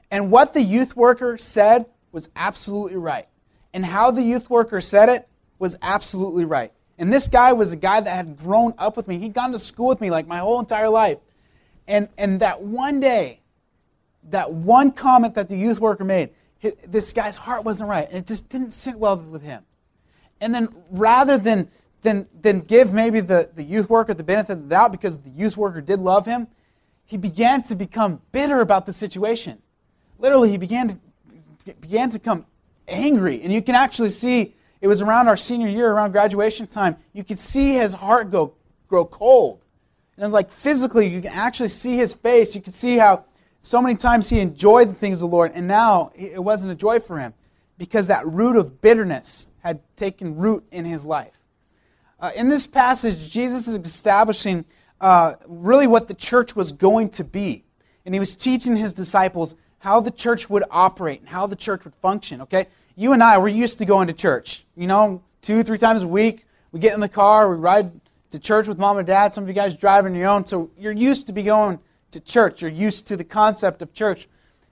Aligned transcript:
And 0.09 0.31
what 0.31 0.53
the 0.53 0.61
youth 0.61 0.95
worker 0.95 1.37
said 1.37 1.85
was 2.11 2.29
absolutely 2.35 2.97
right. 2.97 3.25
And 3.73 3.85
how 3.85 4.11
the 4.11 4.23
youth 4.23 4.49
worker 4.49 4.81
said 4.81 5.09
it 5.09 5.26
was 5.59 5.77
absolutely 5.81 6.45
right. 6.45 6.71
And 6.97 7.13
this 7.13 7.27
guy 7.27 7.53
was 7.53 7.71
a 7.71 7.75
guy 7.75 7.99
that 7.99 8.09
had 8.09 8.37
grown 8.37 8.73
up 8.77 8.97
with 8.97 9.07
me. 9.07 9.19
He'd 9.19 9.33
gone 9.33 9.51
to 9.51 9.59
school 9.59 9.87
with 9.87 10.01
me 10.01 10.09
like 10.09 10.27
my 10.27 10.39
whole 10.39 10.59
entire 10.59 10.89
life. 10.89 11.19
And, 11.87 12.09
and 12.17 12.39
that 12.39 12.61
one 12.61 12.99
day, 12.99 13.41
that 14.29 14.51
one 14.51 14.91
comment 14.91 15.35
that 15.35 15.47
the 15.47 15.57
youth 15.57 15.79
worker 15.79 16.03
made, 16.03 16.31
this 16.87 17.13
guy's 17.13 17.37
heart 17.37 17.63
wasn't 17.63 17.89
right. 17.89 18.07
And 18.07 18.17
it 18.17 18.27
just 18.27 18.49
didn't 18.49 18.71
sit 18.71 18.95
well 18.95 19.17
with 19.17 19.43
him. 19.43 19.63
And 20.41 20.53
then 20.53 20.69
rather 20.89 21.37
than, 21.37 21.69
than, 22.01 22.27
than 22.41 22.61
give 22.61 22.93
maybe 22.93 23.19
the, 23.19 23.49
the 23.53 23.63
youth 23.63 23.89
worker 23.89 24.13
the 24.13 24.23
benefit 24.23 24.53
of 24.53 24.63
the 24.63 24.69
doubt 24.69 24.91
because 24.91 25.19
the 25.19 25.29
youth 25.29 25.55
worker 25.55 25.81
did 25.81 25.99
love 25.99 26.25
him, 26.25 26.47
he 27.05 27.15
began 27.15 27.63
to 27.63 27.75
become 27.75 28.21
bitter 28.31 28.59
about 28.59 28.85
the 28.85 28.93
situation. 28.93 29.61
Literally, 30.19 30.49
he 30.49 30.57
began 30.57 30.89
to, 30.89 30.97
began 31.79 32.09
to 32.09 32.19
become 32.19 32.45
angry. 32.87 33.41
And 33.41 33.53
you 33.53 33.61
can 33.61 33.75
actually 33.75 34.09
see 34.09 34.55
it 34.81 34.87
was 34.87 35.01
around 35.01 35.27
our 35.27 35.35
senior 35.35 35.67
year, 35.67 35.91
around 35.91 36.11
graduation 36.11 36.67
time. 36.67 36.97
You 37.13 37.23
could 37.23 37.39
see 37.39 37.73
his 37.73 37.93
heart 37.93 38.31
go 38.31 38.53
grow 38.87 39.05
cold. 39.05 39.61
And 40.15 40.23
it 40.23 40.27
was 40.27 40.33
like 40.33 40.51
physically, 40.51 41.07
you 41.07 41.21
can 41.21 41.31
actually 41.31 41.69
see 41.69 41.97
his 41.97 42.13
face. 42.13 42.55
You 42.55 42.61
could 42.61 42.73
see 42.73 42.97
how 42.97 43.25
so 43.59 43.81
many 43.81 43.95
times 43.95 44.29
he 44.29 44.39
enjoyed 44.39 44.89
the 44.89 44.93
things 44.93 45.21
of 45.21 45.29
the 45.29 45.35
Lord, 45.35 45.51
and 45.53 45.67
now 45.67 46.11
it 46.15 46.43
wasn't 46.43 46.71
a 46.71 46.75
joy 46.75 46.99
for 46.99 47.17
him 47.17 47.33
because 47.77 48.07
that 48.07 48.25
root 48.25 48.55
of 48.55 48.81
bitterness 48.81 49.47
had 49.59 49.81
taken 49.95 50.35
root 50.35 50.63
in 50.71 50.85
his 50.85 51.05
life. 51.05 51.33
Uh, 52.19 52.31
in 52.35 52.49
this 52.49 52.65
passage, 52.65 53.29
Jesus 53.29 53.67
is 53.67 53.75
establishing 53.75 54.65
uh, 54.99 55.33
really 55.47 55.85
what 55.85 56.07
the 56.07 56.13
church 56.13 56.55
was 56.55 56.71
going 56.71 57.09
to 57.09 57.23
be. 57.23 57.63
And 58.05 58.15
he 58.15 58.19
was 58.19 58.35
teaching 58.35 58.75
his 58.75 58.93
disciples 58.93 59.55
how 59.79 59.99
the 59.99 60.11
church 60.11 60.49
would 60.49 60.63
operate 60.71 61.19
and 61.19 61.29
how 61.29 61.45
the 61.45 61.55
church 61.55 61.83
would 61.83 61.93
function, 61.95 62.41
okay? 62.41 62.67
You 62.97 63.13
and 63.13 63.23
I, 63.23 63.37
we're 63.37 63.49
used 63.49 63.77
to 63.77 63.85
going 63.85 64.07
to 64.07 64.13
church. 64.13 64.65
You 64.75 64.87
know, 64.87 65.23
two, 65.41 65.63
three 65.63 65.77
times 65.77 66.01
a 66.01 66.07
week, 66.07 66.45
we 66.71 66.79
get 66.79 66.95
in 66.95 66.99
the 66.99 67.07
car, 67.07 67.49
we 67.49 67.55
ride 67.55 67.91
to 68.31 68.39
church 68.39 68.67
with 68.67 68.77
mom 68.77 68.97
and 68.97 69.07
dad. 69.07 69.33
Some 69.33 69.43
of 69.43 69.47
you 69.47 69.53
guys 69.53 69.77
drive 69.77 70.05
on 70.05 70.15
your 70.15 70.27
own. 70.27 70.45
So 70.45 70.71
you're 70.77 70.91
used 70.91 71.27
to 71.27 71.33
be 71.33 71.43
going 71.43 71.79
to 72.11 72.19
church. 72.19 72.61
You're 72.61 72.71
used 72.71 73.07
to 73.07 73.15
the 73.15 73.23
concept 73.23 73.81
of 73.83 73.93
church. 73.93 74.27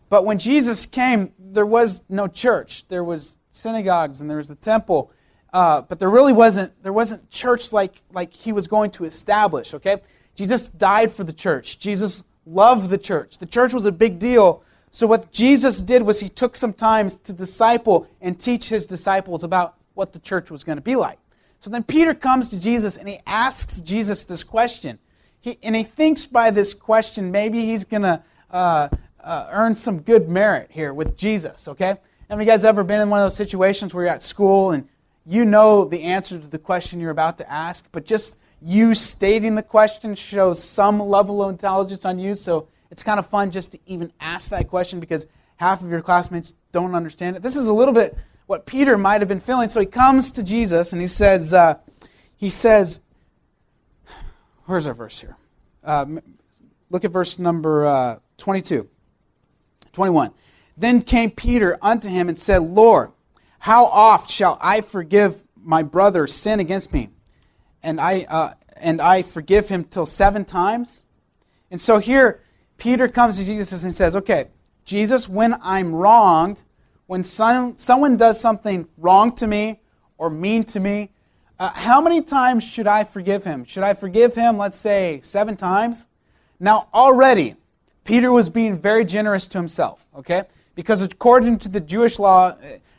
But 0.10 0.26
when 0.26 0.40
Jesus 0.40 0.86
came, 0.88 1.32
there 1.40 1.68
was 1.68 2.02
no 2.10 2.28
church. 2.28 2.88
There 2.88 3.04
was 3.04 3.38
synagogues 3.52 4.22
and 4.22 4.30
there 4.30 4.38
was 4.38 4.48
the 4.48 4.56
temple. 4.56 5.12
Uh, 5.54 5.82
but 5.82 6.00
there 6.00 6.10
really 6.10 6.34
wasn't 6.34 6.74
there 6.84 6.92
wasn't 6.92 7.30
church 7.30 7.72
like 7.72 8.02
like 8.12 8.34
he 8.34 8.52
was 8.52 8.68
going 8.68 8.92
to 8.92 9.06
establish. 9.06 9.74
Okay, 9.74 10.02
Jesus 10.36 10.68
died 10.68 11.12
for 11.12 11.24
the 11.24 11.32
church. 11.32 11.80
Jesus 11.80 12.26
loved 12.46 12.90
the 12.90 12.98
church. 12.98 13.38
The 13.38 13.46
church 13.46 13.74
was 13.74 13.86
a 13.86 13.92
big 13.92 14.20
deal 14.20 14.64
so, 14.96 15.08
what 15.08 15.30
Jesus 15.34 15.82
did 15.82 16.04
was 16.04 16.22
he 16.22 16.30
took 16.30 16.56
some 16.56 16.72
time 16.72 17.10
to 17.10 17.34
disciple 17.34 18.08
and 18.22 18.40
teach 18.40 18.70
his 18.70 18.86
disciples 18.86 19.44
about 19.44 19.76
what 19.94 20.14
the 20.14 20.20
church 20.20 20.50
was 20.50 20.64
going 20.64 20.78
to 20.78 20.82
be 20.82 20.96
like. 20.96 21.20
So 21.60 21.70
then 21.70 21.84
Peter 21.84 22.14
comes 22.14 22.48
to 22.52 22.58
Jesus 22.58 22.96
and 22.96 23.10
he 23.10 23.20
asks 23.28 23.82
Jesus 23.82 24.24
this 24.24 24.42
question. 24.42 24.98
He, 25.42 25.58
and 25.62 25.76
he 25.76 25.84
thinks 25.84 26.26
by 26.26 26.50
this 26.50 26.74
question, 26.74 27.30
maybe 27.30 27.66
he's 27.66 27.84
going 27.84 28.04
to 28.04 28.24
uh, 28.50 28.88
uh, 29.20 29.48
earn 29.52 29.76
some 29.76 30.00
good 30.00 30.30
merit 30.30 30.70
here 30.72 30.94
with 30.94 31.18
Jesus, 31.18 31.68
okay? 31.68 31.98
Have 32.30 32.40
you 32.40 32.46
guys 32.46 32.64
ever 32.64 32.86
been 32.86 33.02
in 33.02 33.10
one 33.10 33.20
of 33.20 33.26
those 33.26 33.36
situations 33.36 33.94
where 33.94 34.06
you're 34.06 34.14
at 34.14 34.24
school 34.24 34.72
and 34.72 34.88
you 35.26 35.44
know 35.44 35.84
the 35.84 36.04
answer 36.04 36.40
to 36.40 36.48
the 36.48 36.58
question 36.58 37.02
you're 37.02 37.12
about 37.12 37.38
to 37.40 37.52
ask, 37.52 37.86
but 37.92 38.06
just 38.06 38.38
you 38.62 38.96
stating 38.96 39.56
the 39.56 39.64
question 39.64 40.16
shows 40.16 40.64
some 40.64 41.02
level 41.02 41.44
of 41.44 41.50
intelligence 41.50 42.06
on 42.06 42.18
you, 42.18 42.34
so 42.34 42.70
it's 42.92 43.04
kind 43.04 43.20
of 43.20 43.28
fun 43.28 43.52
just 43.52 43.74
to 43.74 43.80
even 43.86 44.12
ask 44.20 44.52
that 44.52 44.70
question 44.70 45.00
because 45.00 45.26
half 45.58 45.82
of 45.82 45.90
your 45.90 46.02
classmates 46.02 46.54
don't 46.72 46.96
understand 46.96 47.36
it. 47.36 47.42
This 47.42 47.56
is 47.56 47.68
a 47.68 47.74
little 47.74 47.94
bit 47.94 48.18
what 48.46 48.66
Peter 48.66 48.98
might 48.98 49.22
have 49.22 49.28
been 49.28 49.40
feeling. 49.40 49.70
So 49.70 49.80
he 49.80 49.86
comes 49.86 50.32
to 50.32 50.44
Jesus 50.44 50.94
and 50.94 51.02
he 51.02 51.08
says, 51.08 51.54
uh, 51.54 51.76
he 52.36 52.50
says, 52.50 53.00
where's 54.66 54.88
our 54.88 54.94
verse 54.94 55.20
here? 55.20 55.38
Uh, 55.84 56.06
look 56.90 57.06
at 57.06 57.12
verse 57.12 57.40
number 57.40 57.86
uh, 57.86 58.20
22, 58.38 58.90
21. 59.94 60.32
Then 60.78 61.02
came 61.02 61.32
Peter 61.32 61.78
unto 61.82 62.10
him 62.10 62.30
and 62.30 62.38
said, 62.38 62.62
Lord, 62.62 63.12
how 63.60 63.86
oft 63.86 64.30
shall 64.30 64.58
I 64.62 64.82
forgive 64.82 65.42
my 65.56 65.82
brother 65.84 66.28
sin 66.28 66.60
against 66.60 66.94
me? 66.94 67.10
And 67.82 68.00
I, 68.00 68.26
uh, 68.30 68.54
and 68.78 69.02
I 69.02 69.22
forgive 69.22 69.70
him 69.70 69.84
till 69.84 70.06
seven 70.06 70.44
times? 70.44 71.06
And 71.72 71.80
so 71.80 72.00
here, 72.00 72.42
Peter 72.78 73.08
comes 73.08 73.38
to 73.38 73.46
Jesus 73.46 73.84
and 73.84 73.94
says, 73.94 74.16
Okay, 74.16 74.46
Jesus, 74.84 75.28
when 75.28 75.56
I'm 75.62 75.94
wronged, 75.94 76.64
when 77.08 77.24
some, 77.24 77.78
someone 77.78 78.18
does 78.18 78.40
something 78.40 78.88
wrong 78.98 79.34
to 79.36 79.48
me 79.48 79.80
or 80.18 80.30
mean 80.30 80.64
to 80.66 80.80
me, 80.80 81.12
uh, 81.58 81.70
how 81.70 82.02
many 82.02 82.22
times 82.22 82.64
should 82.64 82.88
I 82.88 83.04
forgive 83.04 83.44
him? 83.44 83.64
Should 83.64 83.84
I 83.84 83.94
forgive 83.94 84.36
him, 84.36 84.58
let's 84.58 84.78
say, 84.78 85.20
seven 85.22 85.56
times? 85.56 86.08
Now, 86.60 86.88
already, 86.94 87.56
Peter 88.04 88.32
was 88.32 88.50
being 88.50 88.78
very 88.78 89.06
generous 89.06 89.48
to 89.48 89.58
himself, 89.58 90.06
okay? 90.16 90.44
Because 90.76 91.02
according 91.02 91.60
to 91.60 91.70
the 91.70 91.80
Jewish 91.80 92.20
law, 92.20 92.56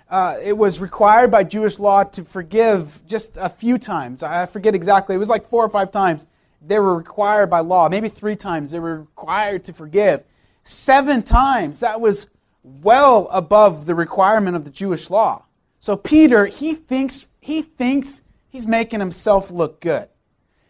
uh, 0.08 0.36
it 0.42 0.56
was 0.56 0.80
required 0.80 1.30
by 1.30 1.44
Jewish 1.44 1.78
law 1.78 2.04
to 2.04 2.24
forgive 2.24 3.02
just 3.06 3.36
a 3.36 3.48
few 3.48 3.76
times. 3.76 4.22
I 4.22 4.46
forget 4.46 4.74
exactly. 4.74 5.16
It 5.16 5.18
was 5.18 5.28
like 5.28 5.46
four 5.46 5.64
or 5.64 5.68
five 5.68 5.90
times 5.90 6.26
they 6.60 6.78
were 6.78 6.96
required 6.96 7.48
by 7.48 7.60
law. 7.60 7.88
Maybe 7.88 8.08
three 8.08 8.36
times 8.36 8.70
they 8.70 8.80
were 8.80 9.00
required 9.00 9.64
to 9.64 9.72
forgive. 9.72 10.24
Seven 10.62 11.22
times, 11.22 11.80
that 11.80 12.00
was 12.00 12.26
well 12.64 13.28
above 13.32 13.86
the 13.86 13.94
requirement 13.94 14.56
of 14.56 14.64
the 14.64 14.70
Jewish 14.70 15.10
law. 15.10 15.44
So 15.78 15.96
Peter, 15.96 16.46
he 16.46 16.74
thinks, 16.74 17.26
he 17.40 17.62
thinks 17.62 18.22
he's 18.48 18.66
making 18.66 19.00
himself 19.00 19.50
look 19.50 19.80
good. 19.80 20.08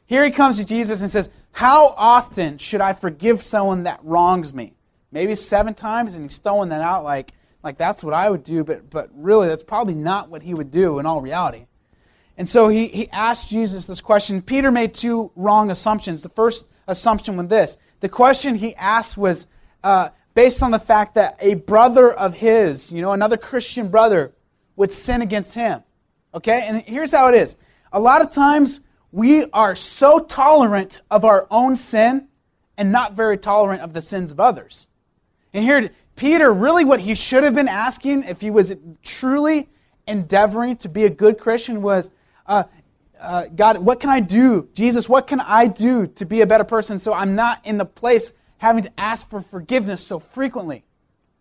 Here 0.06 0.24
he 0.24 0.30
comes 0.30 0.58
to 0.58 0.66
Jesus 0.66 1.00
and 1.00 1.10
says, 1.10 1.28
How 1.52 1.94
often 1.96 2.58
should 2.58 2.80
I 2.80 2.92
forgive 2.92 3.42
someone 3.42 3.84
that 3.84 4.00
wrongs 4.02 4.52
me? 4.52 4.74
Maybe 5.10 5.34
seven 5.34 5.74
times, 5.74 6.14
and 6.14 6.24
he's 6.24 6.38
throwing 6.38 6.68
that 6.68 6.82
out 6.82 7.04
like, 7.04 7.32
like 7.62 7.78
that's 7.78 8.04
what 8.04 8.14
I 8.14 8.28
would 8.28 8.44
do, 8.44 8.62
but, 8.62 8.90
but 8.90 9.10
really 9.14 9.48
that's 9.48 9.64
probably 9.64 9.94
not 9.94 10.28
what 10.28 10.42
he 10.42 10.54
would 10.54 10.70
do 10.70 10.98
in 10.98 11.06
all 11.06 11.20
reality. 11.20 11.66
And 12.38 12.48
so 12.48 12.68
he, 12.68 12.88
he 12.88 13.08
asked 13.10 13.48
Jesus 13.48 13.86
this 13.86 14.00
question. 14.00 14.42
Peter 14.42 14.70
made 14.70 14.94
two 14.94 15.30
wrong 15.36 15.70
assumptions. 15.70 16.22
The 16.22 16.28
first 16.28 16.66
assumption 16.86 17.36
was 17.36 17.48
this 17.48 17.76
the 18.00 18.08
question 18.08 18.56
he 18.56 18.74
asked 18.74 19.16
was 19.16 19.46
uh, 19.82 20.10
based 20.34 20.62
on 20.62 20.70
the 20.70 20.78
fact 20.78 21.14
that 21.14 21.36
a 21.40 21.54
brother 21.54 22.12
of 22.12 22.34
his, 22.34 22.92
you 22.92 23.00
know, 23.00 23.12
another 23.12 23.36
Christian 23.36 23.88
brother, 23.88 24.32
would 24.76 24.92
sin 24.92 25.22
against 25.22 25.54
him. 25.54 25.82
Okay? 26.34 26.64
And 26.66 26.82
here's 26.82 27.12
how 27.12 27.28
it 27.28 27.34
is 27.34 27.56
a 27.92 27.98
lot 28.00 28.20
of 28.20 28.30
times 28.30 28.80
we 29.10 29.46
are 29.52 29.74
so 29.74 30.20
tolerant 30.20 31.00
of 31.10 31.24
our 31.24 31.46
own 31.50 31.76
sin 31.76 32.28
and 32.76 32.92
not 32.92 33.14
very 33.14 33.38
tolerant 33.38 33.80
of 33.80 33.94
the 33.94 34.02
sins 34.02 34.30
of 34.30 34.38
others. 34.38 34.86
And 35.54 35.64
here, 35.64 35.88
Peter, 36.16 36.52
really 36.52 36.84
what 36.84 37.00
he 37.00 37.14
should 37.14 37.42
have 37.42 37.54
been 37.54 37.68
asking 37.68 38.24
if 38.24 38.42
he 38.42 38.50
was 38.50 38.74
truly 39.02 39.70
endeavoring 40.06 40.76
to 40.76 40.88
be 40.88 41.04
a 41.04 41.10
good 41.10 41.38
Christian 41.38 41.80
was, 41.80 42.10
uh, 42.46 42.64
uh, 43.20 43.46
God, 43.54 43.78
what 43.78 44.00
can 44.00 44.10
I 44.10 44.20
do? 44.20 44.68
Jesus, 44.74 45.08
what 45.08 45.26
can 45.26 45.40
I 45.40 45.66
do 45.66 46.06
to 46.06 46.26
be 46.26 46.40
a 46.40 46.46
better 46.46 46.64
person 46.64 46.98
so 46.98 47.12
I'm 47.12 47.34
not 47.34 47.66
in 47.66 47.78
the 47.78 47.84
place 47.84 48.32
having 48.58 48.84
to 48.84 48.92
ask 48.98 49.28
for 49.28 49.40
forgiveness 49.40 50.04
so 50.06 50.18
frequently? 50.18 50.84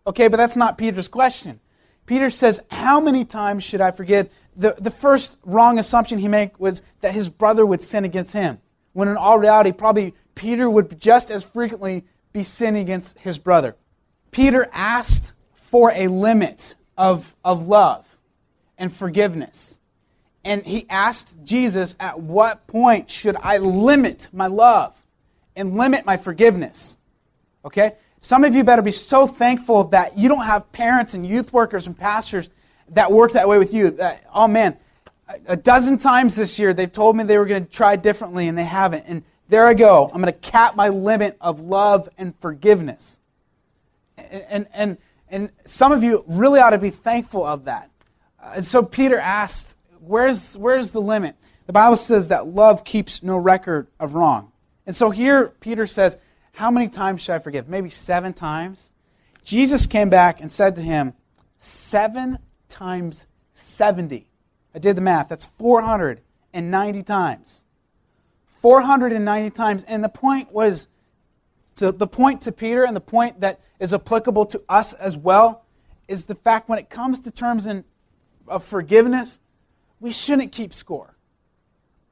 Okay, 0.06 0.28
but 0.28 0.36
that's 0.36 0.56
not 0.56 0.78
Peter's 0.78 1.08
question. 1.08 1.60
Peter 2.06 2.30
says, 2.30 2.60
How 2.70 3.00
many 3.00 3.24
times 3.24 3.64
should 3.64 3.80
I 3.80 3.90
forgive? 3.90 4.30
The, 4.56 4.76
the 4.78 4.90
first 4.90 5.38
wrong 5.44 5.78
assumption 5.78 6.18
he 6.18 6.28
made 6.28 6.52
was 6.58 6.82
that 7.00 7.14
his 7.14 7.28
brother 7.28 7.66
would 7.66 7.82
sin 7.82 8.04
against 8.04 8.32
him, 8.32 8.58
when 8.92 9.08
in 9.08 9.16
all 9.16 9.38
reality, 9.38 9.72
probably 9.72 10.14
Peter 10.34 10.70
would 10.70 11.00
just 11.00 11.30
as 11.30 11.44
frequently 11.44 12.04
be 12.32 12.42
sinning 12.42 12.82
against 12.82 13.18
his 13.18 13.38
brother. 13.38 13.76
Peter 14.30 14.68
asked 14.72 15.32
for 15.54 15.90
a 15.92 16.08
limit 16.08 16.74
of, 16.96 17.34
of 17.44 17.66
love 17.66 18.18
and 18.78 18.92
forgiveness. 18.92 19.78
And 20.46 20.64
he 20.64 20.86
asked 20.88 21.42
Jesus, 21.42 21.96
At 21.98 22.20
what 22.20 22.68
point 22.68 23.10
should 23.10 23.34
I 23.42 23.58
limit 23.58 24.30
my 24.32 24.46
love 24.46 25.04
and 25.56 25.76
limit 25.76 26.06
my 26.06 26.16
forgiveness? 26.16 26.96
Okay? 27.64 27.96
Some 28.20 28.44
of 28.44 28.54
you 28.54 28.62
better 28.62 28.80
be 28.80 28.92
so 28.92 29.26
thankful 29.26 29.84
that 29.88 30.16
you 30.16 30.28
don't 30.28 30.46
have 30.46 30.70
parents 30.70 31.14
and 31.14 31.26
youth 31.26 31.52
workers 31.52 31.88
and 31.88 31.98
pastors 31.98 32.48
that 32.90 33.10
work 33.10 33.32
that 33.32 33.48
way 33.48 33.58
with 33.58 33.74
you. 33.74 33.90
That, 33.90 34.24
oh 34.32 34.46
man, 34.46 34.76
a 35.48 35.56
dozen 35.56 35.98
times 35.98 36.36
this 36.36 36.60
year 36.60 36.72
they've 36.72 36.92
told 36.92 37.16
me 37.16 37.24
they 37.24 37.38
were 37.38 37.46
going 37.46 37.66
to 37.66 37.70
try 37.70 37.96
differently 37.96 38.46
and 38.46 38.56
they 38.56 38.64
haven't. 38.64 39.04
And 39.08 39.24
there 39.48 39.66
I 39.66 39.74
go. 39.74 40.06
I'm 40.14 40.22
going 40.22 40.32
to 40.32 40.38
cap 40.38 40.76
my 40.76 40.90
limit 40.90 41.36
of 41.40 41.58
love 41.58 42.08
and 42.16 42.38
forgiveness. 42.38 43.18
And, 44.30 44.68
and, 44.72 44.98
and, 45.28 45.50
some 45.66 45.90
of 45.90 46.04
you 46.04 46.24
really 46.28 46.60
ought 46.60 46.70
to 46.70 46.78
be 46.78 46.90
thankful 46.90 47.44
of 47.44 47.64
that. 47.64 47.90
Uh, 48.40 48.52
and 48.56 48.64
so 48.64 48.82
Peter 48.82 49.18
asked, 49.18 49.75
where's, 50.06 50.56
where's 50.56 50.90
the 50.90 51.00
limit? 51.00 51.36
The 51.66 51.72
Bible 51.72 51.96
says 51.96 52.28
that 52.28 52.46
love 52.46 52.84
keeps 52.84 53.22
no 53.22 53.36
record 53.36 53.88
of 53.98 54.14
wrong. 54.14 54.52
And 54.86 54.94
so 54.94 55.10
here 55.10 55.48
Peter 55.60 55.86
says, 55.86 56.16
How 56.52 56.70
many 56.70 56.88
times 56.88 57.22
should 57.22 57.34
I 57.34 57.38
forgive? 57.40 57.68
Maybe 57.68 57.88
seven 57.88 58.32
times. 58.32 58.92
Jesus 59.44 59.86
came 59.86 60.08
back 60.08 60.40
and 60.40 60.50
said 60.50 60.76
to 60.76 60.82
him, 60.82 61.14
Seven 61.58 62.38
times 62.68 63.26
70. 63.52 64.28
I 64.74 64.78
did 64.78 64.96
the 64.96 65.00
math. 65.00 65.28
That's 65.28 65.46
490 65.46 67.02
times. 67.02 67.64
490 68.46 69.50
times. 69.50 69.84
And 69.84 70.04
the 70.04 70.08
point 70.08 70.52
was, 70.52 70.86
to, 71.76 71.92
the 71.92 72.06
point 72.06 72.42
to 72.42 72.52
Peter 72.52 72.84
and 72.84 72.94
the 72.94 73.00
point 73.00 73.40
that 73.40 73.60
is 73.80 73.92
applicable 73.92 74.46
to 74.46 74.62
us 74.68 74.92
as 74.92 75.16
well 75.16 75.64
is 76.08 76.26
the 76.26 76.34
fact 76.34 76.68
when 76.68 76.78
it 76.78 76.88
comes 76.88 77.20
to 77.20 77.30
terms 77.30 77.66
in, 77.66 77.84
of 78.46 78.64
forgiveness, 78.64 79.40
we 80.06 80.12
shouldn't 80.12 80.52
keep 80.52 80.72
score. 80.72 81.16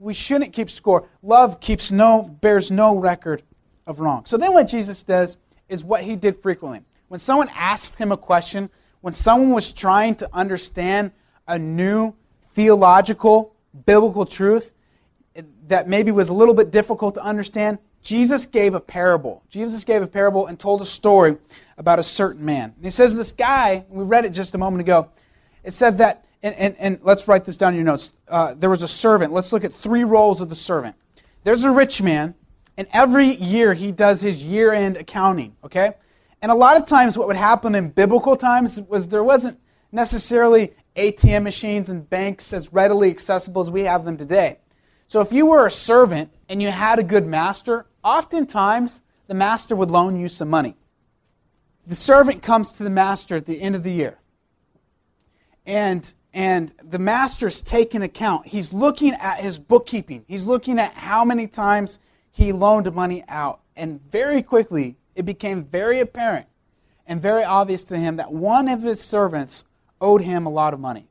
We 0.00 0.14
shouldn't 0.14 0.52
keep 0.52 0.68
score. 0.68 1.08
Love 1.22 1.60
keeps 1.60 1.92
no, 1.92 2.24
bears 2.24 2.68
no 2.68 2.96
record 2.96 3.44
of 3.86 4.00
wrong. 4.00 4.24
So 4.24 4.36
then 4.36 4.52
what 4.52 4.64
Jesus 4.64 5.04
does 5.04 5.36
is 5.68 5.84
what 5.84 6.02
he 6.02 6.16
did 6.16 6.42
frequently. 6.42 6.80
When 7.06 7.20
someone 7.20 7.48
asked 7.54 7.96
him 7.96 8.10
a 8.10 8.16
question, 8.16 8.68
when 9.00 9.12
someone 9.12 9.52
was 9.52 9.72
trying 9.72 10.16
to 10.16 10.28
understand 10.32 11.12
a 11.46 11.56
new 11.56 12.16
theological, 12.48 13.54
biblical 13.86 14.26
truth 14.26 14.72
that 15.68 15.88
maybe 15.88 16.10
was 16.10 16.30
a 16.30 16.34
little 16.34 16.54
bit 16.54 16.72
difficult 16.72 17.14
to 17.14 17.22
understand, 17.22 17.78
Jesus 18.02 18.44
gave 18.44 18.74
a 18.74 18.80
parable. 18.80 19.44
Jesus 19.48 19.84
gave 19.84 20.02
a 20.02 20.08
parable 20.08 20.48
and 20.48 20.58
told 20.58 20.82
a 20.82 20.84
story 20.84 21.38
about 21.78 22.00
a 22.00 22.02
certain 22.02 22.44
man. 22.44 22.72
And 22.74 22.84
he 22.84 22.90
says 22.90 23.14
this 23.14 23.30
guy, 23.30 23.84
we 23.88 24.02
read 24.02 24.24
it 24.24 24.30
just 24.30 24.56
a 24.56 24.58
moment 24.58 24.80
ago, 24.80 25.10
it 25.62 25.70
said 25.70 25.98
that, 25.98 26.23
and, 26.44 26.54
and, 26.56 26.76
and 26.78 26.98
let's 27.02 27.26
write 27.26 27.46
this 27.46 27.56
down 27.56 27.72
in 27.72 27.76
your 27.76 27.86
notes. 27.86 28.12
Uh, 28.28 28.52
there 28.52 28.68
was 28.68 28.82
a 28.82 28.88
servant. 28.88 29.32
Let's 29.32 29.50
look 29.50 29.64
at 29.64 29.72
three 29.72 30.04
roles 30.04 30.42
of 30.42 30.50
the 30.50 30.54
servant. 30.54 30.94
There's 31.42 31.64
a 31.64 31.70
rich 31.70 32.02
man, 32.02 32.34
and 32.76 32.86
every 32.92 33.34
year 33.34 33.72
he 33.72 33.92
does 33.92 34.20
his 34.20 34.44
year 34.44 34.70
end 34.70 34.98
accounting, 34.98 35.56
okay? 35.64 35.92
And 36.42 36.52
a 36.52 36.54
lot 36.54 36.76
of 36.76 36.86
times, 36.86 37.16
what 37.16 37.28
would 37.28 37.36
happen 37.36 37.74
in 37.74 37.88
biblical 37.88 38.36
times 38.36 38.78
was 38.78 39.08
there 39.08 39.24
wasn't 39.24 39.58
necessarily 39.90 40.74
ATM 40.96 41.44
machines 41.44 41.88
and 41.88 42.08
banks 42.08 42.52
as 42.52 42.74
readily 42.74 43.08
accessible 43.08 43.62
as 43.62 43.70
we 43.70 43.84
have 43.84 44.04
them 44.04 44.18
today. 44.18 44.58
So, 45.06 45.22
if 45.22 45.32
you 45.32 45.46
were 45.46 45.66
a 45.66 45.70
servant 45.70 46.30
and 46.50 46.60
you 46.60 46.70
had 46.70 46.98
a 46.98 47.02
good 47.02 47.26
master, 47.26 47.86
oftentimes 48.02 49.00
the 49.28 49.34
master 49.34 49.74
would 49.74 49.90
loan 49.90 50.20
you 50.20 50.28
some 50.28 50.50
money. 50.50 50.76
The 51.86 51.94
servant 51.94 52.42
comes 52.42 52.74
to 52.74 52.82
the 52.82 52.90
master 52.90 53.36
at 53.36 53.46
the 53.46 53.62
end 53.62 53.74
of 53.74 53.82
the 53.82 53.92
year. 53.92 54.18
And, 55.64 56.12
and 56.34 56.74
the 56.82 56.98
master's 56.98 57.62
taking 57.62 58.02
account. 58.02 58.46
He's 58.46 58.72
looking 58.72 59.12
at 59.14 59.38
his 59.38 59.58
bookkeeping, 59.58 60.24
he's 60.26 60.46
looking 60.46 60.78
at 60.78 60.92
how 60.92 61.24
many 61.24 61.46
times 61.46 62.00
he 62.30 62.52
loaned 62.52 62.92
money 62.92 63.24
out. 63.28 63.60
And 63.76 64.02
very 64.10 64.42
quickly, 64.42 64.96
it 65.14 65.24
became 65.24 65.64
very 65.64 66.00
apparent 66.00 66.46
and 67.06 67.22
very 67.22 67.44
obvious 67.44 67.84
to 67.84 67.96
him 67.96 68.16
that 68.16 68.32
one 68.32 68.68
of 68.68 68.82
his 68.82 69.00
servants 69.00 69.64
owed 70.00 70.22
him 70.22 70.46
a 70.46 70.50
lot 70.50 70.74
of 70.74 70.80
money. 70.80 71.06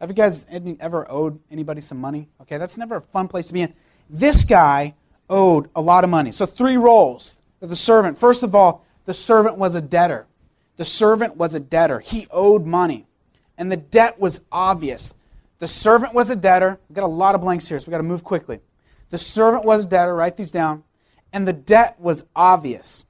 Have 0.00 0.10
you 0.10 0.14
guys 0.16 0.46
ever 0.80 1.06
owed 1.08 1.38
anybody 1.50 1.80
some 1.80 2.00
money? 2.00 2.28
Okay, 2.40 2.58
that's 2.58 2.76
never 2.76 2.96
a 2.96 3.00
fun 3.00 3.28
place 3.28 3.46
to 3.48 3.52
be 3.52 3.60
in. 3.60 3.72
This 4.10 4.42
guy 4.44 4.94
owed 5.30 5.68
a 5.76 5.80
lot 5.80 6.02
of 6.02 6.10
money. 6.10 6.32
So, 6.32 6.44
three 6.44 6.76
roles 6.76 7.36
of 7.60 7.68
the 7.68 7.76
servant. 7.76 8.18
First 8.18 8.42
of 8.42 8.54
all, 8.54 8.84
the 9.04 9.14
servant 9.14 9.58
was 9.58 9.74
a 9.74 9.80
debtor. 9.80 10.26
The 10.76 10.84
servant 10.84 11.36
was 11.36 11.54
a 11.54 11.60
debtor. 11.60 12.00
He 12.00 12.26
owed 12.30 12.66
money. 12.66 13.06
And 13.58 13.70
the 13.70 13.76
debt 13.76 14.18
was 14.18 14.40
obvious. 14.50 15.14
The 15.58 15.68
servant 15.68 16.14
was 16.14 16.30
a 16.30 16.36
debtor. 16.36 16.78
We've 16.88 16.96
got 16.96 17.04
a 17.04 17.06
lot 17.06 17.34
of 17.34 17.40
blanks 17.40 17.68
here, 17.68 17.78
so 17.78 17.86
we've 17.86 17.92
got 17.92 17.98
to 17.98 18.04
move 18.04 18.24
quickly. 18.24 18.60
The 19.10 19.18
servant 19.18 19.64
was 19.64 19.84
a 19.84 19.88
debtor. 19.88 20.14
Write 20.14 20.36
these 20.36 20.50
down. 20.50 20.84
And 21.32 21.46
the 21.46 21.52
debt 21.52 21.96
was 21.98 22.24
obvious. 22.34 23.04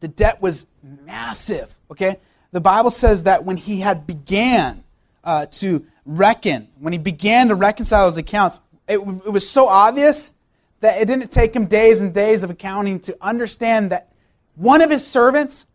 The 0.00 0.08
debt 0.08 0.40
was 0.40 0.66
massive, 0.82 1.74
okay? 1.90 2.18
The 2.52 2.60
Bible 2.60 2.90
says 2.90 3.24
that 3.24 3.44
when 3.44 3.56
he 3.56 3.80
had 3.80 4.06
began 4.06 4.84
uh, 5.24 5.46
to 5.46 5.84
reckon, 6.06 6.68
when 6.78 6.92
he 6.92 6.98
began 6.98 7.48
to 7.48 7.54
reconcile 7.54 8.06
his 8.06 8.16
accounts, 8.16 8.60
it, 8.88 8.98
it 8.98 9.32
was 9.32 9.48
so 9.48 9.68
obvious 9.68 10.32
that 10.80 11.00
it 11.00 11.06
didn't 11.06 11.30
take 11.30 11.54
him 11.54 11.66
days 11.66 12.00
and 12.00 12.14
days 12.14 12.42
of 12.42 12.50
accounting 12.50 13.00
to 13.00 13.16
understand 13.20 13.90
that 13.90 14.12
one 14.54 14.80
of 14.80 14.90
his 14.90 15.06
servants 15.06 15.66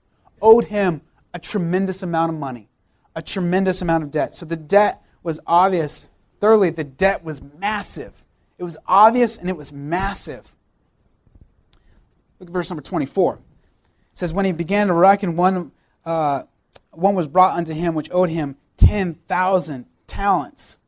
owed 0.41 0.65
him 0.65 1.01
a 1.33 1.39
tremendous 1.39 2.03
amount 2.03 2.31
of 2.31 2.37
money, 2.37 2.67
a 3.15 3.21
tremendous 3.21 3.81
amount 3.81 4.03
of 4.03 4.11
debt. 4.11 4.33
So 4.35 4.45
the 4.45 4.55
debt 4.55 5.01
was 5.21 5.39
obvious. 5.45 6.09
Thirdly, 6.39 6.69
the 6.69 6.83
debt 6.83 7.23
was 7.23 7.41
massive. 7.59 8.25
It 8.57 8.63
was 8.63 8.77
obvious 8.87 9.37
and 9.37 9.49
it 9.49 9.57
was 9.57 9.71
massive. 9.71 10.55
Look 12.39 12.49
at 12.49 12.53
verse 12.53 12.69
number 12.69 12.83
24 12.83 13.39
says, 14.13 14.33
When 14.33 14.45
he 14.45 14.51
began 14.51 14.87
to 14.87 14.93
reckon, 14.93 15.35
one, 15.35 15.71
uh, 16.05 16.43
one 16.91 17.15
was 17.15 17.27
brought 17.27 17.57
unto 17.57 17.73
him 17.73 17.95
which 17.95 18.09
owed 18.11 18.29
him 18.29 18.55
10,000 18.77 19.85
talents. 20.07 20.79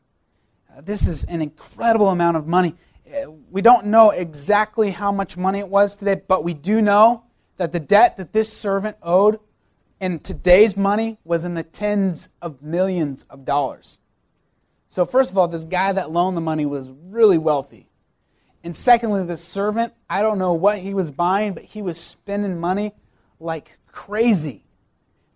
Uh, 0.75 0.81
this 0.81 1.07
is 1.07 1.23
an 1.25 1.41
incredible 1.41 2.09
amount 2.09 2.37
of 2.37 2.47
money. 2.47 2.75
Uh, 3.07 3.31
we 3.51 3.61
don't 3.61 3.85
know 3.85 4.11
exactly 4.11 4.91
how 4.91 5.11
much 5.11 5.37
money 5.37 5.59
it 5.59 5.69
was 5.69 5.95
today, 5.95 6.21
but 6.27 6.43
we 6.43 6.53
do 6.53 6.81
know 6.81 7.23
that 7.57 7.71
the 7.71 7.79
debt 7.79 8.17
that 8.17 8.33
this 8.33 8.51
servant 8.51 8.97
owed 9.01 9.39
in 9.99 10.19
today's 10.19 10.75
money 10.75 11.17
was 11.23 11.45
in 11.45 11.53
the 11.53 11.63
tens 11.63 12.29
of 12.41 12.61
millions 12.61 13.25
of 13.29 13.45
dollars. 13.45 13.99
So, 14.87 15.05
first 15.05 15.31
of 15.31 15.37
all, 15.37 15.47
this 15.47 15.63
guy 15.63 15.91
that 15.91 16.11
loaned 16.11 16.37
the 16.37 16.41
money 16.41 16.65
was 16.65 16.91
really 16.91 17.37
wealthy. 17.37 17.89
And 18.63 18.75
secondly, 18.75 19.23
the 19.25 19.37
servant, 19.37 19.93
I 20.09 20.21
don't 20.21 20.39
know 20.39 20.53
what 20.53 20.79
he 20.79 20.93
was 20.93 21.11
buying, 21.11 21.53
but 21.53 21.63
he 21.63 21.81
was 21.81 21.99
spending 21.99 22.59
money 22.59 22.93
like 23.39 23.77
crazy. 23.87 24.63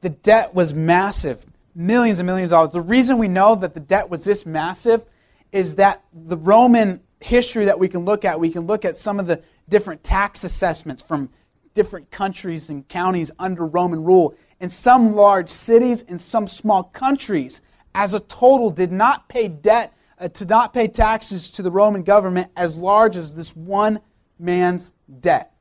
The 0.01 0.09
debt 0.09 0.55
was 0.55 0.73
massive, 0.73 1.45
millions 1.75 2.19
and 2.19 2.25
millions 2.25 2.51
of 2.51 2.57
dollars. 2.57 2.73
The 2.73 2.81
reason 2.81 3.17
we 3.17 3.27
know 3.27 3.55
that 3.55 3.73
the 3.73 3.79
debt 3.79 4.09
was 4.09 4.23
this 4.23 4.45
massive 4.45 5.03
is 5.51 5.75
that 5.75 6.03
the 6.13 6.37
Roman 6.37 7.01
history 7.21 7.65
that 7.65 7.79
we 7.79 7.87
can 7.87 8.01
look 8.01 8.25
at, 8.25 8.39
we 8.39 8.49
can 8.49 8.61
look 8.63 8.85
at 8.85 8.95
some 8.95 9.19
of 9.19 9.27
the 9.27 9.41
different 9.67 10.03
tax 10.03 10.43
assessments 10.43 11.01
from 11.01 11.29
different 11.73 12.09
countries 12.11 12.69
and 12.69 12.87
counties 12.87 13.31
under 13.39 13.65
Roman 13.65 14.03
rule. 14.03 14.35
And 14.59 14.71
some 14.71 15.15
large 15.15 15.49
cities 15.49 16.01
in 16.01 16.19
some 16.19 16.47
small 16.47 16.83
countries, 16.83 17.61
as 17.95 18.13
a 18.13 18.19
total, 18.19 18.69
did 18.69 18.91
not 18.91 19.29
pay 19.29 19.47
debt, 19.47 19.93
uh, 20.19 20.27
to 20.29 20.45
not 20.45 20.73
pay 20.73 20.87
taxes 20.87 21.49
to 21.51 21.61
the 21.61 21.71
Roman 21.71 22.03
government 22.03 22.51
as 22.57 22.77
large 22.77 23.15
as 23.15 23.33
this 23.33 23.55
one 23.55 23.99
man's 24.37 24.91
debt. 25.21 25.53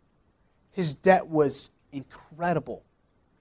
His 0.73 0.95
debt 0.95 1.27
was 1.27 1.71
incredible. 1.93 2.83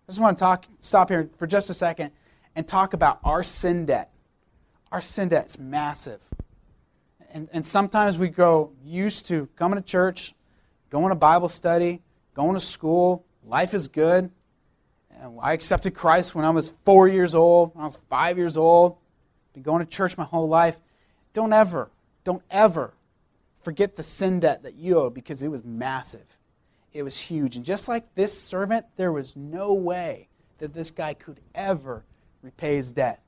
I 0.08 0.12
just 0.12 0.20
want 0.20 0.38
to 0.38 0.42
talk, 0.42 0.66
stop 0.80 1.10
here 1.10 1.30
for 1.38 1.48
just 1.48 1.70
a 1.70 1.74
second 1.74 2.12
and 2.56 2.68
talk 2.68 2.94
about 2.94 3.20
our 3.24 3.44
sin 3.44 3.86
debt. 3.86 4.12
Our 4.92 5.02
sin 5.02 5.30
debt 5.30 5.48
is 5.48 5.60
massive. 5.60 6.24
And, 7.30 7.50
and 7.52 7.66
sometimes 7.66 8.18
we 8.18 8.30
grow 8.30 8.72
used 8.84 9.26
to 9.28 9.48
coming 9.56 9.78
to 9.78 9.84
church, 9.84 10.34
going 10.90 11.10
to 11.10 11.16
Bible 11.16 11.50
study, 11.50 12.02
going 12.34 12.54
to 12.54 12.60
school. 12.60 13.26
Life 13.44 13.74
is 13.74 13.88
good. 13.88 14.32
I 15.42 15.54
accepted 15.54 15.94
Christ 15.94 16.36
when 16.36 16.46
I 16.46 16.50
was 16.50 16.74
four 16.86 17.08
years 17.08 17.34
old, 17.36 17.74
when 17.76 17.84
I 17.84 17.86
was 17.86 17.98
five 18.10 18.38
years 18.38 18.58
old. 18.58 18.98
Been 19.54 19.64
going 19.64 19.84
to 19.84 19.90
church 19.90 20.18
my 20.18 20.24
whole 20.24 20.48
life. 20.48 20.78
Don't 21.34 21.54
ever, 21.54 21.92
don't 22.24 22.44
ever 22.50 22.94
forget 23.60 23.96
the 23.96 24.04
sin 24.04 24.40
debt 24.40 24.64
that 24.64 24.76
you 24.76 25.00
owe 25.00 25.10
because 25.10 25.44
it 25.44 25.50
was 25.50 25.64
massive. 25.64 26.38
It 26.94 27.04
was 27.04 27.20
huge. 27.20 27.56
And 27.56 27.66
just 27.66 27.88
like 27.88 28.16
this 28.16 28.40
servant, 28.40 28.86
there 28.96 29.12
was 29.12 29.36
no 29.36 29.74
way 29.74 30.30
that 30.58 30.74
this 30.74 30.92
guy 30.92 31.14
could 31.14 31.40
ever 31.54 32.04
repay 32.42 32.76
his 32.76 32.92
debt. 32.92 33.22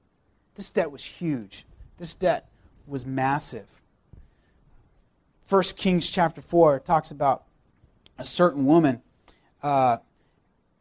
This 0.56 0.72
debt 0.72 0.92
was 0.92 1.04
huge. 1.04 1.66
This 1.98 2.16
debt 2.16 2.50
was 2.88 3.06
massive. 3.06 3.82
1 5.48 5.62
Kings 5.78 6.10
chapter 6.10 6.42
4 6.42 6.80
talks 6.80 7.12
about 7.12 7.44
a 8.18 8.24
certain 8.24 8.66
woman 8.66 9.02
uh, 9.64 9.98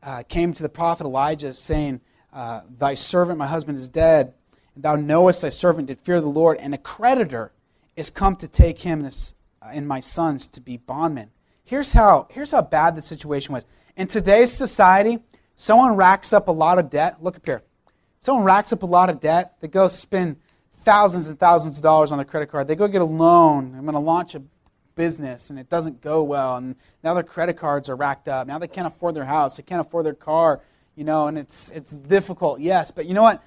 uh, 0.02 0.22
came 0.28 0.52
to 0.52 0.62
the 0.62 0.68
prophet 0.68 1.04
Elijah 1.04 1.52
saying, 1.54 2.00
uh, 2.32 2.62
Thy 2.78 2.94
servant, 2.94 3.38
my 3.38 3.46
husband, 3.46 3.78
is 3.78 3.88
dead. 3.88 4.34
And 4.74 4.84
thou 4.84 4.96
knowest 4.96 5.42
thy 5.42 5.48
servant 5.48 5.88
did 5.88 5.98
fear 5.98 6.20
the 6.20 6.26
Lord, 6.28 6.58
and 6.58 6.74
a 6.74 6.78
creditor 6.78 7.52
is 7.96 8.10
come 8.10 8.36
to 8.36 8.48
take 8.48 8.80
him 8.80 9.00
and, 9.00 9.06
his, 9.06 9.34
uh, 9.60 9.70
and 9.72 9.88
my 9.88 10.00
sons 10.00 10.46
to 10.48 10.60
be 10.60 10.76
bondmen. 10.76 11.30
Here's 11.64 11.92
how, 11.92 12.28
here's 12.30 12.52
how 12.52 12.62
bad 12.62 12.96
the 12.96 13.02
situation 13.02 13.52
was. 13.52 13.64
In 13.96 14.06
today's 14.06 14.52
society, 14.52 15.18
someone 15.56 15.96
racks 15.96 16.32
up 16.32 16.48
a 16.48 16.52
lot 16.52 16.78
of 16.78 16.90
debt. 16.90 17.22
Look 17.22 17.36
up 17.36 17.44
here. 17.44 17.62
Someone 18.20 18.44
racks 18.44 18.72
up 18.72 18.82
a 18.82 18.86
lot 18.86 19.10
of 19.10 19.20
debt. 19.20 19.54
They 19.60 19.68
go 19.68 19.88
spend 19.88 20.36
thousands 20.72 21.28
and 21.28 21.38
thousands 21.38 21.76
of 21.76 21.82
dollars 21.82 22.12
on 22.12 22.18
their 22.18 22.24
credit 22.24 22.46
card. 22.46 22.68
They 22.68 22.76
go 22.76 22.88
get 22.88 23.02
a 23.02 23.04
loan. 23.04 23.74
I'm 23.76 23.82
going 23.82 23.94
to 23.94 23.98
launch 23.98 24.34
a 24.34 24.42
business 24.98 25.48
and 25.48 25.58
it 25.58 25.70
doesn't 25.70 26.02
go 26.02 26.22
well. 26.22 26.56
And 26.56 26.76
now 27.02 27.14
their 27.14 27.22
credit 27.22 27.56
cards 27.56 27.88
are 27.88 27.96
racked 27.96 28.28
up. 28.28 28.46
Now 28.46 28.58
they 28.58 28.66
can't 28.66 28.86
afford 28.86 29.14
their 29.14 29.24
house. 29.24 29.56
They 29.56 29.62
can't 29.62 29.80
afford 29.80 30.04
their 30.04 30.12
car. 30.12 30.60
You 30.96 31.04
know, 31.04 31.28
and 31.28 31.38
it's 31.38 31.70
it's 31.70 31.92
difficult. 31.92 32.58
Yes, 32.58 32.90
but 32.90 33.06
you 33.06 33.14
know 33.14 33.22
what? 33.22 33.42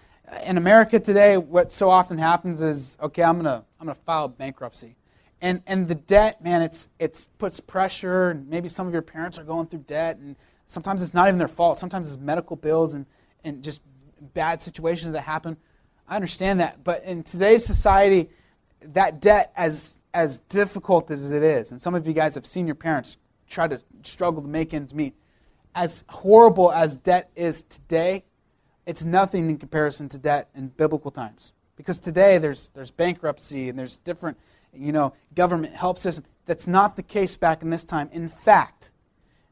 In 0.46 0.58
America 0.58 1.00
today, 1.00 1.38
what 1.38 1.70
so 1.74 1.89
often 1.89 2.17
happens 2.17 2.62
is, 2.62 2.98
okay, 3.01 3.22
I'm 3.22 3.36
gonna 3.36 3.65
I'm 3.77 3.88
gonna 3.88 4.00
file 4.05 4.29
bankruptcy, 4.29 4.96
and 5.41 5.62
and 5.67 5.89
the 5.89 5.96
debt, 5.96 6.41
man, 6.41 6.62
it's 6.62 6.88
it's 6.98 7.25
puts 7.25 7.60
pressure. 7.60 8.29
And 8.29 8.48
maybe 8.48 8.70
some 8.70 8.88
of 8.88 8.93
your 8.93 9.01
parents 9.01 9.38
are 9.38 9.43
going 9.43 9.67
through 9.67 9.84
debt, 9.86 10.17
and 10.17 10.38
sometimes 10.65 11.01
it's 11.03 11.13
not 11.13 11.27
even 11.27 11.39
their 11.39 11.50
fault. 11.50 11.77
Sometimes 11.77 12.08
it's 12.08 12.22
medical 12.22 12.55
bills 12.55 12.93
and 12.93 13.05
and 13.43 13.62
just 13.62 13.81
bad 14.34 14.62
situations 14.62 15.12
that 15.12 15.22
happen. 15.22 15.58
I 16.08 16.15
understand 16.15 16.62
that. 16.62 16.86
But 16.86 17.03
in 17.03 17.24
today's 17.24 17.65
society, 17.65 18.29
that 18.81 19.22
debt, 19.22 19.51
as, 19.55 20.00
as 20.13 20.39
difficult 20.39 21.10
as 21.12 21.32
it 21.32 21.44
is, 21.44 21.72
and 21.72 21.82
some 21.82 21.96
of 21.96 22.08
you 22.08 22.13
guys 22.13 22.36
have 22.36 22.46
seen 22.46 22.65
your 22.65 22.75
parents 22.75 23.18
try 23.48 23.68
to 23.68 23.80
struggle 24.03 24.41
to 24.41 24.48
make 24.48 24.74
ends 24.74 24.94
meet, 24.94 25.15
as 25.75 26.03
horrible 26.10 26.72
as 26.72 26.98
debt 26.98 27.30
is 27.36 27.63
today, 27.63 28.24
it's 28.86 29.03
nothing 29.03 29.50
in 29.50 29.58
comparison 29.58 30.10
to 30.10 30.18
debt 30.18 30.50
in 30.56 30.68
biblical 30.70 31.12
times. 31.12 31.53
Because 31.75 31.98
today 32.00 32.38
there's, 32.38 32.70
there's 32.70 32.91
bankruptcy 32.91 33.70
and 33.70 33.80
there's 33.80 33.98
different, 33.98 34.38
you 34.74 34.91
know, 34.91 35.13
government 35.34 35.74
help 35.74 35.98
system. 35.98 36.25
That's 36.46 36.68
not 36.68 36.96
the 36.96 37.03
case 37.03 37.38
back 37.38 37.62
in 37.62 37.70
this 37.70 37.84
time. 37.84 38.10
In 38.12 38.27
fact, 38.27 38.91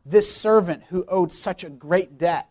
this 0.05 0.33
servant 0.33 0.83
who 0.89 1.05
owed 1.07 1.31
such 1.31 1.63
a 1.63 1.69
great 1.69 2.17
debt 2.17 2.49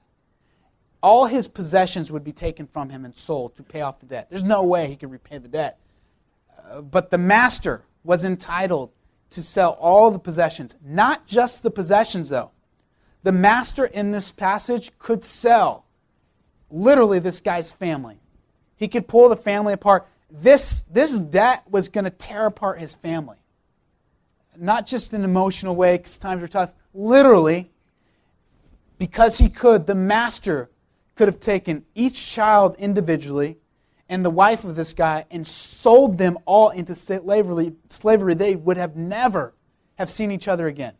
all 1.03 1.27
his 1.27 1.49
possessions 1.49 2.11
would 2.11 2.25
be 2.25 2.33
taken 2.33 2.67
from 2.67 2.91
him 2.91 3.05
and 3.05 3.17
sold 3.17 3.57
to 3.57 3.63
pay 3.63 3.83
off 3.83 4.01
the 4.01 4.07
debt. 4.07 4.29
There's 4.29 4.45
no 4.45 4.65
way 4.65 4.89
he 4.89 4.97
could 4.97 5.11
repay 5.11 5.39
the 5.39 5.49
debt. 5.49 5.79
Uh, 6.69 6.83
but 6.83 7.11
the 7.11 7.19
master 7.19 7.85
was 8.09 8.25
entitled 8.25 8.91
to 9.29 9.43
sell 9.43 9.77
all 9.79 10.11
the 10.11 10.19
possessions, 10.19 10.75
not 10.83 11.27
just 11.27 11.63
the 11.63 11.71
possessions, 11.71 12.31
though. 12.31 12.51
The 13.23 13.33
master 13.33 13.85
in 13.85 14.13
this 14.13 14.33
passage 14.33 14.91
could 14.99 15.27
sell 15.27 15.85
literally 16.71 17.19
this 17.19 17.41
guy's 17.41 17.71
family. 17.71 18.19
He 18.77 18.89
could 18.89 19.09
pull 19.09 19.29
the 19.29 19.37
family 19.37 19.75
apart. 19.75 20.09
This, 20.31 20.87
this 20.91 21.13
debt 21.19 21.65
was 21.69 21.91
going 21.91 22.05
to 22.05 22.11
tear 22.11 22.47
apart 22.47 22.79
his 22.81 22.95
family. 22.95 23.37
Not 24.57 24.87
just 24.87 25.13
in 25.13 25.21
an 25.21 25.29
emotional 25.29 25.77
way 25.77 25.99
because 25.99 26.17
times 26.17 26.41
were 26.41 26.49
tough. 26.49 26.73
Literally, 26.95 27.71
because 28.97 29.37
he 29.37 29.51
could, 29.51 29.87
the 29.87 29.95
master 29.95 30.71
could 31.15 31.29
have 31.29 31.41
taken 31.41 31.85
each 31.95 32.27
child 32.27 32.75
individually 32.79 33.59
and 34.09 34.25
the 34.25 34.31
wife 34.31 34.65
of 34.65 34.75
this 34.75 34.93
guy 34.93 35.25
and 35.31 35.47
sold 35.47 36.19
them 36.19 36.39
all 36.45 36.71
into 36.71 36.95
slavery, 36.95 37.75
slavery 37.89 38.35
they 38.35 38.57
would 38.57 38.77
have 38.77 38.97
never 38.97 39.55
have 39.97 40.11
seen 40.11 40.31
each 40.31 40.49
other 40.49 40.67
again. 40.67 40.95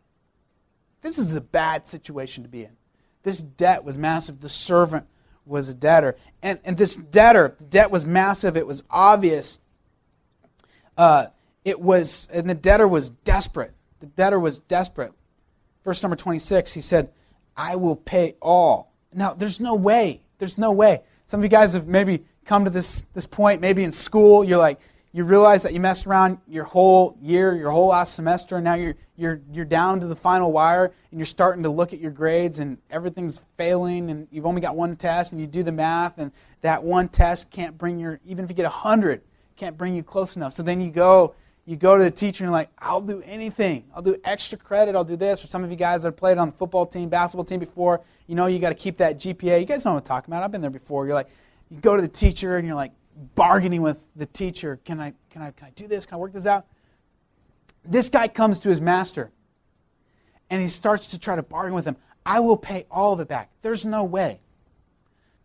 This 1.01 1.17
is 1.17 1.33
a 1.35 1.41
bad 1.41 1.87
situation 1.87 2.43
to 2.43 2.49
be 2.49 2.63
in. 2.65 2.75
This 3.23 3.39
debt 3.39 3.83
was 3.83 3.97
massive. 3.97 4.41
The 4.41 4.49
servant 4.49 5.07
was 5.45 5.69
a 5.69 5.73
debtor. 5.73 6.15
And, 6.43 6.59
and 6.63 6.77
this 6.77 6.95
debtor, 6.95 7.55
the 7.57 7.63
debt 7.65 7.91
was 7.91 8.05
massive. 8.05 8.57
It 8.57 8.67
was 8.67 8.83
obvious. 8.89 9.59
Uh, 10.97 11.27
it 11.63 11.79
was, 11.79 12.29
and 12.33 12.49
the 12.49 12.55
debtor 12.55 12.87
was 12.87 13.09
desperate. 13.09 13.73
The 13.99 14.07
debtor 14.07 14.39
was 14.39 14.59
desperate. 14.59 15.13
Verse 15.83 16.03
number 16.03 16.15
26, 16.15 16.73
he 16.73 16.81
said, 16.81 17.11
I 17.55 17.75
will 17.75 17.95
pay 17.95 18.35
all 18.41 18.89
now, 19.13 19.33
there's 19.33 19.59
no 19.59 19.75
way. 19.75 20.21
There's 20.37 20.57
no 20.57 20.71
way. 20.71 21.01
Some 21.25 21.39
of 21.39 21.43
you 21.43 21.49
guys 21.49 21.73
have 21.73 21.87
maybe 21.87 22.25
come 22.45 22.65
to 22.65 22.69
this, 22.69 23.05
this 23.13 23.25
point, 23.25 23.61
maybe 23.61 23.83
in 23.83 23.91
school, 23.91 24.43
you're 24.43 24.57
like, 24.57 24.79
you 25.11 25.23
realize 25.23 25.63
that 25.63 25.73
you 25.73 25.79
messed 25.79 26.05
around 26.05 26.37
your 26.47 26.63
whole 26.63 27.17
year, 27.19 27.55
your 27.55 27.71
whole 27.71 27.87
last 27.87 28.13
semester, 28.13 28.57
and 28.57 28.63
now 28.63 28.75
you're, 28.75 28.95
you're, 29.15 29.41
you're 29.51 29.65
down 29.65 29.99
to 30.01 30.07
the 30.07 30.15
final 30.15 30.51
wire, 30.51 30.93
and 31.09 31.19
you're 31.19 31.25
starting 31.25 31.63
to 31.63 31.69
look 31.69 31.93
at 31.93 31.99
your 31.99 32.11
grades, 32.11 32.59
and 32.59 32.77
everything's 32.91 33.41
failing, 33.57 34.11
and 34.11 34.27
you've 34.29 34.45
only 34.45 34.61
got 34.61 34.75
one 34.75 34.95
test, 34.95 35.31
and 35.31 35.41
you 35.41 35.47
do 35.47 35.63
the 35.63 35.71
math, 35.71 36.19
and 36.19 36.31
that 36.61 36.83
one 36.83 37.07
test 37.07 37.49
can't 37.49 37.77
bring 37.77 37.99
your, 37.99 38.19
even 38.25 38.45
if 38.45 38.51
you 38.51 38.55
get 38.55 38.63
100, 38.63 39.21
can't 39.55 39.77
bring 39.77 39.95
you 39.95 40.03
close 40.03 40.35
enough. 40.35 40.53
So 40.53 40.61
then 40.61 40.79
you 40.79 40.91
go 40.91 41.33
you 41.69 41.77
go 41.77 41.95
to 41.95 42.03
the 42.03 42.09
teacher 42.09 42.43
and 42.43 42.47
you're 42.47 42.51
like, 42.51 42.71
I'll 42.79 42.99
do 42.99 43.21
anything. 43.23 43.85
I'll 43.93 44.01
do 44.01 44.17
extra 44.23 44.57
credit. 44.57 44.95
I'll 44.95 45.03
do 45.03 45.15
this. 45.15 45.39
For 45.39 45.45
some 45.45 45.63
of 45.63 45.69
you 45.69 45.75
guys 45.75 46.01
that 46.01 46.07
have 46.07 46.17
played 46.17 46.39
on 46.39 46.49
the 46.49 46.57
football 46.57 46.87
team, 46.87 47.09
basketball 47.09 47.45
team 47.45 47.59
before, 47.59 48.01
you 48.25 48.33
know 48.33 48.47
you 48.47 48.57
got 48.57 48.69
to 48.69 48.75
keep 48.75 48.97
that 48.97 49.19
GPA. 49.19 49.59
You 49.59 49.67
guys 49.67 49.85
know 49.85 49.93
what 49.93 49.99
I'm 49.99 50.03
talking 50.03 50.33
about. 50.33 50.41
I've 50.41 50.49
been 50.49 50.61
there 50.61 50.71
before. 50.71 51.05
You're 51.05 51.13
like, 51.13 51.29
you 51.69 51.77
go 51.79 51.95
to 51.95 52.01
the 52.01 52.07
teacher 52.07 52.57
and 52.57 52.65
you're 52.65 52.75
like 52.75 52.93
bargaining 53.35 53.81
with 53.81 54.05
the 54.15 54.25
teacher. 54.25 54.79
Can 54.85 54.99
I, 54.99 55.13
can 55.29 55.41
I, 55.41 55.51
can 55.51 55.67
I 55.67 55.71
do 55.71 55.87
this? 55.87 56.05
Can 56.05 56.15
I 56.15 56.17
work 56.17 56.33
this 56.33 56.45
out? 56.45 56.65
This 57.83 58.09
guy 58.09 58.27
comes 58.27 58.59
to 58.59 58.69
his 58.69 58.81
master 58.81 59.31
and 60.49 60.61
he 60.61 60.67
starts 60.67 61.07
to 61.07 61.19
try 61.19 61.35
to 61.35 61.43
bargain 61.43 61.73
with 61.73 61.85
him. 61.85 61.97
I 62.25 62.39
will 62.39 62.57
pay 62.57 62.85
all 62.91 63.13
of 63.13 63.19
it 63.19 63.27
back. 63.27 63.49
There's 63.61 63.85
no 63.85 64.03
way. 64.03 64.41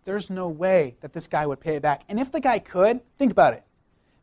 There's 0.04 0.28
no 0.28 0.48
way 0.48 0.96
that 1.00 1.12
this 1.12 1.26
guy 1.26 1.46
would 1.46 1.60
pay 1.60 1.76
it 1.76 1.82
back. 1.82 2.02
And 2.08 2.20
if 2.20 2.30
the 2.30 2.40
guy 2.40 2.58
could, 2.58 3.00
think 3.18 3.32
about 3.32 3.54
it 3.54 3.64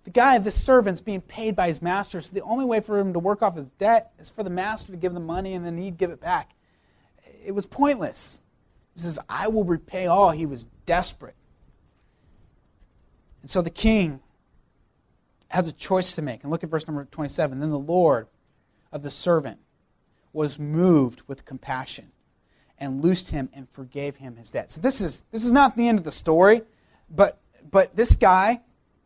the 0.03 0.09
guy, 0.09 0.37
the 0.39 0.51
servant's 0.51 1.01
being 1.01 1.21
paid 1.21 1.55
by 1.55 1.67
his 1.67 1.81
master, 1.81 2.21
so 2.21 2.33
the 2.33 2.41
only 2.41 2.65
way 2.65 2.79
for 2.79 2.97
him 2.97 3.13
to 3.13 3.19
work 3.19 3.41
off 3.41 3.55
his 3.55 3.69
debt 3.71 4.11
is 4.17 4.29
for 4.29 4.43
the 4.43 4.49
master 4.49 4.91
to 4.91 4.97
give 4.97 5.13
the 5.13 5.19
money 5.19 5.53
and 5.53 5.65
then 5.65 5.77
he'd 5.77 5.97
give 5.97 6.09
it 6.09 6.19
back. 6.19 6.51
It 7.45 7.51
was 7.51 7.65
pointless. 7.65 8.41
He 8.93 9.01
says, 9.01 9.19
I 9.29 9.47
will 9.47 9.63
repay 9.63 10.07
all. 10.07 10.31
He 10.31 10.45
was 10.45 10.65
desperate. 10.85 11.35
And 13.41 13.49
so 13.49 13.61
the 13.61 13.69
king 13.69 14.21
has 15.49 15.67
a 15.67 15.71
choice 15.71 16.15
to 16.15 16.21
make. 16.21 16.43
And 16.43 16.51
look 16.51 16.63
at 16.63 16.69
verse 16.69 16.87
number 16.87 17.05
27. 17.05 17.59
Then 17.59 17.69
the 17.69 17.79
Lord 17.79 18.27
of 18.91 19.03
the 19.03 19.11
servant 19.11 19.59
was 20.33 20.59
moved 20.59 21.21
with 21.27 21.45
compassion 21.45 22.11
and 22.77 23.03
loosed 23.03 23.31
him 23.31 23.49
and 23.53 23.69
forgave 23.69 24.17
him 24.17 24.37
his 24.37 24.51
debt. 24.51 24.71
So 24.71 24.81
this 24.81 25.01
is 25.01 25.23
this 25.31 25.45
is 25.45 25.51
not 25.51 25.75
the 25.75 25.87
end 25.87 25.99
of 25.99 26.05
the 26.05 26.11
story, 26.11 26.61
but 27.09 27.39
but 27.69 27.95
this 27.95 28.15
guy 28.15 28.61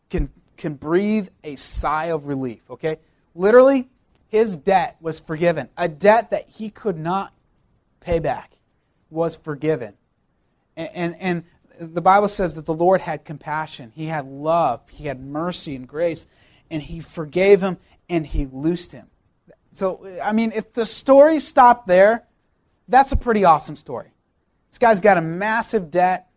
can 0.09 0.29
can 0.57 0.75
breathe 0.75 1.29
a 1.43 1.55
sigh 1.55 2.05
of 2.05 2.27
relief, 2.27 2.69
okay? 2.69 2.99
Literally, 3.33 3.89
his 4.27 4.55
debt 4.55 4.95
was 5.01 5.19
forgiven. 5.19 5.69
A 5.77 5.87
debt 5.87 6.29
that 6.29 6.47
he 6.47 6.69
could 6.69 6.97
not 6.97 7.33
pay 7.99 8.19
back 8.19 8.57
was 9.09 9.35
forgiven. 9.35 9.95
And, 10.77 10.89
and, 10.93 11.15
and, 11.19 11.43
the 11.79 12.01
Bible 12.01 12.27
says 12.27 12.55
that 12.55 12.65
the 12.65 12.73
Lord 12.73 13.01
had 13.01 13.25
compassion, 13.25 13.91
He 13.95 14.05
had 14.05 14.25
love, 14.25 14.87
He 14.89 15.07
had 15.07 15.19
mercy 15.19 15.75
and 15.75 15.87
grace, 15.87 16.27
and 16.69 16.81
He 16.81 16.99
forgave 16.99 17.61
him 17.61 17.77
and 18.09 18.25
He 18.25 18.45
loosed 18.45 18.91
him. 18.91 19.07
So, 19.71 20.05
I 20.23 20.31
mean, 20.31 20.51
if 20.53 20.73
the 20.73 20.85
story 20.85 21.39
stopped 21.39 21.87
there, 21.87 22.25
that's 22.87 23.11
a 23.11 23.17
pretty 23.17 23.43
awesome 23.43 23.75
story. 23.75 24.11
This 24.69 24.77
guy's 24.77 24.99
got 24.99 25.17
a 25.17 25.21
massive 25.21 25.91
debt. 25.91 26.29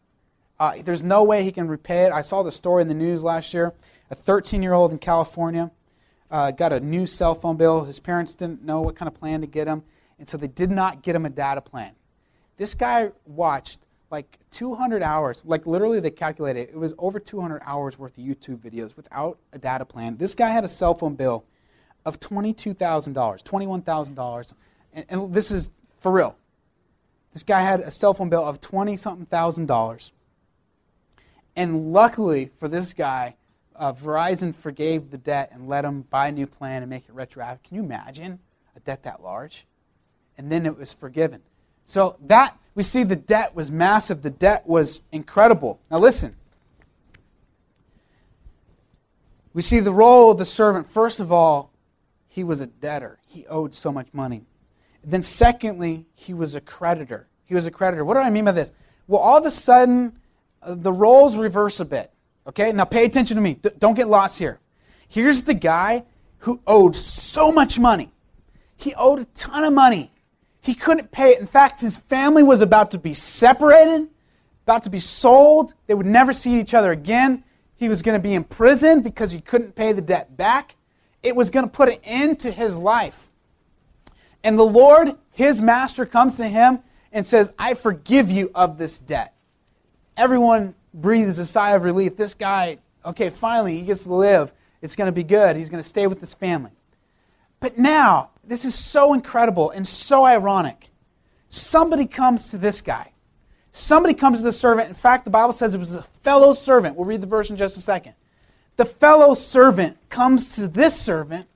Uh, 0.59 0.75
there's 0.85 1.03
no 1.03 1.23
way 1.23 1.45
he 1.45 1.53
can 1.53 1.69
repay 1.69 2.05
it. 2.05 2.13
I 2.13 2.23
saw 2.23 2.43
the 2.43 2.51
story 2.51 2.83
in 2.83 2.89
the 2.89 2.95
news 2.95 3.23
last 3.23 3.55
year 3.55 3.75
a 4.11 4.15
13 4.15 4.63
year 4.63 4.73
old 4.73 4.93
in 4.93 4.99
California 4.99 5.71
uh, 6.31 6.51
got 6.51 6.73
a 6.73 6.81
new 6.81 7.07
cell 7.07 7.35
phone 7.35 7.57
bill. 7.57 7.85
His 7.85 8.01
parents 8.01 8.35
didn't 8.35 8.63
know 8.63 8.81
what 8.81 8.97
kind 8.97 9.09
of 9.09 9.15
plan 9.15 9.41
to 9.41 9.47
get 9.47 9.67
him, 9.67 9.83
and 10.19 10.29
so 10.29 10.37
they 10.37 10.49
did 10.49 10.71
not 10.71 11.03
get 11.03 11.15
him 11.15 11.25
a 11.25 11.31
data 11.31 11.61
plan. 11.61 11.95
This 12.57 12.75
guy 12.75 13.13
watched 13.25 13.79
like 14.11 14.39
200 14.51 15.03
hours. 15.03 15.45
Like 15.47 15.67
literally, 15.67 16.01
they 16.01 16.11
calculated 16.11 16.71
it 16.71 16.77
was 16.77 16.95
over 16.99 17.19
200 17.19 17.63
hours 17.65 17.99
worth 17.99 18.17
of 18.19 18.25
YouTube 18.25 18.59
videos 18.59 18.97
without 18.97 19.39
a 19.53 19.59
data 19.59 19.85
plan. 19.85 20.17
This 20.17 20.35
guy 20.35 20.49
had 20.49 20.65
a 20.65 20.69
cell 20.69 20.95
phone 20.95 21.15
bill 21.15 21.45
of 22.07 22.21
$22,000, 22.21 23.13
$21,000. 23.15 24.53
And, 24.95 25.07
and 25.09 25.35
this 25.35 25.51
is 25.51 25.71
for 25.99 26.13
real. 26.13 26.37
This 27.33 27.43
guy 27.43 27.61
had 27.61 27.81
a 27.81 27.91
cell 27.91 28.15
phone 28.15 28.31
bill 28.31 28.45
of 28.45 28.61
20 28.61 28.97
something 28.97 29.27
thousand 29.27 29.67
dollars. 29.67 30.13
And 31.55 31.93
luckily 31.93 32.51
for 32.57 32.69
this 32.69 32.95
guy, 32.95 33.37
uh, 33.77 33.93
Verizon 33.93 34.55
forgave 34.55 35.11
the 35.11 35.19
debt 35.19 35.51
and 35.53 35.69
let 35.69 35.85
him 35.85 36.03
buy 36.03 36.29
a 36.29 36.33
new 36.33 36.47
plan 36.47 36.83
and 36.83 36.91
make 36.91 37.09
it 37.09 37.15
retroactive. 37.15 37.63
Can 37.63 37.77
you 37.77 37.83
imagine 37.83 38.41
a 38.75 38.81
debt 38.81 39.03
that 39.05 39.23
large? 39.23 39.67
And 40.37 40.51
then 40.51 40.67
it 40.67 40.77
was 40.77 40.93
forgiven. 40.93 41.43
So 41.89 42.19
that 42.27 42.55
we 42.75 42.83
see 42.83 43.03
the 43.03 43.17
debt 43.17 43.55
was 43.55 43.71
massive. 43.71 44.21
The 44.21 44.29
debt 44.29 44.67
was 44.67 45.01
incredible. 45.11 45.81
Now 45.91 45.99
listen. 45.99 46.37
We 49.55 49.63
see 49.63 49.81
the 49.81 49.93
role 49.93 50.31
of 50.31 50.37
the 50.37 50.45
servant. 50.45 50.87
First 50.87 51.19
of 51.19 51.33
all, 51.33 51.73
he 52.29 52.45
was 52.45 52.61
a 52.61 52.67
debtor. 52.67 53.19
He 53.27 53.47
owed 53.47 53.75
so 53.75 53.91
much 53.91 54.09
money. 54.13 54.45
Then 55.03 55.23
secondly, 55.23 56.05
he 56.15 56.35
was 56.35 56.55
a 56.55 56.61
creditor. 56.61 57.27
He 57.45 57.55
was 57.55 57.65
a 57.65 57.71
creditor. 57.71 58.05
What 58.05 58.15
do 58.15 58.21
I 58.21 58.29
mean 58.29 58.45
by 58.45 58.53
this? 58.53 58.71
Well, 59.07 59.23
all 59.23 59.39
of 59.39 59.47
a 59.47 59.51
sudden, 59.51 60.21
uh, 60.63 60.75
the 60.75 60.93
roles 60.93 61.37
reverse 61.37 61.81
a 61.81 61.87
bit. 61.87 62.13
Okay? 62.47 62.71
Now 62.71 62.85
pay 62.85 63.07
attention 63.07 63.37
to 63.37 63.41
me. 63.41 63.59
Don't 63.79 63.95
get 63.95 64.09
lost 64.09 64.39
here. 64.39 64.61
Here's 65.09 65.41
the 65.41 65.55
guy 65.55 66.05
who 66.41 66.61
owed 66.67 66.95
so 66.95 67.51
much 67.51 67.79
money. 67.79 68.13
He 68.77 68.95
owed 68.95 69.21
a 69.21 69.25
ton 69.25 69.65
of 69.65 69.73
money. 69.73 70.13
He 70.69 70.75
couldn't 70.75 71.11
pay 71.11 71.31
it. 71.31 71.41
In 71.41 71.47
fact, 71.47 71.81
his 71.81 71.97
family 71.97 72.43
was 72.43 72.61
about 72.61 72.91
to 72.91 72.99
be 72.99 73.15
separated, 73.15 74.07
about 74.67 74.83
to 74.83 74.91
be 74.91 74.99
sold. 74.99 75.73
They 75.87 75.95
would 75.95 76.05
never 76.05 76.35
see 76.35 76.61
each 76.61 76.75
other 76.75 76.93
again. 76.93 77.43
He 77.77 77.89
was 77.89 78.03
going 78.03 78.21
to 78.21 78.23
be 78.23 78.35
in 78.35 78.45
prison 78.45 79.01
because 79.01 79.33
he 79.33 79.41
couldn't 79.41 79.75
pay 79.75 79.95
the 79.95 80.03
debt 80.03 80.37
back. 80.37 80.77
It 81.23 81.35
was 81.35 81.49
going 81.49 81.65
to 81.65 81.73
put 81.73 81.89
an 81.89 81.97
end 82.05 82.41
to 82.41 82.51
his 82.51 82.77
life. 82.77 83.31
And 84.45 84.59
the 84.59 84.63
Lord, 84.63 85.17
his 85.33 85.63
master, 85.63 86.05
comes 86.05 86.37
to 86.37 86.47
him 86.47 86.81
and 87.13 87.25
says, 87.25 87.51
I 87.59 87.73
forgive 87.73 88.31
you 88.31 88.51
of 88.55 88.77
this 88.77 88.99
debt. 88.99 89.33
Everyone 90.19 90.75
breathes 90.93 91.39
a 91.39 91.47
sigh 91.47 91.77
of 91.77 91.83
relief. 91.83 92.19
This 92.19 92.35
guy, 92.35 92.77
okay, 93.07 93.31
finally, 93.31 93.79
he 93.79 93.87
gets 93.87 94.03
to 94.03 94.13
live. 94.13 94.53
It's 94.83 94.97
going 94.97 95.09
to 95.09 95.13
be 95.13 95.25
good. 95.25 95.57
He's 95.57 95.71
going 95.71 95.83
to 95.83 95.89
stay 95.89 96.07
with 96.07 96.21
his 96.21 96.35
family. 96.35 96.73
But 97.59 97.79
now, 97.79 98.33
this 98.49 98.65
is 98.65 98.75
so 98.75 99.13
incredible 99.13 99.71
and 99.71 99.87
so 99.87 100.25
ironic. 100.25 100.89
Somebody 101.51 102.07
comes 102.07 102.51
to 102.51 102.59
this 102.59 102.81
guy. 102.81 103.13
Somebody 103.71 104.15
comes 104.15 104.39
to 104.39 104.45
the 104.45 104.53
servant. 104.53 104.89
In 104.89 104.95
fact, 104.95 105.25
the 105.25 105.31
Bible 105.31 105.53
says 105.53 105.75
it 105.75 105.79
was 105.79 105.95
a 105.95 106.03
fellow 106.03 106.53
servant. 106.53 106.97
We'll 106.97 107.05
read 107.05 107.21
the 107.21 107.27
verse 107.27 107.51
in 107.51 107.57
just 107.57 107.77
a 107.77 107.81
second. 107.81 108.15
The 108.77 108.85
fellow 108.85 109.35
servant 109.35 109.99
comes 110.09 110.49
to 110.57 110.69
this 110.69 110.99
servant, 110.99 111.47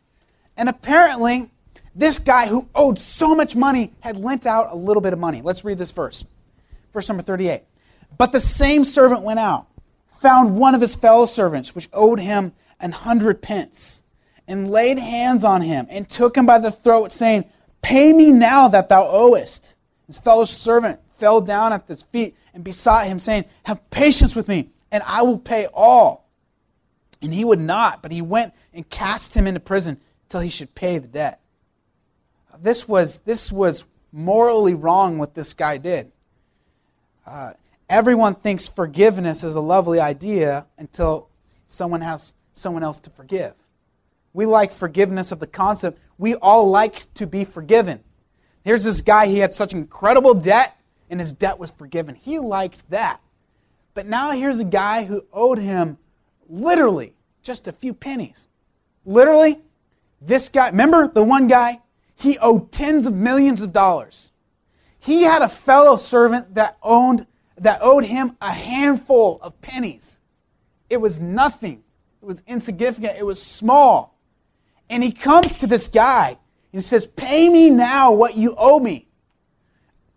and 0.57 0.69
apparently, 0.69 1.51
this 1.95 2.19
guy 2.19 2.47
who 2.47 2.69
owed 2.75 2.99
so 2.99 3.35
much 3.35 3.55
money 3.55 3.93
had 4.01 4.17
lent 4.17 4.47
out 4.47 4.69
a 4.71 4.77
little 4.77 5.01
bit 5.01 5.13
of 5.13 5.19
money. 5.19 5.41
Let's 5.43 5.65
read 5.65 5.79
this 5.79 5.91
verse. 5.91 6.25
Verse 6.93 7.09
number 7.09 7.23
38. 7.23 7.63
But 8.19 8.33
the 8.33 8.41
same 8.41 8.85
servant 8.85 9.23
went 9.23 9.39
out, 9.39 9.67
found 10.21 10.57
one 10.57 10.75
of 10.75 10.81
his 10.81 10.95
fellow 10.95 11.27
servants, 11.27 11.75
which 11.75 11.89
owed 11.93 12.21
him 12.21 12.53
an 12.81 12.93
hundred 12.93 13.43
pence, 13.43 14.02
and 14.53 14.71
laid 14.71 14.99
hands 14.99 15.45
on 15.45 15.63
him, 15.63 15.87
and 15.89 16.07
took 16.07 16.37
him 16.37 16.45
by 16.45 16.59
the 16.59 16.71
throat, 16.71 17.11
saying, 17.11 17.47
Pay 17.81 18.13
me 18.13 18.31
now 18.31 18.69
that 18.69 18.91
thou 18.91 19.09
owest. 19.09 19.77
His 20.07 20.19
fellow 20.19 20.45
servant 20.45 21.01
fell 21.17 21.41
down 21.41 21.73
at 21.73 21.89
his 21.89 22.03
feet 22.03 22.37
and 22.53 22.63
besought 22.63 23.07
him, 23.07 23.19
saying, 23.19 23.47
Have 23.65 23.89
patience 23.89 24.37
with 24.37 24.49
me, 24.49 24.69
and 24.93 25.03
I 25.07 25.23
will 25.23 25.39
pay 25.39 25.67
all. 25.73 26.29
And 27.23 27.33
he 27.33 27.47
would 27.47 27.61
not, 27.61 28.03
but 28.03 28.13
he 28.13 28.21
went 28.21 28.53
and 28.75 28.89
cast 28.91 29.35
him 29.35 29.47
into 29.47 29.59
prison 29.59 29.99
till 30.29 30.41
he 30.41 30.51
should 30.51 30.75
pay 30.75 30.99
the 30.99 31.09
debt. 31.09 31.41
This 32.61 32.87
was, 32.87 33.21
this 33.21 33.51
was 33.51 33.87
morally 34.13 34.75
wrong 34.75 35.17
what 35.17 35.35
this 35.35 35.55
guy 35.55 35.79
did. 35.79 36.13
Uh, 37.27 37.53
everyone 37.89 38.35
thinks 38.35 38.69
forgiveness 38.69 39.45
is 39.45 39.55
a 39.55 39.61
lovely 39.61 39.99
idea 39.99 40.67
until 40.77 41.31
someone 41.67 42.03
has 42.03 42.35
someone 42.53 42.83
else 42.83 42.99
to 42.99 43.09
forgive. 43.09 43.55
We 44.33 44.47
like 44.47 44.73
forgiveness 44.73 45.33
of 45.33 45.41
the 45.41 45.47
concept. 45.47 45.99
We 46.19 46.35
all 46.37 46.71
like 46.71 47.13
to 47.15 47.27
be 47.27 47.45
forgiven. 47.45 48.03
Here's 48.65 48.85
this 48.85 49.01
guy, 49.01 49.27
he 49.27 49.39
had 49.39 49.55
such 49.55 49.73
incredible 49.73 50.35
debt, 50.35 50.77
and 51.11 51.21
his 51.21 51.33
debt 51.33 51.59
was 51.59 51.71
forgiven. 51.71 52.15
He 52.15 52.39
liked 52.39 52.89
that. 52.91 53.21
But 53.95 54.07
now 54.07 54.31
here's 54.31 54.61
a 54.61 54.65
guy 54.65 55.05
who 55.05 55.27
owed 55.33 55.59
him 55.59 55.99
literally 56.49 57.15
just 57.43 57.67
a 57.67 57.73
few 57.73 57.93
pennies. 57.93 58.49
Literally, 59.05 59.61
this 60.21 60.49
guy, 60.49 60.71
remember 60.71 61.09
the 61.09 61.25
one 61.25 61.49
guy? 61.49 61.81
He 62.15 62.39
owed 62.39 62.71
tens 62.71 63.05
of 63.05 63.15
millions 63.15 63.63
of 63.63 63.73
dollars. 63.73 64.31
He 64.99 65.23
had 65.23 65.43
a 65.43 65.49
fellow 65.49 65.97
servant 65.97 66.55
that 66.55 66.79
owned 66.83 67.27
that 67.59 67.79
owed 67.83 68.05
him 68.05 68.37
a 68.41 68.53
handful 68.53 69.39
of 69.43 69.61
pennies. 69.61 70.21
It 70.89 70.99
was 70.99 71.21
nothing. 71.21 71.83
It 72.21 72.25
was 72.25 72.43
insignificant. 72.47 73.17
It 73.19 73.27
was 73.27 73.43
small. 73.43 74.12
And 74.93 75.03
he 75.03 75.11
comes 75.11 75.57
to 75.57 75.67
this 75.67 75.89
guy 75.89 76.37
and 76.71 76.85
says, 76.85 77.07
Pay 77.07 77.49
me 77.49 77.71
now 77.71 78.13
what 78.13 78.37
you 78.37 78.55
owe 78.59 78.79
me. 78.79 79.09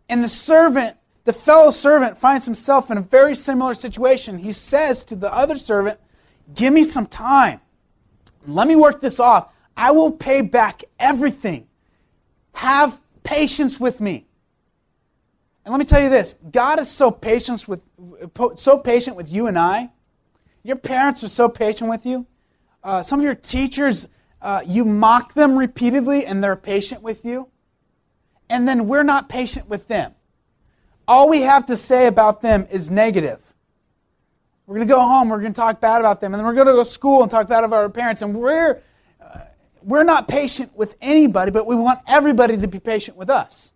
And 0.09 0.21
the 0.21 0.27
servant, 0.27 0.97
the 1.23 1.31
fellow 1.31 1.71
servant, 1.71 2.17
finds 2.17 2.43
himself 2.43 2.91
in 2.91 2.97
a 2.97 3.01
very 3.01 3.35
similar 3.35 3.73
situation. 3.73 4.37
He 4.37 4.51
says 4.51 5.01
to 5.03 5.15
the 5.15 5.33
other 5.33 5.57
servant, 5.57 5.97
Give 6.53 6.73
me 6.73 6.83
some 6.83 7.05
time. 7.05 7.61
Let 8.45 8.67
me 8.67 8.75
work 8.75 8.99
this 8.99 9.17
off. 9.17 9.47
I 9.77 9.91
will 9.91 10.11
pay 10.11 10.41
back 10.41 10.83
everything. 10.99 11.67
Have 12.55 12.99
patience 13.23 13.79
with 13.79 14.01
me. 14.01 14.27
And 15.63 15.71
let 15.71 15.79
me 15.79 15.85
tell 15.85 16.03
you 16.03 16.09
this 16.09 16.35
God 16.51 16.81
is 16.81 16.91
so 16.91 17.11
patient 17.11 17.65
with, 17.65 17.81
so 18.55 18.77
patient 18.77 19.15
with 19.15 19.31
you 19.31 19.47
and 19.47 19.57
I. 19.57 19.89
Your 20.63 20.75
parents 20.75 21.23
are 21.23 21.29
so 21.29 21.47
patient 21.47 21.89
with 21.89 22.05
you. 22.05 22.27
Uh, 22.83 23.01
some 23.01 23.21
of 23.21 23.23
your 23.23 23.35
teachers, 23.35 24.09
uh, 24.45 24.61
you 24.63 24.85
mock 24.85 25.33
them 25.33 25.57
repeatedly 25.57 26.23
and 26.23 26.43
they're 26.43 26.55
patient 26.55 27.01
with 27.01 27.25
you. 27.25 27.49
And 28.47 28.67
then 28.67 28.87
we're 28.87 29.01
not 29.01 29.27
patient 29.27 29.67
with 29.67 29.87
them. 29.87 30.13
All 31.07 31.29
we 31.29 31.41
have 31.41 31.65
to 31.65 31.75
say 31.75 32.05
about 32.05 32.43
them 32.43 32.67
is 32.71 32.91
negative. 32.91 33.41
We're 34.67 34.75
going 34.75 34.87
to 34.87 34.93
go 34.93 35.01
home, 35.01 35.29
we're 35.29 35.41
going 35.41 35.53
to 35.53 35.59
talk 35.59 35.81
bad 35.81 35.99
about 35.99 36.21
them, 36.21 36.31
and 36.33 36.39
then 36.39 36.45
we're 36.45 36.53
going 36.53 36.67
to 36.67 36.73
go 36.73 36.83
to 36.83 36.89
school 36.89 37.23
and 37.23 37.31
talk 37.31 37.47
bad 37.47 37.63
about 37.63 37.77
our 37.77 37.89
parents. 37.89 38.21
And 38.21 38.35
we're, 38.35 38.83
uh, 39.19 39.39
we're 39.81 40.03
not 40.03 40.27
patient 40.27 40.77
with 40.77 40.95
anybody, 41.01 41.49
but 41.49 41.65
we 41.65 41.75
want 41.75 42.01
everybody 42.05 42.55
to 42.55 42.67
be 42.67 42.79
patient 42.79 43.17
with 43.17 43.31
us. 43.31 43.73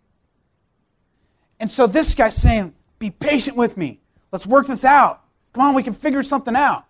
And 1.60 1.70
so 1.70 1.88
this 1.88 2.14
guy's 2.14 2.36
saying, 2.36 2.76
Be 3.00 3.10
patient 3.10 3.58
with 3.58 3.76
me. 3.76 4.02
Let's 4.32 4.46
work 4.46 4.68
this 4.68 4.86
out. 4.86 5.24
Come 5.54 5.64
on, 5.64 5.74
we 5.74 5.82
can 5.82 5.94
figure 5.94 6.22
something 6.22 6.56
out. 6.56 6.86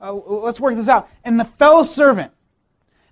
Uh, 0.00 0.12
let's 0.12 0.60
work 0.60 0.76
this 0.76 0.88
out. 0.88 1.08
And 1.24 1.38
the 1.38 1.44
fellow 1.44 1.82
servant, 1.82 2.32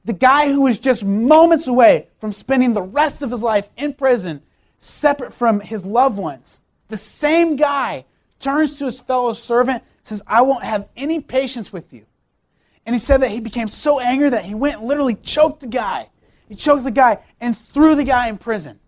the 0.05 0.12
guy 0.12 0.53
who 0.53 0.62
was 0.62 0.79
just 0.79 1.05
moments 1.05 1.67
away 1.67 2.09
from 2.19 2.33
spending 2.33 2.73
the 2.73 2.83
rest 2.83 3.23
of 3.23 3.31
his 3.31 3.43
life 3.43 3.71
in 3.77 3.95
prison, 3.95 4.43
separate 4.79 5.33
from 5.33 5.61
his 5.61 5.85
loved 5.85 6.19
ones, 6.19 6.61
the 6.88 6.97
same 6.97 7.57
guy 7.57 8.05
turns 8.38 8.79
to 8.79 8.85
his 8.85 9.01
fellow 9.01 9.33
servant, 9.33 9.83
says, 10.03 10.23
I 10.27 10.43
won't 10.43 10.64
have 10.64 10.88
any 10.97 11.21
patience 11.21 11.73
with 11.73 11.93
you. 11.95 12.05
And 12.85 12.95
he 12.95 13.01
said 13.01 13.23
that 13.23 13.31
he 13.31 13.40
became 13.40 13.69
so 13.69 13.99
angry 13.99 14.29
that 14.29 14.45
he 14.45 14.55
went 14.55 14.77
and 14.77 14.87
literally 14.87 15.14
choked 15.14 15.61
the 15.61 15.67
guy. 15.67 16.11
He 16.49 16.55
choked 16.55 16.85
the 16.85 16.90
guy 16.90 17.19
and 17.40 17.57
threw 17.57 17.95
the 17.95 18.05
guy 18.05 18.29
in 18.29 18.37
prison. 18.37 18.79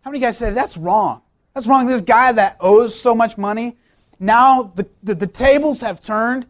How 0.00 0.10
many 0.10 0.20
guys 0.20 0.38
say 0.38 0.50
that's 0.50 0.76
wrong? 0.76 1.22
That's 1.54 1.68
wrong. 1.68 1.86
This 1.86 2.00
guy 2.00 2.32
that 2.32 2.56
owes 2.60 2.98
so 3.00 3.14
much 3.14 3.38
money, 3.38 3.76
now 4.18 4.72
the, 4.74 4.88
the, 5.02 5.14
the 5.14 5.26
tables 5.26 5.80
have 5.82 6.00
turned. 6.00 6.46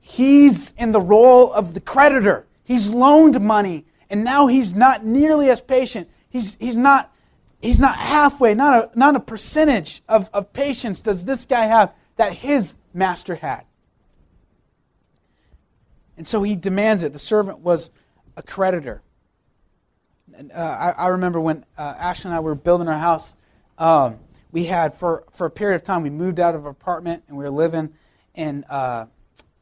He's 0.00 0.72
in 0.78 0.92
the 0.92 1.00
role 1.00 1.52
of 1.52 1.74
the 1.74 1.80
creditor. 1.80 2.46
He's 2.68 2.92
loaned 2.92 3.40
money, 3.40 3.86
and 4.08 4.22
now 4.22 4.46
he's 4.46 4.74
not 4.74 5.04
nearly 5.04 5.50
as 5.50 5.60
patient. 5.60 6.08
He's, 6.28 6.56
he's, 6.60 6.78
not, 6.78 7.12
he's 7.60 7.80
not 7.80 7.96
halfway, 7.96 8.54
not 8.54 8.74
a, 8.74 8.98
not 8.98 9.16
a 9.16 9.20
percentage 9.20 10.02
of, 10.08 10.30
of 10.32 10.52
patience 10.52 11.00
does 11.00 11.24
this 11.24 11.44
guy 11.44 11.64
have 11.64 11.92
that 12.16 12.34
his 12.34 12.76
master 12.94 13.34
had. 13.34 13.64
And 16.16 16.26
so 16.26 16.42
he 16.42 16.54
demands 16.54 17.02
it. 17.02 17.12
The 17.12 17.18
servant 17.18 17.60
was 17.60 17.90
a 18.36 18.42
creditor 18.42 19.02
uh, 20.54 20.92
I, 20.96 21.04
I, 21.04 21.08
remember 21.08 21.40
when 21.40 21.64
uh, 21.76 21.94
Ashley 21.98 22.28
and 22.28 22.36
I 22.36 22.40
were 22.40 22.54
building 22.54 22.88
our 22.88 22.98
house, 22.98 23.36
um, 23.76 24.18
we 24.50 24.64
had, 24.64 24.94
for, 24.94 25.24
for 25.30 25.46
a 25.46 25.50
period 25.50 25.76
of 25.76 25.82
time, 25.82 26.02
we 26.02 26.10
moved 26.10 26.40
out 26.40 26.54
of 26.54 26.64
our 26.64 26.70
apartment 26.70 27.24
and 27.28 27.36
we 27.36 27.44
were 27.44 27.50
living 27.50 27.92
in 28.34 28.64
uh, 28.68 29.06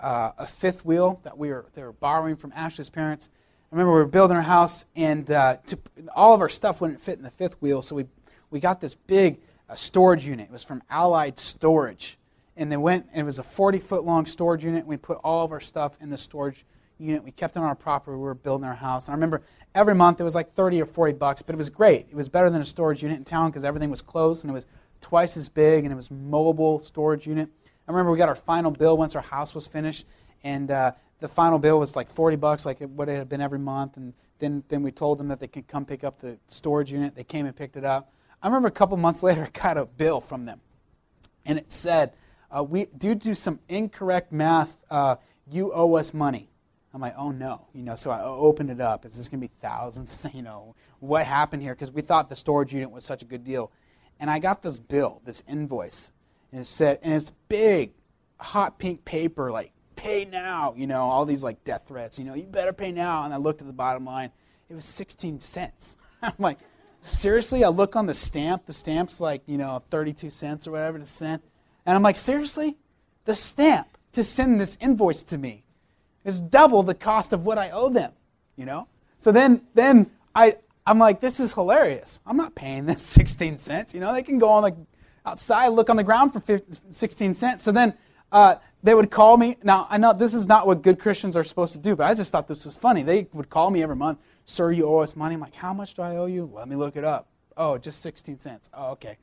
uh, 0.01 0.33
a 0.39 0.47
fifth 0.47 0.85
wheel 0.85 1.21
that 1.25 1.37
we 1.39 1.49
were, 1.49 1.67
they 1.75 1.83
were 1.83 1.93
borrowing 1.93 2.37
from 2.37 2.53
Ashley's 2.55 2.91
parents. 2.91 3.29
I 3.71 3.75
remember 3.75 3.93
we 3.93 4.01
were 4.01 4.07
building 4.07 4.37
our 4.37 4.43
house 4.43 4.85
and 4.95 5.31
uh, 5.31 5.57
to, 5.67 5.79
all 6.15 6.35
of 6.35 6.41
our 6.41 6.49
stuff 6.49 6.81
wouldn't 6.81 7.01
fit 7.01 7.17
in 7.19 7.23
the 7.23 7.31
fifth 7.31 7.61
wheel, 7.61 7.83
so 7.83 7.97
we, 7.97 8.05
we 8.51 8.61
got 8.61 8.81
this 8.81 8.95
big 8.95 9.41
a 9.69 9.77
storage 9.77 10.27
unit. 10.27 10.49
It 10.49 10.53
was 10.53 10.65
from 10.65 10.83
Allied 10.91 11.39
Storage. 11.39 12.19
And 12.57 12.71
they 12.73 12.77
went, 12.77 13.07
and 13.13 13.21
it 13.21 13.25
was 13.25 13.39
a 13.39 13.43
40 13.43 13.81
foot 13.81 14.05
long 14.05 14.25
storage 14.27 14.65
unit. 14.65 14.87
We 14.87 14.97
put 14.97 15.19
all 15.23 15.45
of 15.45 15.53
our 15.53 15.61
stuff 15.61 15.99
in 16.01 16.09
the 16.09 16.17
storage 16.17 16.65
unit. 16.99 17.23
We 17.23 17.31
kept 17.31 17.57
it 17.57 17.59
on 17.59 17.65
our 17.67 17.75
property. 17.75 18.17
We 18.17 18.23
were 18.23 18.35
building 18.35 18.67
our 18.67 18.75
house. 18.75 19.09
And 19.09 19.13
I 19.13 19.17
remember 19.17 19.43
every 19.75 19.95
month 19.95 20.21
it 20.21 20.25
was 20.25 20.35
like 20.35 20.55
30 20.55 20.81
or 20.81 20.87
40 20.87 21.15
bucks, 21.15 21.43
but 21.43 21.55
it 21.55 21.59
was 21.59 21.69
great. 21.69 22.07
It 22.09 22.15
was 22.15 22.29
better 22.29 22.49
than 22.49 22.61
a 22.61 22.65
storage 22.65 23.03
unit 23.03 23.19
in 23.19 23.25
town 23.25 23.51
because 23.51 23.65
everything 23.65 23.91
was 23.91 24.01
closed 24.01 24.45
and 24.45 24.51
it 24.51 24.55
was 24.55 24.67
twice 25.01 25.37
as 25.37 25.49
big 25.49 25.85
and 25.85 25.93
it 25.93 25.97
was 25.97 26.11
mobile 26.11 26.79
storage 26.79 27.27
unit. 27.27 27.51
I 27.87 27.93
remember 27.93 28.11
we 28.11 28.19
got 28.19 28.29
our 28.29 28.35
final 28.35 28.71
bill 28.71 28.97
once 28.97 29.15
our 29.15 29.23
house 29.23 29.55
was 29.55 29.67
finished, 29.67 30.07
and 30.43 30.71
uh, 30.71 30.93
the 31.21 31.29
final 31.29 31.59
bill 31.59 31.79
was 31.79 31.95
like 31.95 32.11
40 32.11 32.37
bucks, 32.37 32.67
like 32.67 32.81
what 32.81 33.09
it 33.09 33.17
had 33.17 33.29
been 33.29 33.41
every 33.41 33.59
month. 33.59 33.97
And 33.97 34.13
then, 34.39 34.65
then 34.69 34.83
we 34.83 34.91
told 34.91 35.19
them 35.19 35.29
that 35.29 35.41
they 35.41 35.47
could 35.47 35.69
come 35.69 35.85
pick 35.85 36.05
up 36.05 36.21
the 36.21 36.39
storage 36.49 36.93
unit. 36.93 37.15
They 37.15 37.25
came 37.25 37.47
and 37.47 37.55
picked 37.55 37.77
it 37.77 37.85
up. 37.85 38.13
I 38.43 38.49
remember 38.49 38.69
a 38.69 38.73
couple 38.73 38.97
months 38.97 39.23
later, 39.25 39.45
I 39.45 39.59
got 39.59 39.79
a 39.79 39.87
bill 39.87 40.21
from 40.21 40.45
them, 40.45 40.61
and 41.45 41.59
it 41.59 41.73
said, 41.73 42.13
uh, 42.51 42.63
"We 42.63 42.87
due 42.87 43.15
to 43.15 43.35
some 43.35 43.61
incorrect 43.69 44.33
math, 44.33 44.77
uh, 44.91 45.17
you 45.51 45.73
owe 45.73 45.95
us 45.95 46.13
money." 46.13 46.51
I'm 46.93 47.01
like, 47.01 47.15
"Oh 47.17 47.31
no!" 47.31 47.67
You 47.73 47.83
know, 47.83 47.95
so 47.95 48.11
I 48.11 48.23
opened 48.23 48.71
it 48.71 48.81
up. 48.81 49.05
Is 49.05 49.17
this 49.17 49.29
going 49.29 49.41
to 49.41 49.49
be 49.49 49.53
thousands? 49.61 50.27
you 50.35 50.43
know, 50.43 50.75
what 51.01 51.27
happened 51.27 51.63
here? 51.63 51.75
Because 51.75 51.91
we 51.91 52.03
thought 52.03 52.29
the 52.29 52.37
storage 52.37 52.75
unit 52.75 52.91
was 52.91 53.05
such 53.05 53.23
a 53.23 53.27
good 53.27 53.45
deal, 53.45 53.73
and 54.21 54.31
I 54.31 54.39
got 54.39 54.63
this 54.63 54.79
bill, 54.79 55.23
this 55.25 55.43
invoice, 55.49 56.13
and 56.57 56.67
said, 56.67 56.99
and 57.03 57.13
it's 57.15 57.33
big, 57.49 57.93
hot 58.39 58.79
pink 58.79 59.05
paper, 59.05 59.51
like 59.51 59.73
pay 59.95 60.25
now, 60.25 60.75
you 60.77 60.87
know, 60.87 61.03
all 61.03 61.25
these 61.25 61.43
like 61.43 61.65
death 61.65 61.85
threats, 61.89 62.19
you 62.19 62.25
know, 62.25 62.35
you 62.35 62.45
better 62.45 62.73
pay 62.73 62.93
now. 62.93 63.25
And 63.25 63.35
I 63.35 63.37
looked 63.37 63.61
at 63.61 63.67
the 63.67 63.73
bottom 63.73 64.05
line, 64.05 64.31
it 64.69 64.75
was 64.75 64.85
16 64.85 65.41
cents. 65.41 65.97
I'm 66.23 66.33
like, 66.39 66.59
seriously? 67.03 67.65
I 67.65 67.69
look 67.69 67.97
on 67.97 68.07
the 68.07 68.15
stamp, 68.15 68.67
the 68.67 68.73
stamp's 68.73 69.21
like, 69.21 69.43
you 69.47 69.59
know, 69.59 69.83
32 69.91 70.31
cents 70.31 70.67
or 70.67 70.73
whatever 70.73 70.99
to 70.99 71.05
send. 71.05 71.43
And 71.85 71.97
I'm 71.97 72.03
like, 72.03 72.17
seriously? 72.17 72.77
The 73.25 73.37
stamp 73.37 73.99
to 74.13 74.25
send 74.25 74.61
this 74.61 74.77
invoice 74.81 75.23
to 75.25 75.39
me 75.39 75.65
is 76.25 76.41
double 76.41 76.83
the 76.83 76.95
cost 76.95 77.33
of 77.33 77.47
what 77.47 77.59
I 77.59 77.71
owe 77.71 77.89
them, 77.89 78.13
you 78.57 78.67
know? 78.67 78.89
So 79.19 79.33
then, 79.33 79.63
then 79.75 80.11
I, 80.35 80.57
I'm 80.87 80.99
like, 80.99 81.21
this 81.21 81.41
is 81.41 81.53
hilarious. 81.53 82.21
I'm 82.27 82.37
not 82.37 82.55
paying 82.55 82.87
this 82.87 83.03
16 83.03 83.59
cents. 83.59 83.95
You 83.95 84.01
know, 84.01 84.13
they 84.13 84.23
can 84.23 84.39
go 84.39 84.49
on 84.51 84.63
the 84.63 84.77
outside, 85.27 85.69
look 85.69 85.91
on 85.91 85.97
the 85.97 86.05
ground 86.05 86.33
for 86.33 86.41
15, 86.41 86.93
16 86.93 87.35
cents. 87.35 87.65
So 87.65 87.73
then 87.73 87.95
uh, 88.33 88.57
they 88.83 88.95
would 88.95 89.11
call 89.11 89.37
me. 89.37 89.57
Now, 89.63 89.87
I 89.91 89.99
know 89.99 90.13
this 90.13 90.35
is 90.35 90.47
not 90.47 90.67
what 90.67 90.83
good 90.83 90.99
Christians 90.99 91.37
are 91.37 91.45
supposed 91.45 91.73
to 91.73 91.79
do, 91.79 91.97
but 91.97 92.07
I 92.07 92.15
just 92.15 92.33
thought 92.33 92.49
this 92.49 92.65
was 92.65 92.77
funny. 92.77 93.03
They 93.03 93.29
would 93.33 93.51
call 93.51 93.71
me 93.71 93.83
every 93.83 93.97
month, 93.97 94.21
Sir, 94.45 94.71
you 94.71 94.87
owe 94.87 94.99
us 94.99 95.17
money. 95.17 95.35
I'm 95.35 95.41
like, 95.41 95.55
How 95.55 95.75
much 95.75 95.95
do 95.95 96.03
I 96.03 96.17
owe 96.17 96.27
you? 96.27 96.51
Let 96.53 96.69
me 96.69 96.77
look 96.77 96.97
it 96.97 97.05
up. 97.05 97.29
Oh, 97.57 97.79
just 97.79 98.01
16 98.03 98.39
cents. 98.39 98.71
Oh, 98.73 98.93
okay. 98.93 99.19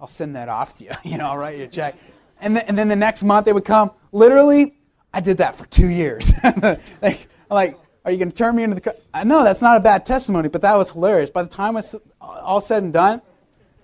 I'll 0.00 0.08
send 0.08 0.34
that 0.36 0.48
off 0.48 0.78
to 0.78 0.84
you. 0.84 0.90
you 1.04 1.18
know, 1.18 1.28
I'll 1.28 1.38
write 1.38 1.58
you 1.58 1.64
a 1.64 1.68
check. 1.68 1.96
And, 2.40 2.56
then, 2.56 2.64
and 2.66 2.76
then 2.76 2.88
the 2.88 2.96
next 2.96 3.22
month 3.22 3.46
they 3.46 3.52
would 3.52 3.64
come. 3.64 3.90
Literally, 4.10 4.76
I 5.12 5.20
did 5.20 5.38
that 5.38 5.56
for 5.56 5.66
two 5.66 5.88
years. 5.88 6.32
like, 7.02 7.28
I'm 7.50 7.54
like, 7.54 7.78
are 8.04 8.10
you 8.10 8.18
going 8.18 8.30
to 8.30 8.36
turn 8.36 8.56
me 8.56 8.64
into 8.64 8.76
the. 8.76 8.94
I 9.14 9.24
know 9.24 9.44
that's 9.44 9.62
not 9.62 9.76
a 9.76 9.80
bad 9.80 10.04
testimony, 10.04 10.48
but 10.48 10.62
that 10.62 10.74
was 10.76 10.90
hilarious. 10.90 11.30
By 11.30 11.42
the 11.42 11.48
time 11.48 11.76
it's 11.76 11.94
all 12.20 12.60
said 12.60 12.82
and 12.82 12.92
done, 12.92 13.22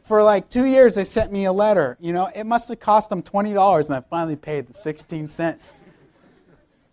for 0.09 0.23
like 0.23 0.49
two 0.49 0.65
years 0.65 0.95
they 0.95 1.05
sent 1.05 1.31
me 1.31 1.45
a 1.45 1.53
letter. 1.53 1.97
You 2.01 2.13
know, 2.13 2.31
it 2.35 2.45
must 2.45 2.69
have 2.71 2.81
cost 2.81 3.11
them 3.11 3.23
twenty 3.23 3.53
dollars, 3.53 3.89
and 3.89 3.97
I 3.97 4.01
finally 4.01 4.37
paid 4.37 4.67
the 4.67 4.75
sixteen 4.75 5.29
cents. 5.29 5.75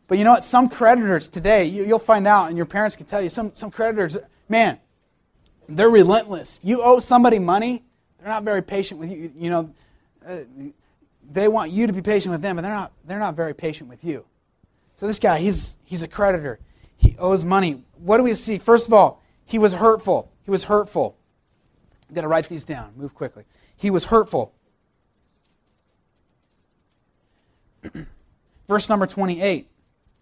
But 0.07 0.17
you 0.17 0.23
know 0.23 0.31
what? 0.31 0.43
Some 0.43 0.69
creditors 0.69 1.27
today, 1.27 1.65
you, 1.65 1.87
will 1.87 1.97
find 1.97 2.27
out, 2.27 2.49
and 2.49 2.57
your 2.57 2.67
parents 2.67 2.95
can 2.95 3.05
tell 3.05 3.21
you. 3.21 3.29
Some 3.29 3.55
some 3.55 3.71
creditors, 3.71 4.17
man, 4.49 4.79
they're 5.67 5.89
relentless. 5.89 6.59
You 6.61 6.81
owe 6.83 6.99
somebody 6.99 7.39
money, 7.39 7.83
they're 8.19 8.27
not 8.27 8.43
very 8.43 8.61
patient 8.61 8.99
with 8.99 9.09
you. 9.09 9.31
You 9.35 9.49
know, 9.49 9.73
uh, 10.27 10.39
they 11.31 11.47
want 11.47 11.71
you 11.71 11.87
to 11.87 11.93
be 11.93 12.01
patient 12.01 12.33
with 12.33 12.41
them, 12.41 12.57
but 12.57 12.63
they're 12.63 12.73
not. 12.73 12.91
They're 13.05 13.19
not 13.19 13.35
very 13.35 13.55
patient 13.55 13.89
with 13.89 14.03
you. 14.03 14.25
So 14.95 15.07
this 15.07 15.19
guy, 15.19 15.39
he's 15.39 15.77
he's 15.85 16.03
a 16.03 16.07
creditor. 16.07 16.59
He 16.97 17.15
owes 17.17 17.45
money. 17.45 17.83
What 17.97 18.17
do 18.17 18.23
we 18.23 18.33
see? 18.33 18.57
First 18.57 18.87
of 18.87 18.93
all, 18.93 19.21
he 19.45 19.57
was 19.57 19.73
hurtful. 19.73 20.31
He 20.43 20.51
was 20.51 20.65
hurtful. 20.65 21.17
I'm 22.09 22.15
going 22.15 22.23
to 22.23 22.29
write 22.29 22.49
these 22.49 22.65
down. 22.65 22.93
Move 22.95 23.13
quickly. 23.13 23.45
He 23.75 23.89
was 23.89 24.05
hurtful. 24.05 24.53
Verse 28.67 28.89
number 28.89 29.07
28. 29.07 29.67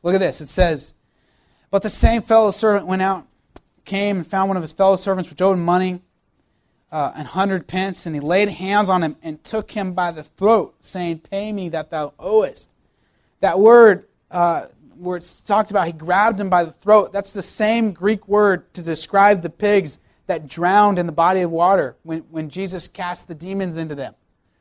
Look 0.01 0.15
at 0.15 0.19
this. 0.19 0.41
It 0.41 0.47
says, 0.47 0.93
But 1.71 1.81
the 1.81 1.89
same 1.89 2.21
fellow 2.21 2.51
servant 2.51 2.87
went 2.87 3.01
out, 3.01 3.27
came 3.85 4.17
and 4.17 4.27
found 4.27 4.49
one 4.49 4.57
of 4.57 4.63
his 4.63 4.73
fellow 4.73 4.95
servants 4.95 5.29
which 5.29 5.41
owed 5.41 5.59
money, 5.59 6.01
uh, 6.91 7.11
an 7.15 7.25
hundred 7.25 7.67
pence, 7.67 8.05
and 8.05 8.15
he 8.15 8.21
laid 8.21 8.49
hands 8.49 8.89
on 8.89 9.01
him 9.01 9.15
and 9.23 9.43
took 9.43 9.71
him 9.71 9.93
by 9.93 10.11
the 10.11 10.23
throat, 10.23 10.75
saying, 10.79 11.19
Pay 11.19 11.51
me 11.51 11.69
that 11.69 11.89
thou 11.89 12.13
owest. 12.19 12.69
That 13.39 13.59
word, 13.59 14.05
uh, 14.31 14.67
where 14.97 15.17
it's 15.17 15.41
talked 15.41 15.71
about, 15.71 15.87
he 15.87 15.93
grabbed 15.93 16.39
him 16.39 16.49
by 16.49 16.63
the 16.63 16.71
throat. 16.71 17.11
That's 17.11 17.31
the 17.31 17.41
same 17.41 17.91
Greek 17.91 18.27
word 18.27 18.73
to 18.75 18.81
describe 18.81 19.41
the 19.41 19.49
pigs 19.49 19.99
that 20.27 20.47
drowned 20.47 20.99
in 20.99 21.05
the 21.05 21.11
body 21.11 21.41
of 21.41 21.51
water 21.51 21.97
when, 22.03 22.19
when 22.29 22.49
Jesus 22.49 22.87
cast 22.87 23.27
the 23.27 23.35
demons 23.35 23.77
into 23.77 23.95
them. 23.95 24.15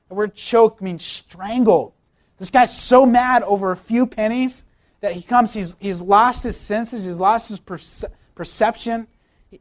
The 0.09 0.14
word 0.14 0.35
choke 0.35 0.83
means 0.83 1.05
strangled. 1.05 1.92
This 2.38 2.51
guy's 2.51 2.77
so 2.77 3.07
mad 3.07 3.42
over 3.44 3.70
a 3.70 3.77
few 3.77 4.07
pennies 4.07 4.64
that 5.01 5.12
he 5.12 5.22
comes, 5.22 5.53
he's, 5.53 5.77
he's 5.81 6.03
lost 6.03 6.42
his 6.42 6.59
senses, 6.59 7.05
he's 7.05 7.18
lost 7.18 7.48
his 7.48 7.61
perce- 7.61 8.05
perception, 8.35 9.07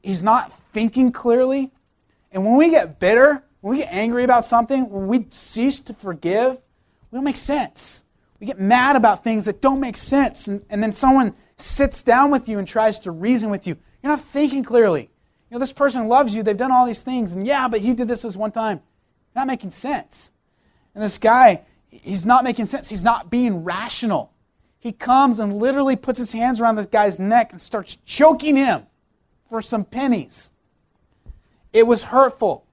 he's 0.01 0.23
not 0.23 0.51
thinking 0.71 1.11
clearly. 1.11 1.71
And 2.31 2.45
when 2.45 2.57
we 2.57 2.69
get 2.69 2.99
bitter, 2.99 3.43
when 3.61 3.75
we 3.75 3.83
get 3.83 3.93
angry 3.93 4.23
about 4.23 4.45
something, 4.45 4.89
when 4.89 5.07
we 5.07 5.27
cease 5.29 5.79
to 5.81 5.93
forgive, 5.93 6.57
we 7.11 7.17
don't 7.17 7.23
make 7.23 7.35
sense. 7.35 8.03
We 8.39 8.47
get 8.47 8.59
mad 8.59 8.95
about 8.95 9.23
things 9.23 9.45
that 9.45 9.61
don't 9.61 9.79
make 9.79 9.97
sense. 9.97 10.47
And, 10.47 10.65
and 10.69 10.81
then 10.81 10.91
someone 10.91 11.35
sits 11.57 12.01
down 12.01 12.31
with 12.31 12.49
you 12.49 12.57
and 12.57 12.67
tries 12.67 12.99
to 12.99 13.11
reason 13.11 13.51
with 13.51 13.67
you. 13.67 13.77
You're 14.01 14.11
not 14.11 14.21
thinking 14.21 14.63
clearly. 14.63 15.10
Know, 15.51 15.59
this 15.59 15.73
person 15.73 16.07
loves 16.07 16.33
you. 16.33 16.43
They've 16.43 16.55
done 16.55 16.71
all 16.71 16.85
these 16.85 17.03
things. 17.03 17.33
And 17.33 17.45
yeah, 17.45 17.67
but 17.67 17.81
he 17.81 17.93
did 17.93 18.07
this 18.07 18.21
this 18.21 18.37
one 18.37 18.51
time. 18.51 18.81
Not 19.35 19.47
making 19.47 19.71
sense. 19.71 20.31
And 20.95 21.03
this 21.03 21.17
guy, 21.17 21.63
he's 21.89 22.25
not 22.25 22.45
making 22.45 22.65
sense. 22.65 22.87
He's 22.87 23.03
not 23.03 23.29
being 23.29 23.63
rational. 23.65 24.31
He 24.79 24.93
comes 24.93 25.39
and 25.39 25.53
literally 25.53 25.95
puts 25.95 26.17
his 26.17 26.31
hands 26.31 26.61
around 26.61 26.75
this 26.75 26.85
guy's 26.85 27.19
neck 27.19 27.51
and 27.51 27.59
starts 27.59 27.97
choking 28.05 28.55
him 28.55 28.87
for 29.49 29.61
some 29.61 29.83
pennies. 29.83 30.51
It 31.73 31.85
was 31.85 32.03
hurtful. 32.03 32.65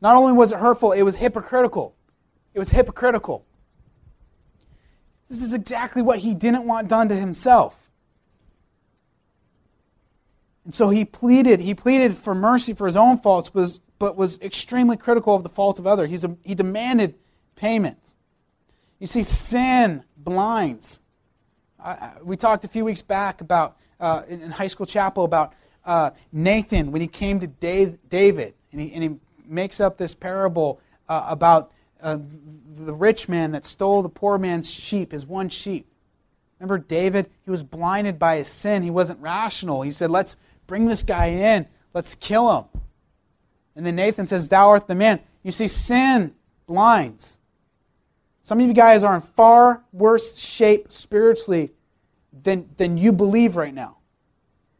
Not 0.00 0.16
only 0.16 0.32
was 0.32 0.52
it 0.52 0.58
hurtful, 0.58 0.92
it 0.92 1.02
was 1.02 1.16
hypocritical. 1.16 1.94
It 2.54 2.58
was 2.58 2.70
hypocritical. 2.70 3.44
This 5.28 5.42
is 5.42 5.52
exactly 5.52 6.02
what 6.02 6.18
he 6.18 6.34
didn't 6.34 6.66
want 6.66 6.88
done 6.88 7.08
to 7.08 7.14
himself. 7.14 7.81
And 10.64 10.74
so 10.74 10.90
he 10.90 11.04
pleaded, 11.04 11.60
he 11.60 11.74
pleaded 11.74 12.16
for 12.16 12.34
mercy 12.34 12.72
for 12.72 12.86
his 12.86 12.96
own 12.96 13.18
faults, 13.18 13.52
was, 13.52 13.80
but 13.98 14.16
was 14.16 14.38
extremely 14.40 14.96
critical 14.96 15.34
of 15.34 15.42
the 15.42 15.48
fault 15.48 15.78
of 15.78 15.86
others. 15.86 16.10
He's 16.10 16.24
a, 16.24 16.36
he 16.42 16.54
demanded 16.54 17.16
payment. 17.56 18.14
You 19.00 19.06
see, 19.06 19.22
sin 19.22 20.04
blinds. 20.16 21.00
I, 21.82 22.12
we 22.22 22.36
talked 22.36 22.64
a 22.64 22.68
few 22.68 22.84
weeks 22.84 23.02
back 23.02 23.40
about, 23.40 23.76
uh, 23.98 24.22
in, 24.28 24.40
in, 24.40 24.50
high 24.52 24.68
school 24.68 24.86
chapel, 24.86 25.24
about 25.24 25.54
uh, 25.84 26.10
Nathan 26.32 26.92
when 26.92 27.00
he 27.00 27.08
came 27.08 27.40
to 27.40 27.48
Dave, 27.48 27.98
David, 28.08 28.54
and 28.70 28.80
he, 28.80 28.92
and 28.92 29.02
he 29.02 29.10
makes 29.44 29.80
up 29.80 29.98
this 29.98 30.14
parable 30.14 30.80
uh, 31.08 31.26
about 31.28 31.72
uh, 32.00 32.18
the 32.76 32.94
rich 32.94 33.28
man 33.28 33.50
that 33.52 33.66
stole 33.66 34.02
the 34.02 34.08
poor 34.08 34.38
man's 34.38 34.70
sheep, 34.70 35.10
his 35.10 35.26
one 35.26 35.48
sheep. 35.48 35.86
Remember 36.58 36.78
David? 36.78 37.28
He 37.44 37.50
was 37.50 37.64
blinded 37.64 38.20
by 38.20 38.36
his 38.36 38.46
sin. 38.46 38.84
He 38.84 38.90
wasn't 38.90 39.20
rational. 39.20 39.82
He 39.82 39.90
said, 39.90 40.12
Let's 40.12 40.36
Bring 40.66 40.86
this 40.86 41.02
guy 41.02 41.26
in. 41.26 41.66
Let's 41.94 42.14
kill 42.14 42.58
him. 42.58 42.80
And 43.76 43.86
then 43.86 43.96
Nathan 43.96 44.26
says, 44.26 44.48
Thou 44.48 44.70
art 44.70 44.86
the 44.86 44.94
man. 44.94 45.20
You 45.42 45.50
see, 45.50 45.68
sin 45.68 46.34
blinds. 46.66 47.38
Some 48.40 48.60
of 48.60 48.66
you 48.66 48.74
guys 48.74 49.04
are 49.04 49.14
in 49.14 49.20
far 49.20 49.84
worse 49.92 50.38
shape 50.38 50.90
spiritually 50.90 51.72
than, 52.32 52.68
than 52.76 52.98
you 52.98 53.12
believe 53.12 53.56
right 53.56 53.74
now. 53.74 53.98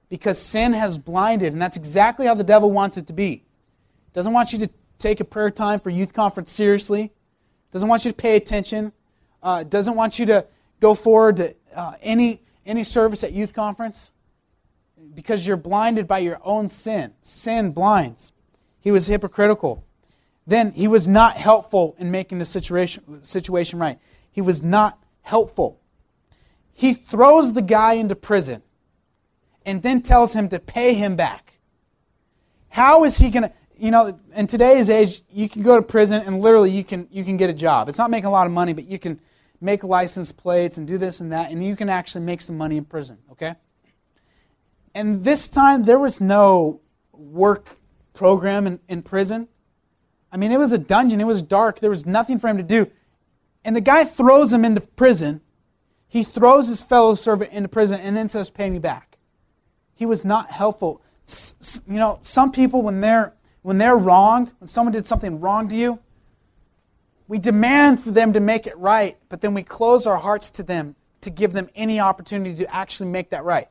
Because 0.08 0.38
sin 0.38 0.72
has 0.72 0.98
blinded, 0.98 1.52
and 1.52 1.62
that's 1.62 1.76
exactly 1.76 2.26
how 2.26 2.34
the 2.34 2.44
devil 2.44 2.70
wants 2.70 2.96
it 2.96 3.06
to 3.06 3.12
be. 3.12 3.44
Doesn't 4.12 4.32
want 4.32 4.52
you 4.52 4.58
to 4.60 4.70
take 4.98 5.20
a 5.20 5.24
prayer 5.24 5.50
time 5.50 5.80
for 5.80 5.90
youth 5.90 6.12
conference 6.12 6.52
seriously. 6.52 7.12
Doesn't 7.70 7.88
want 7.88 8.04
you 8.04 8.10
to 8.10 8.16
pay 8.16 8.36
attention. 8.36 8.92
Uh, 9.42 9.64
doesn't 9.64 9.94
want 9.94 10.18
you 10.18 10.26
to 10.26 10.46
go 10.80 10.94
forward 10.94 11.36
to 11.38 11.54
uh, 11.74 11.94
any, 12.02 12.42
any 12.66 12.84
service 12.84 13.24
at 13.24 13.32
youth 13.32 13.54
conference 13.54 14.10
because 15.14 15.46
you're 15.46 15.56
blinded 15.56 16.06
by 16.06 16.18
your 16.18 16.38
own 16.42 16.68
sin. 16.68 17.12
Sin 17.20 17.72
blinds. 17.72 18.32
He 18.80 18.90
was 18.90 19.06
hypocritical. 19.06 19.84
Then 20.46 20.72
he 20.72 20.88
was 20.88 21.06
not 21.06 21.36
helpful 21.36 21.94
in 21.98 22.10
making 22.10 22.38
the 22.38 22.44
situation, 22.44 23.22
situation 23.22 23.78
right. 23.78 23.98
He 24.30 24.40
was 24.40 24.62
not 24.62 24.98
helpful. 25.22 25.80
He 26.72 26.94
throws 26.94 27.52
the 27.52 27.62
guy 27.62 27.94
into 27.94 28.16
prison 28.16 28.62
and 29.64 29.82
then 29.82 30.02
tells 30.02 30.32
him 30.32 30.48
to 30.48 30.58
pay 30.58 30.94
him 30.94 31.14
back. 31.14 31.54
How 32.70 33.04
is 33.04 33.18
he 33.18 33.30
going 33.30 33.44
to? 33.44 33.52
you 33.82 33.90
know, 33.90 34.16
in 34.36 34.46
today's 34.46 34.88
age, 34.88 35.22
you 35.28 35.48
can 35.48 35.62
go 35.62 35.74
to 35.74 35.82
prison 35.82 36.22
and 36.24 36.40
literally 36.40 36.70
you 36.70 36.84
can 36.84 37.08
you 37.10 37.24
can 37.24 37.36
get 37.36 37.50
a 37.50 37.52
job. 37.52 37.88
It's 37.88 37.98
not 37.98 38.10
making 38.10 38.26
a 38.26 38.30
lot 38.30 38.46
of 38.46 38.52
money, 38.52 38.72
but 38.72 38.86
you 38.86 38.96
can 38.96 39.20
make 39.60 39.82
license 39.82 40.30
plates 40.30 40.78
and 40.78 40.86
do 40.86 40.98
this 40.98 41.20
and 41.20 41.32
that, 41.32 41.50
and 41.50 41.64
you 41.64 41.74
can 41.74 41.88
actually 41.88 42.24
make 42.24 42.40
some 42.40 42.56
money 42.56 42.76
in 42.76 42.84
prison. 42.84 43.18
Okay. 43.32 43.56
And 44.94 45.24
this 45.24 45.48
time 45.48 45.84
there 45.84 45.98
was 45.98 46.20
no 46.20 46.80
work 47.12 47.78
program 48.12 48.66
in, 48.66 48.80
in 48.88 49.02
prison. 49.02 49.48
I 50.30 50.36
mean, 50.36 50.52
it 50.52 50.58
was 50.58 50.72
a 50.72 50.78
dungeon. 50.78 51.20
It 51.20 51.26
was 51.26 51.42
dark. 51.42 51.80
There 51.80 51.90
was 51.90 52.06
nothing 52.06 52.38
for 52.38 52.48
him 52.48 52.56
to 52.56 52.62
do. 52.62 52.90
And 53.64 53.76
the 53.76 53.80
guy 53.80 54.04
throws 54.04 54.52
him 54.52 54.64
into 54.64 54.80
prison. 54.80 55.40
He 56.08 56.24
throws 56.24 56.68
his 56.68 56.82
fellow 56.82 57.14
servant 57.14 57.52
into 57.52 57.68
prison 57.68 58.00
and 58.00 58.16
then 58.16 58.28
says, 58.28 58.50
Pay 58.50 58.70
me 58.70 58.78
back. 58.78 59.16
He 59.94 60.04
was 60.04 60.24
not 60.24 60.50
helpful. 60.50 61.02
You 61.86 61.98
know, 61.98 62.18
some 62.22 62.50
people, 62.50 62.82
when 62.82 63.00
they're, 63.00 63.34
when 63.62 63.78
they're 63.78 63.96
wronged, 63.96 64.52
when 64.58 64.68
someone 64.68 64.92
did 64.92 65.06
something 65.06 65.40
wrong 65.40 65.68
to 65.68 65.74
you, 65.74 66.00
we 67.28 67.38
demand 67.38 68.00
for 68.00 68.10
them 68.10 68.32
to 68.32 68.40
make 68.40 68.66
it 68.66 68.76
right, 68.76 69.16
but 69.28 69.40
then 69.40 69.54
we 69.54 69.62
close 69.62 70.06
our 70.06 70.18
hearts 70.18 70.50
to 70.50 70.62
them 70.62 70.96
to 71.22 71.30
give 71.30 71.52
them 71.52 71.68
any 71.74 72.00
opportunity 72.00 72.54
to 72.56 72.74
actually 72.74 73.08
make 73.08 73.30
that 73.30 73.44
right. 73.44 73.68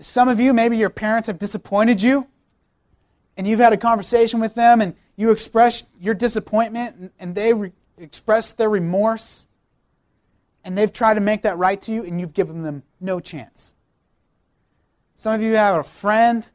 Some 0.00 0.28
of 0.28 0.40
you, 0.40 0.52
maybe 0.52 0.76
your 0.76 0.90
parents 0.90 1.28
have 1.28 1.38
disappointed 1.38 2.02
you, 2.02 2.28
and 3.36 3.46
you've 3.46 3.60
had 3.60 3.72
a 3.72 3.76
conversation 3.76 4.40
with 4.40 4.54
them, 4.54 4.80
and 4.80 4.94
you 5.16 5.30
express 5.30 5.84
your 6.00 6.14
disappointment, 6.14 7.12
and 7.18 7.34
they 7.34 7.52
re- 7.52 7.72
express 7.98 8.52
their 8.52 8.68
remorse, 8.68 9.48
and 10.64 10.76
they've 10.76 10.92
tried 10.92 11.14
to 11.14 11.20
make 11.20 11.42
that 11.42 11.58
right 11.58 11.80
to 11.82 11.92
you, 11.92 12.04
and 12.04 12.20
you've 12.20 12.34
given 12.34 12.62
them 12.62 12.82
no 13.00 13.20
chance. 13.20 13.74
Some 15.14 15.34
of 15.34 15.42
you 15.42 15.54
have 15.54 15.78
a 15.78 15.84
friend 15.84 16.48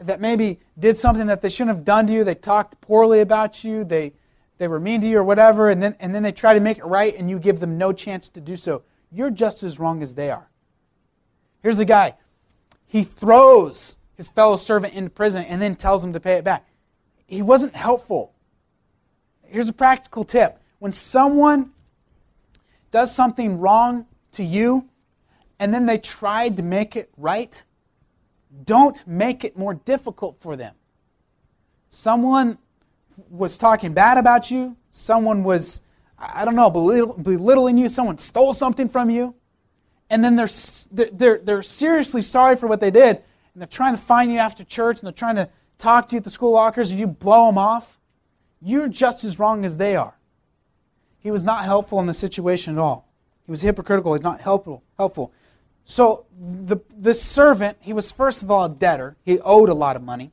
that 0.00 0.20
maybe 0.20 0.58
did 0.78 0.96
something 0.96 1.28
that 1.28 1.40
they 1.40 1.48
shouldn't 1.48 1.76
have 1.76 1.84
done 1.84 2.06
to 2.08 2.12
you. 2.12 2.24
They 2.24 2.34
talked 2.34 2.80
poorly 2.80 3.20
about 3.20 3.62
you. 3.62 3.84
They, 3.84 4.12
they 4.58 4.66
were 4.66 4.80
mean 4.80 5.00
to 5.02 5.06
you 5.06 5.18
or 5.18 5.24
whatever, 5.24 5.70
and 5.70 5.80
then, 5.80 5.96
and 6.00 6.14
then 6.14 6.22
they 6.22 6.32
try 6.32 6.54
to 6.54 6.60
make 6.60 6.78
it 6.78 6.84
right, 6.84 7.14
and 7.16 7.30
you 7.30 7.38
give 7.38 7.60
them 7.60 7.78
no 7.78 7.92
chance 7.92 8.28
to 8.30 8.40
do 8.40 8.56
so. 8.56 8.82
You're 9.12 9.30
just 9.30 9.62
as 9.62 9.78
wrong 9.78 10.02
as 10.02 10.14
they 10.14 10.30
are. 10.30 10.50
Here's 11.62 11.78
a 11.78 11.84
guy. 11.84 12.16
He 12.94 13.02
throws 13.02 13.96
his 14.14 14.28
fellow 14.28 14.56
servant 14.56 14.94
into 14.94 15.10
prison 15.10 15.44
and 15.46 15.60
then 15.60 15.74
tells 15.74 16.04
him 16.04 16.12
to 16.12 16.20
pay 16.20 16.34
it 16.34 16.44
back. 16.44 16.64
He 17.26 17.42
wasn't 17.42 17.74
helpful. 17.74 18.32
Here's 19.42 19.68
a 19.68 19.72
practical 19.72 20.22
tip 20.22 20.60
when 20.78 20.92
someone 20.92 21.72
does 22.92 23.12
something 23.12 23.58
wrong 23.58 24.06
to 24.30 24.44
you 24.44 24.88
and 25.58 25.74
then 25.74 25.86
they 25.86 25.98
tried 25.98 26.56
to 26.58 26.62
make 26.62 26.94
it 26.94 27.10
right, 27.16 27.64
don't 28.64 29.04
make 29.08 29.42
it 29.42 29.58
more 29.58 29.74
difficult 29.74 30.38
for 30.38 30.54
them. 30.54 30.76
Someone 31.88 32.58
was 33.28 33.58
talking 33.58 33.92
bad 33.92 34.18
about 34.18 34.52
you, 34.52 34.76
someone 34.92 35.42
was, 35.42 35.82
I 36.16 36.44
don't 36.44 36.54
know, 36.54 36.70
belittling 36.70 37.76
you, 37.76 37.88
someone 37.88 38.18
stole 38.18 38.54
something 38.54 38.88
from 38.88 39.10
you, 39.10 39.34
and 40.14 40.22
then 40.22 40.36
they're, 40.36 41.10
they're, 41.10 41.38
they're 41.38 41.62
seriously 41.62 42.22
sorry 42.22 42.54
for 42.54 42.68
what 42.68 42.78
they 42.78 42.92
did, 42.92 43.16
and 43.16 43.60
they're 43.60 43.66
trying 43.66 43.96
to 43.96 44.00
find 44.00 44.30
you 44.30 44.38
after 44.38 44.62
church, 44.62 45.00
and 45.00 45.06
they're 45.08 45.12
trying 45.12 45.34
to 45.34 45.50
talk 45.76 46.06
to 46.06 46.12
you 46.14 46.18
at 46.18 46.24
the 46.24 46.30
school 46.30 46.52
lockers, 46.52 46.92
and 46.92 47.00
you 47.00 47.08
blow 47.08 47.46
them 47.46 47.58
off, 47.58 47.98
you're 48.62 48.86
just 48.86 49.24
as 49.24 49.40
wrong 49.40 49.64
as 49.64 49.76
they 49.76 49.96
are. 49.96 50.14
He 51.18 51.32
was 51.32 51.42
not 51.42 51.64
helpful 51.64 51.98
in 51.98 52.06
the 52.06 52.14
situation 52.14 52.74
at 52.74 52.80
all. 52.80 53.08
He 53.44 53.50
was 53.50 53.62
hypocritical. 53.62 54.14
He's 54.14 54.22
not 54.22 54.40
helpful. 54.40 54.84
Helpful. 54.96 55.32
So 55.84 56.26
the 56.38 56.80
the 56.96 57.12
servant, 57.12 57.76
he 57.80 57.92
was 57.92 58.12
first 58.12 58.42
of 58.42 58.50
all 58.50 58.64
a 58.64 58.68
debtor. 58.70 59.16
He 59.22 59.40
owed 59.40 59.68
a 59.68 59.74
lot 59.74 59.96
of 59.96 60.02
money. 60.02 60.30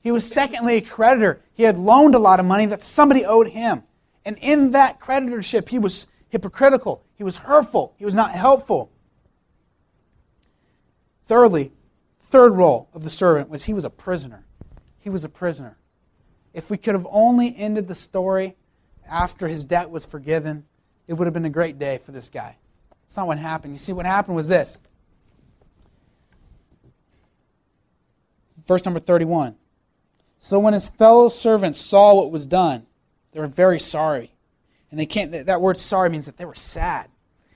He 0.00 0.12
was 0.12 0.24
secondly 0.24 0.76
a 0.76 0.80
creditor. 0.80 1.42
He 1.52 1.64
had 1.64 1.76
loaned 1.76 2.14
a 2.14 2.18
lot 2.18 2.38
of 2.38 2.46
money 2.46 2.64
that 2.66 2.80
somebody 2.80 3.24
owed 3.24 3.48
him. 3.48 3.82
And 4.24 4.38
in 4.40 4.70
that 4.70 5.00
creditorship, 5.00 5.68
he 5.68 5.78
was 5.78 6.06
hypocritical. 6.28 7.02
He 7.16 7.24
was 7.24 7.38
hurtful. 7.38 7.94
He 7.98 8.04
was 8.04 8.14
not 8.14 8.30
helpful. 8.30 8.90
Thirdly, 11.26 11.72
third 12.20 12.52
role 12.54 12.88
of 12.94 13.02
the 13.02 13.10
servant 13.10 13.48
was 13.48 13.64
he 13.64 13.74
was 13.74 13.84
a 13.84 13.90
prisoner. 13.90 14.46
He 15.00 15.10
was 15.10 15.24
a 15.24 15.28
prisoner. 15.28 15.76
If 16.54 16.70
we 16.70 16.78
could 16.78 16.94
have 16.94 17.06
only 17.10 17.54
ended 17.56 17.88
the 17.88 17.94
story 17.94 18.56
after 19.10 19.48
his 19.48 19.64
debt 19.64 19.90
was 19.90 20.06
forgiven, 20.06 20.64
it 21.08 21.14
would 21.14 21.26
have 21.26 21.34
been 21.34 21.44
a 21.44 21.50
great 21.50 21.78
day 21.78 21.98
for 21.98 22.12
this 22.12 22.28
guy. 22.28 22.56
It's 23.04 23.16
not 23.16 23.26
what 23.26 23.38
happened. 23.38 23.74
You 23.74 23.78
see, 23.78 23.92
what 23.92 24.06
happened 24.06 24.36
was 24.36 24.48
this. 24.48 24.78
Verse 28.64 28.84
number 28.84 29.00
31. 29.00 29.56
So 30.38 30.58
when 30.60 30.74
his 30.74 30.88
fellow 30.88 31.28
servants 31.28 31.80
saw 31.80 32.14
what 32.14 32.30
was 32.30 32.46
done, 32.46 32.86
they 33.32 33.40
were 33.40 33.46
very 33.48 33.80
sorry. 33.80 34.32
And 34.90 35.00
they 35.00 35.06
came, 35.06 35.30
that 35.32 35.60
word 35.60 35.78
sorry 35.78 36.08
means 36.08 36.26
that 36.26 36.36
they 36.36 36.44
were 36.44 36.54
sad. 36.54 37.08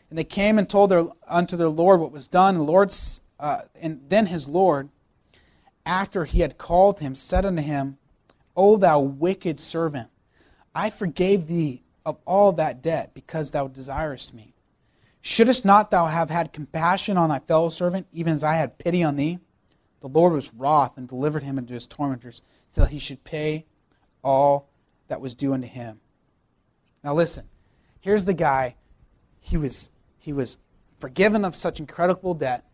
And 0.09 0.19
they 0.19 0.25
came 0.25 0.59
and 0.59 0.69
told 0.69 0.91
their, 0.91 1.05
unto 1.29 1.57
their 1.57 1.69
Lord 1.69 2.01
what 2.01 2.11
was 2.11 2.27
done. 2.27 2.57
And, 2.57 2.67
Lord's, 2.67 3.20
uh, 3.41 3.63
and 3.81 4.03
then 4.09 4.27
his 4.27 4.49
Lord, 4.49 4.91
after 5.87 6.25
he 6.25 6.41
had 6.41 6.59
called 6.59 7.01
him, 7.01 7.15
said 7.15 7.45
unto 7.47 7.63
him, 7.63 7.99
O 8.57 8.77
thou 8.77 9.01
wicked 9.01 9.59
servant, 9.59 10.11
I 10.75 10.91
forgave 10.91 11.47
thee 11.47 11.83
of 12.05 12.19
all 12.27 12.53
that 12.53 12.83
debt 12.83 13.13
because 13.15 13.51
thou 13.51 13.67
desirest 13.67 14.35
me. 14.35 14.55
Shouldest 15.23 15.65
not 15.65 15.91
thou 15.91 16.07
have 16.07 16.31
had 16.31 16.53
compassion 16.53 17.17
on 17.17 17.29
thy 17.29 17.41
fellow 17.41 17.69
servant, 17.69 18.07
even 18.13 18.35
as 18.35 18.45
I 18.45 18.55
had 18.55 18.79
pity 18.79 19.03
on 19.03 19.17
thee? 19.17 19.39
The 20.01 20.09
Lord 20.09 20.33
was 20.33 20.55
wroth 20.55 20.97
and 20.97 21.09
delivered 21.09 21.43
him 21.43 21.59
into 21.59 21.75
his 21.75 21.87
tormentors, 21.87 22.43
till 22.75 22.87
he 22.87 22.99
should 22.99 23.25
pay 23.25 23.67
all 24.23 24.71
that 25.09 25.21
was 25.21 25.35
due 25.35 25.53
unto 25.53 25.67
him. 25.67 26.01
Now 27.03 27.15
listen, 27.15 27.45
here's 28.01 28.25
the 28.25 28.35
guy. 28.35 28.77
He 29.41 29.57
was, 29.57 29.91
he 30.19 30.33
was 30.33 30.59
forgiven 30.99 31.45
of 31.45 31.55
such 31.55 31.81
incredible 31.81 32.35
debt. 32.35 32.65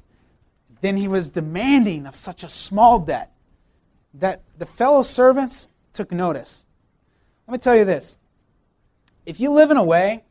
Then 0.80 0.96
he 0.96 1.08
was 1.08 1.30
demanding 1.30 2.06
of 2.06 2.14
such 2.14 2.44
a 2.44 2.48
small 2.48 2.98
debt 2.98 3.32
that 4.14 4.42
the 4.58 4.66
fellow 4.66 5.02
servants 5.02 5.68
took 5.92 6.12
notice. 6.12 6.64
Let 7.46 7.52
me 7.52 7.58
tell 7.58 7.76
you 7.76 7.84
this 7.84 8.18
if 9.24 9.40
you 9.40 9.50
live 9.50 9.70
in 9.70 9.76
a 9.76 9.84
way 9.84 10.24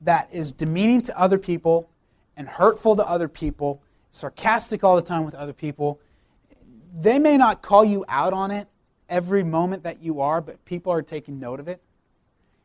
that 0.00 0.32
is 0.32 0.52
demeaning 0.52 1.02
to 1.02 1.20
other 1.20 1.38
people 1.38 1.90
and 2.36 2.48
hurtful 2.48 2.96
to 2.96 3.06
other 3.06 3.28
people, 3.28 3.82
sarcastic 4.10 4.84
all 4.84 4.96
the 4.96 5.02
time 5.02 5.24
with 5.24 5.34
other 5.34 5.52
people, 5.52 6.00
they 6.96 7.18
may 7.18 7.36
not 7.36 7.62
call 7.62 7.84
you 7.84 8.04
out 8.08 8.32
on 8.32 8.50
it 8.50 8.68
every 9.08 9.42
moment 9.42 9.82
that 9.82 10.02
you 10.02 10.20
are, 10.20 10.40
but 10.40 10.64
people 10.64 10.92
are 10.92 11.02
taking 11.02 11.40
note 11.40 11.60
of 11.60 11.68
it. 11.68 11.82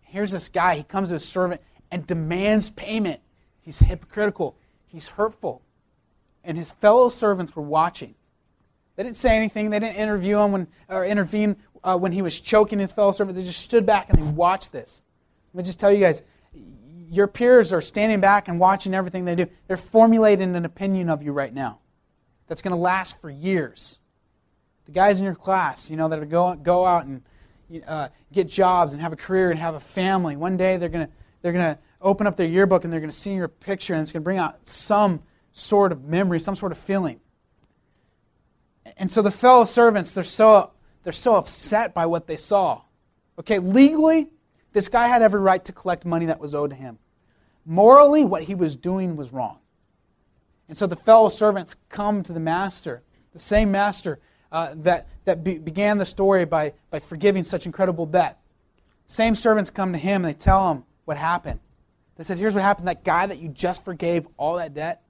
Here's 0.02 0.32
this 0.32 0.48
guy, 0.48 0.76
he 0.76 0.84
comes 0.84 1.10
to 1.10 1.16
a 1.16 1.20
servant 1.20 1.62
and 1.92 2.06
demands 2.06 2.70
payment. 2.70 3.20
He's 3.62 3.80
hypocritical, 3.80 4.56
he's 4.86 5.10
hurtful. 5.10 5.63
And 6.44 6.58
his 6.58 6.72
fellow 6.72 7.10
servants 7.10 7.56
were 7.56 7.64
watching. 7.64 8.16
They 8.96 9.04
didn't 9.04 9.18
say 9.18 9.36
anything, 9.36 9.70
they 9.70 9.80
didn't 9.80 9.96
interview 9.96 10.38
him 10.40 10.52
when, 10.52 10.68
or 10.88 11.06
intervene 11.06 11.58
uh, 11.84 11.98
when 11.98 12.12
he 12.12 12.22
was 12.22 12.40
choking 12.40 12.80
his 12.80 12.92
fellow 12.92 13.12
servant. 13.12 13.38
They 13.38 13.44
just 13.44 13.62
stood 13.62 13.86
back 13.86 14.10
and 14.10 14.20
they 14.20 14.24
watched 14.24 14.72
this. 14.72 15.02
Let 15.54 15.60
me 15.60 15.64
just 15.64 15.80
tell 15.80 15.92
you 15.92 16.00
guys 16.00 16.22
your 17.14 17.28
peers 17.28 17.72
are 17.72 17.82
standing 17.82 18.20
back 18.20 18.48
and 18.48 18.60
watching 18.60 18.96
everything 18.96 19.26
they 19.26 19.36
do. 19.36 19.46
They're 19.68 19.78
formulating 19.78 20.56
an 20.56 20.66
opinion 20.66 21.10
of 21.10 21.22
you 21.22 21.32
right 21.32 21.54
now 21.54 21.80
that's 22.48 22.64
going 22.64 22.72
to 22.72 22.78
last 22.78 23.22
for 23.22 23.30
years. 23.30 24.00
The 24.86 24.92
guys 24.92 25.20
in 25.20 25.26
your 25.26 25.36
class, 25.36 25.92
you 25.92 25.96
know, 25.96 26.08
that 26.08 26.18
are 26.18 26.26
go, 26.26 26.56
go 26.56 26.86
out 26.86 27.06
and 27.06 27.22
uh, 27.88 28.10
get 28.32 28.48
jobs 28.48 28.94
and 28.94 29.02
have 29.02 29.14
a 29.14 29.16
career 29.16 29.52
and 29.52 29.60
have 29.60 29.76
a 29.76 29.80
family, 29.80 30.36
one 30.36 30.58
day 30.58 30.78
they're 30.78 30.90
going 30.90 31.06
to 31.06 31.12
they're 31.42 31.52
going 31.54 31.76
to 31.76 31.80
open 32.02 32.26
up 32.26 32.36
their 32.36 32.48
yearbook 32.48 32.84
and 32.84 32.92
they're 32.92 33.02
going 33.02 33.12
to 33.12 33.16
see 33.16 33.34
your 33.34 33.50
picture 33.50 33.94
and 33.94 34.02
it's 34.02 34.12
going 34.12 34.22
to 34.22 34.24
bring 34.24 34.38
out 34.38 34.66
some 34.66 35.22
sort 35.54 35.92
of 35.92 36.04
memory, 36.04 36.40
some 36.40 36.56
sort 36.56 36.72
of 36.72 36.78
feeling. 36.78 37.20
And 38.98 39.10
so 39.10 39.22
the 39.22 39.32
fellow 39.32 39.64
servants, 39.64 40.12
they're 40.12 40.24
so 40.24 40.72
they're 41.04 41.14
so 41.14 41.36
upset 41.36 41.94
by 41.94 42.06
what 42.06 42.28
they 42.28 42.38
saw. 42.38 42.82
Okay, 43.40 43.60
legally, 43.60 44.30
this 44.72 44.88
guy 44.88 45.08
had 45.08 45.22
every 45.22 45.40
right 45.40 45.64
to 45.66 45.72
collect 45.72 46.06
money 46.06 46.26
that 46.28 46.40
was 46.40 46.56
owed 46.56 46.72
to 46.72 46.76
him. 46.76 46.98
Morally, 47.66 48.24
what 48.24 48.44
he 48.44 48.56
was 48.56 48.76
doing 48.76 49.16
was 49.16 49.32
wrong. 49.32 49.60
And 50.68 50.78
so 50.78 50.88
the 50.88 50.96
fellow 50.96 51.30
servants 51.30 51.76
come 51.90 52.24
to 52.24 52.34
the 52.34 52.40
master, 52.40 53.04
the 53.32 53.40
same 53.40 53.72
master 53.72 54.20
uh, 54.52 54.74
that, 54.78 55.08
that 55.26 55.44
be, 55.44 55.58
began 55.58 55.98
the 55.98 56.06
story 56.06 56.46
by, 56.46 56.74
by 56.90 57.00
forgiving 57.00 57.44
such 57.44 57.66
incredible 57.66 58.06
debt. 58.06 58.40
Same 59.06 59.36
servants 59.36 59.70
come 59.70 59.92
to 59.92 60.00
him 60.00 60.24
and 60.24 60.34
they 60.34 60.38
tell 60.38 60.72
him 60.72 60.84
what 61.06 61.18
happened. 61.18 61.60
They 62.16 62.24
said, 62.24 62.38
Here's 62.38 62.54
what 62.54 62.64
happened. 62.64 62.88
That 62.88 63.04
guy 63.04 63.26
that 63.26 63.40
you 63.40 63.50
just 63.50 63.84
forgave 63.84 64.28
all 64.38 64.58
that 64.58 64.74
debt, 64.74 65.03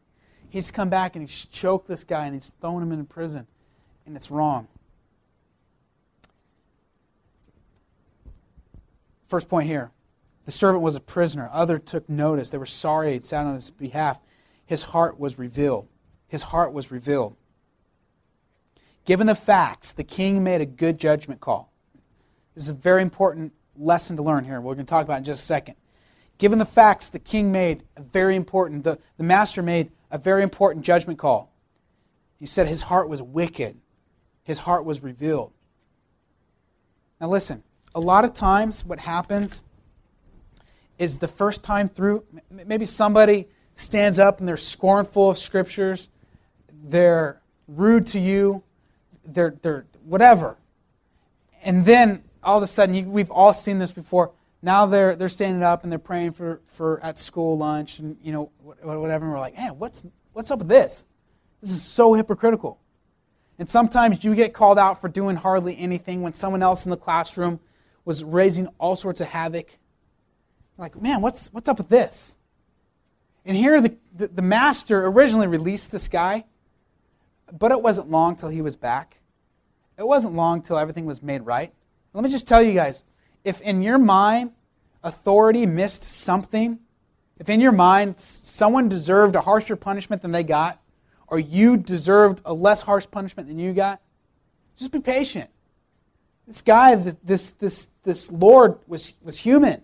he's 0.54 0.70
come 0.70 0.88
back 0.88 1.16
and 1.16 1.28
he's 1.28 1.46
choked 1.46 1.88
this 1.88 2.04
guy 2.04 2.28
and 2.28 2.36
he's 2.36 2.52
thrown 2.62 2.84
him 2.84 2.92
in 2.92 3.04
prison. 3.08 3.48
And 4.06 4.16
it's 4.16 4.30
wrong. 4.30 4.68
First 9.28 9.50
point 9.50 9.68
here 9.68 9.90
the 10.46 10.52
servant 10.52 10.84
was 10.84 10.96
a 10.96 11.00
prisoner. 11.00 11.50
Other 11.52 11.80
took 11.80 12.08
notice. 12.08 12.52
They 12.52 12.60
were 12.60 12.68
sorry 12.68 13.16
it 13.16 13.26
sat 13.26 13.48
on 13.48 13.56
his 13.56 13.72
behalf. 13.72 14.20
His 14.66 14.84
heart 14.84 15.20
was 15.20 15.40
revealed. 15.40 15.88
His 16.28 16.44
heart 16.44 16.72
was 16.72 16.92
revealed. 16.92 17.36
Given 19.06 19.26
the 19.26 19.36
facts, 19.36 19.92
the 19.92 20.04
king 20.04 20.44
made 20.44 20.62
a 20.62 20.66
good 20.68 21.00
judgment 21.00 21.42
call. 21.42 21.74
This 22.54 22.66
is 22.66 22.70
a 22.70 22.76
very 22.76 23.02
important 23.02 23.54
lesson 23.76 24.18
to 24.18 24.24
learn 24.24 24.44
here. 24.44 24.62
We're 24.62 24.76
going 24.76 24.86
to 24.86 24.90
talk 24.90 25.04
about 25.04 25.18
in 25.18 25.24
just 25.24 25.42
a 25.42 25.46
second. 25.46 25.76
Given 26.38 26.60
the 26.60 26.66
facts, 26.66 27.10
the 27.10 27.20
king 27.20 27.52
made 27.52 27.84
a 27.98 28.02
very 28.02 28.36
important, 28.36 28.84
the, 28.84 29.00
the 29.18 29.24
master 29.24 29.64
made 29.64 29.92
a 30.14 30.18
very 30.20 30.44
important 30.44 30.86
judgment 30.86 31.18
call. 31.18 31.52
He 32.40 32.46
said 32.46 32.68
his 32.68 32.84
heart 32.84 33.10
was 33.10 33.22
wicked, 33.22 33.76
his 34.44 34.60
heart 34.60 34.86
was 34.86 35.02
revealed. 35.02 35.52
Now, 37.20 37.30
listen, 37.30 37.64
a 37.96 38.00
lot 38.00 38.24
of 38.24 38.34
times 38.34 38.86
what 38.86 39.00
happens 39.00 39.64
is 41.00 41.18
the 41.18 41.28
first 41.28 41.64
time 41.64 41.90
through, 41.90 42.24
maybe 42.52 42.86
somebody 42.86 43.48
stands 43.76 44.20
up 44.20 44.40
and 44.40 44.48
they're 44.48 44.56
scornful 44.56 45.32
of 45.32 45.38
scriptures, 45.38 46.10
they're 46.84 47.42
rude 47.68 48.06
to 48.08 48.20
you, 48.20 48.62
they're, 49.26 49.58
they're 49.64 49.88
whatever. 50.06 50.58
And 51.64 51.86
then 51.86 52.24
all 52.44 52.58
of 52.58 52.64
a 52.64 52.68
sudden, 52.68 53.12
we've 53.12 53.32
all 53.32 53.54
seen 53.54 53.80
this 53.80 53.94
before. 53.94 54.32
Now 54.64 54.86
they're, 54.86 55.18
they're 55.18 55.28
standing 55.28 55.62
up 55.62 55.84
and 55.84 55.92
they're 55.92 56.00
praying 56.00 56.32
for, 56.32 56.62
for 56.66 57.04
at 57.04 57.20
school 57.20 57.58
lunch 57.58 58.00
and 58.00 58.16
you 58.24 58.32
know 58.32 58.50
whatever. 58.62 59.26
And 59.26 59.34
we're 59.34 59.40
like, 59.40 59.58
man, 59.58 59.78
what's, 59.78 60.02
what's 60.32 60.50
up 60.50 60.60
with 60.60 60.70
this? 60.70 61.06
This 61.60 61.72
is 61.72 61.84
so 61.84 62.14
hypocritical. 62.14 62.80
And 63.60 63.70
sometimes 63.70 64.24
you 64.24 64.34
get 64.36 64.54
called 64.54 64.80
out 64.80 65.02
for 65.02 65.10
doing 65.10 65.36
hardly 65.36 65.78
anything 65.78 66.22
when 66.22 66.34
someone 66.34 66.64
else 66.64 66.86
in 66.86 66.92
the 66.92 66.98
classroom 66.98 67.60
was 68.06 68.24
raising 68.24 68.68
all 68.80 68.96
sorts 68.96 69.20
of 69.20 69.28
havoc. 69.28 69.80
Like, 70.78 71.00
man, 71.00 71.20
what's, 71.22 71.52
what's 71.52 71.68
up 71.68 71.78
with 71.78 71.90
this? 71.90 72.38
And 73.46 73.58
here 73.58 73.82
the, 73.82 73.98
the, 74.16 74.28
the 74.30 74.42
master 74.42 75.06
originally 75.06 75.48
released 75.48 75.92
this 75.92 76.08
guy, 76.08 76.46
but 77.52 77.74
it 77.74 77.82
wasn't 77.82 78.10
long 78.10 78.38
till 78.38 78.50
he 78.50 78.62
was 78.62 78.78
back. 78.78 79.20
It 79.98 80.08
wasn't 80.08 80.36
long 80.36 80.62
till 80.62 80.78
everything 80.78 81.06
was 81.06 81.22
made 81.22 81.42
right. 81.42 81.74
Let 82.14 82.24
me 82.24 82.30
just 82.30 82.48
tell 82.48 82.64
you 82.64 82.74
guys 82.74 83.04
if 83.44 83.62
in 83.62 83.82
your 83.82 83.98
mind 83.98 84.52
authority 85.04 85.66
missed 85.66 86.04
something, 86.04 86.80
if 87.38 87.50
in 87.50 87.60
your 87.60 87.72
mind 87.72 88.20
someone 88.20 88.90
deserved 88.90 89.36
a 89.36 89.42
harsher 89.42 89.76
punishment 89.76 90.22
than 90.22 90.32
they 90.32 90.44
got, 90.44 90.80
or 91.28 91.40
you 91.40 91.78
deserved 91.78 92.42
a 92.46 92.54
less 92.54 92.84
harsh 92.84 93.08
punishment 93.10 93.48
than 93.48 93.60
you 93.60 93.74
got, 93.74 94.02
just 94.78 94.92
be 94.92 95.00
patient. 95.00 95.50
This 96.48 96.62
guy, 96.62 96.96
this, 96.96 97.52
this, 97.52 97.88
this 98.04 98.32
Lord, 98.32 98.78
was, 98.88 99.14
was 99.24 99.40
human. 99.40 99.82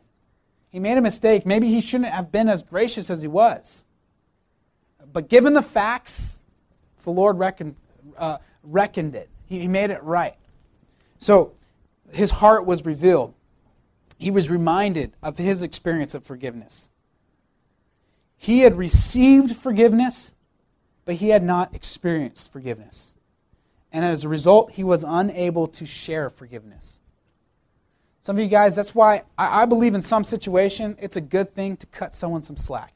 He 0.69 0.79
made 0.79 0.97
a 0.97 1.01
mistake. 1.01 1.45
Maybe 1.45 1.69
he 1.69 1.81
shouldn't 1.81 2.09
have 2.09 2.31
been 2.31 2.49
as 2.49 2.63
gracious 2.63 3.09
as 3.09 3.21
he 3.21 3.27
was. 3.27 3.85
But 5.11 5.29
given 5.29 5.53
the 5.53 5.61
facts, 5.61 6.45
the 7.03 7.11
Lord 7.11 7.39
reckoned, 7.39 7.75
uh, 8.17 8.37
reckoned 8.63 9.15
it. 9.15 9.29
He, 9.47 9.61
he 9.61 9.67
made 9.67 9.89
it 9.89 10.03
right. 10.03 10.35
So 11.17 11.53
his 12.13 12.29
heart 12.29 12.65
was 12.65 12.85
revealed. 12.85 13.33
He 14.19 14.31
was 14.31 14.51
reminded 14.51 15.13
of 15.23 15.37
his 15.37 15.63
experience 15.63 16.13
of 16.13 16.25
forgiveness. 16.25 16.89
He 18.35 18.59
had 18.59 18.77
received 18.77 19.55
forgiveness, 19.55 20.33
but 21.05 21.15
he 21.15 21.29
had 21.29 21.41
not 21.41 21.73
experienced 21.73 22.51
forgiveness. 22.51 23.15
And 23.93 24.03
as 24.03 24.25
a 24.25 24.29
result, 24.29 24.71
he 24.71 24.83
was 24.83 25.03
unable 25.07 25.67
to 25.67 25.85
share 25.85 26.29
forgiveness. 26.29 26.99
Some 28.19 28.35
of 28.35 28.43
you 28.43 28.49
guys, 28.49 28.75
that's 28.75 28.93
why 28.93 29.23
I, 29.37 29.63
I 29.63 29.65
believe 29.65 29.95
in 29.95 30.01
some 30.01 30.25
situation 30.25 30.97
it's 30.99 31.15
a 31.15 31.21
good 31.21 31.49
thing 31.49 31.77
to 31.77 31.87
cut 31.87 32.13
someone 32.13 32.41
some 32.41 32.57
slack. 32.57 32.95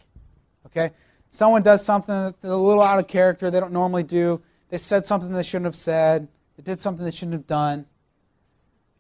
Okay? 0.65 0.91
Someone 1.29 1.63
does 1.63 1.86
something 1.86 2.13
that's 2.13 2.43
a 2.43 2.55
little 2.55 2.83
out 2.83 2.99
of 2.99 3.07
character, 3.07 3.49
they 3.49 3.62
don't 3.62 3.71
normally 3.71 4.03
do. 4.03 4.41
They 4.67 4.77
said 4.77 5.05
something 5.05 5.31
they 5.31 5.41
shouldn't 5.41 5.65
have 5.65 5.75
said. 5.75 6.27
They 6.57 6.63
did 6.63 6.81
something 6.81 7.05
they 7.05 7.12
shouldn't 7.12 7.33
have 7.33 7.47
done 7.47 7.86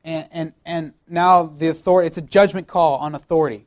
and, 0.03 0.27
and, 0.31 0.53
and 0.65 0.93
now 1.07 1.43
the 1.43 1.67
authority, 1.67 2.07
it's 2.07 2.17
a 2.17 2.21
judgment 2.21 2.67
call 2.67 2.97
on 2.97 3.15
authority. 3.15 3.65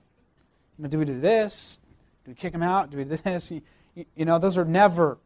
You 0.78 0.82
know, 0.82 0.88
do 0.88 0.98
we 0.98 1.04
do 1.04 1.18
this? 1.18 1.80
Do 2.24 2.30
we 2.30 2.34
kick 2.34 2.54
him 2.54 2.62
out? 2.62 2.90
Do 2.90 2.98
we 2.98 3.04
do 3.04 3.16
this? 3.16 3.50
You, 3.50 3.62
you 4.14 4.24
know, 4.24 4.38
those 4.38 4.58
are 4.58 4.64
never 4.64 5.18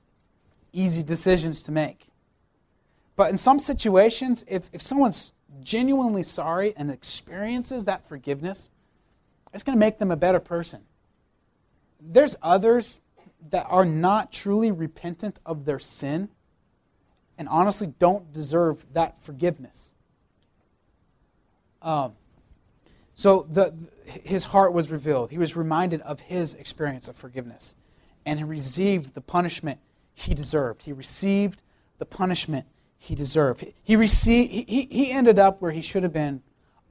easy 0.73 1.03
decisions 1.03 1.63
to 1.65 1.73
make. 1.73 2.07
But 3.17 3.31
in 3.31 3.39
some 3.39 3.59
situations, 3.59 4.45
if, 4.49 4.71
if 4.73 4.81
someone's 4.81 5.33
genuinely 5.61 6.23
sorry 6.23 6.75
and 6.77 6.91
experiences 6.91 7.85
that 7.87 8.07
forgiveness, 8.07 8.71
it's 9.53 9.63
going 9.63 9.77
to 9.77 9.81
make 9.81 9.99
them 9.99 10.11
a 10.11 10.17
better 10.17 10.41
person. 10.41 10.83
There's 12.01 12.37
others 12.41 13.01
that 13.51 13.67
are 13.69 13.85
not 13.85 14.33
truly 14.33 14.71
repentant 14.71 15.41
of 15.45 15.65
their 15.65 15.79
sin 15.79 16.29
and 17.37 17.49
honestly 17.49 17.93
don't 17.99 18.33
deserve 18.33 18.87
that 18.93 19.21
forgiveness. 19.23 19.95
Um, 21.83 22.13
so 23.15 23.47
the, 23.51 23.75
his 24.05 24.47
heart 24.47 24.73
was 24.73 24.91
revealed. 24.91 25.31
He 25.31 25.39
was 25.39 25.57
reminded 25.57 26.01
of 26.03 26.21
his 26.21 26.55
experience 26.55 27.09
of 27.09 27.17
forgiveness. 27.17 27.75
And 28.25 28.39
he 28.39 28.45
received 28.45 29.15
the 29.15 29.21
punishment 29.21 29.81
he 30.15 30.35
deserved. 30.35 30.83
He 30.83 30.93
received 30.93 31.63
the 31.99 32.07
punishment 32.07 32.67
he 32.99 33.15
deserved. 33.15 33.67
He, 33.83 33.97
received, 33.97 34.51
he, 34.51 34.87
he 34.91 35.11
ended 35.13 35.39
up 35.39 35.61
where 35.61 35.73
he 35.73 35.81
should 35.81 36.03
have 36.03 36.13
been 36.13 36.43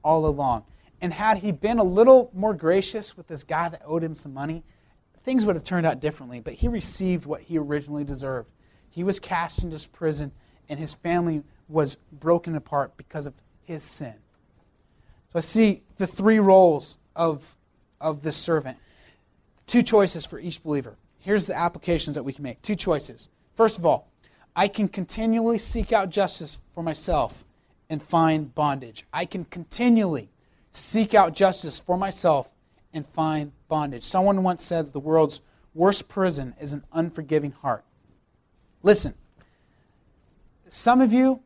all 0.02 0.26
along. 0.26 0.64
And 1.00 1.12
had 1.12 1.38
he 1.38 1.52
been 1.52 1.78
a 1.78 1.84
little 1.84 2.30
more 2.34 2.54
gracious 2.54 3.16
with 3.16 3.26
this 3.26 3.44
guy 3.44 3.68
that 3.68 3.82
owed 3.84 4.02
him 4.02 4.14
some 4.14 4.34
money, 4.34 4.64
things 5.22 5.46
would 5.46 5.56
have 5.56 5.64
turned 5.64 5.86
out 5.86 6.00
differently. 6.00 6.40
But 6.40 6.54
he 6.54 6.68
received 6.68 7.26
what 7.26 7.42
he 7.42 7.58
originally 7.58 8.04
deserved. 8.04 8.50
He 8.88 9.04
was 9.04 9.18
cast 9.20 9.62
into 9.62 9.88
prison, 9.88 10.32
and 10.68 10.78
his 10.78 10.94
family 10.94 11.42
was 11.68 11.96
broken 12.12 12.56
apart 12.56 12.96
because 12.96 13.26
of 13.26 13.34
his 13.62 13.82
sin. 13.82 14.14
So 15.32 15.38
I 15.38 15.40
see 15.40 15.82
the 15.96 16.08
three 16.08 16.40
roles 16.40 16.98
of, 17.14 17.54
of 18.00 18.22
this 18.22 18.36
servant. 18.36 18.78
Two 19.66 19.82
choices 19.82 20.26
for 20.26 20.40
each 20.40 20.62
believer. 20.62 20.96
Here's 21.20 21.46
the 21.46 21.56
applications 21.56 22.16
that 22.16 22.24
we 22.24 22.32
can 22.32 22.42
make. 22.42 22.60
Two 22.62 22.74
choices. 22.74 23.28
First 23.54 23.78
of 23.78 23.86
all, 23.86 24.10
I 24.56 24.66
can 24.66 24.88
continually 24.88 25.58
seek 25.58 25.92
out 25.92 26.10
justice 26.10 26.60
for 26.72 26.82
myself 26.82 27.44
and 27.88 28.02
find 28.02 28.52
bondage. 28.54 29.06
I 29.12 29.24
can 29.24 29.44
continually 29.44 30.30
seek 30.72 31.14
out 31.14 31.34
justice 31.34 31.78
for 31.78 31.96
myself 31.96 32.52
and 32.92 33.06
find 33.06 33.52
bondage. 33.68 34.02
Someone 34.02 34.42
once 34.42 34.64
said 34.64 34.86
that 34.86 34.92
the 34.92 34.98
world's 34.98 35.40
worst 35.74 36.08
prison 36.08 36.54
is 36.60 36.72
an 36.72 36.84
unforgiving 36.92 37.52
heart. 37.52 37.84
Listen, 38.82 39.14
some 40.68 41.00
of 41.00 41.12
you 41.12 41.42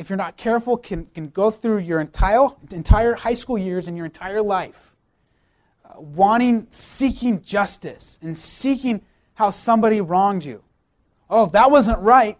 if 0.00 0.08
you're 0.08 0.16
not 0.16 0.38
careful, 0.38 0.78
can, 0.78 1.04
can 1.14 1.28
go 1.28 1.50
through 1.50 1.76
your 1.80 2.00
entire, 2.00 2.48
entire 2.72 3.12
high 3.12 3.34
school 3.34 3.58
years 3.58 3.86
and 3.86 3.98
your 3.98 4.06
entire 4.06 4.40
life 4.40 4.96
uh, 5.84 6.00
wanting, 6.00 6.66
seeking 6.70 7.42
justice 7.42 8.18
and 8.22 8.34
seeking 8.34 9.02
how 9.34 9.50
somebody 9.50 10.00
wronged 10.00 10.42
you. 10.42 10.64
Oh, 11.28 11.44
that 11.48 11.70
wasn't 11.70 11.98
right. 11.98 12.38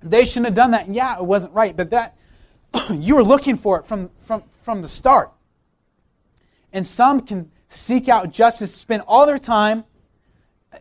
They 0.00 0.24
shouldn't 0.24 0.46
have 0.46 0.54
done 0.54 0.72
that. 0.72 0.86
And 0.86 0.96
yeah, 0.96 1.16
it 1.16 1.24
wasn't 1.24 1.54
right, 1.54 1.76
but 1.76 1.90
that 1.90 2.16
you 2.90 3.14
were 3.14 3.22
looking 3.22 3.56
for 3.56 3.78
it 3.78 3.86
from, 3.86 4.10
from, 4.18 4.42
from 4.50 4.82
the 4.82 4.88
start. 4.88 5.30
And 6.72 6.84
some 6.84 7.20
can 7.20 7.52
seek 7.68 8.08
out 8.08 8.32
justice, 8.32 8.74
spend 8.74 9.04
all 9.06 9.26
their 9.26 9.38
time, 9.38 9.84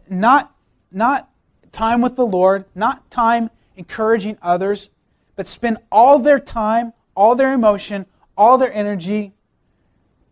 not, 0.10 0.56
not 0.92 1.30
time 1.72 2.02
with 2.02 2.16
the 2.16 2.26
Lord, 2.26 2.66
not 2.74 3.12
time 3.12 3.52
encouraging 3.76 4.40
others, 4.42 4.90
but 5.36 5.48
spend 5.48 5.78
all 5.92 6.20
their 6.20 6.40
time, 6.40 6.94
all 7.16 7.36
their 7.36 7.54
emotion, 7.54 8.06
all 8.38 8.58
their 8.58 8.74
energy 8.74 9.34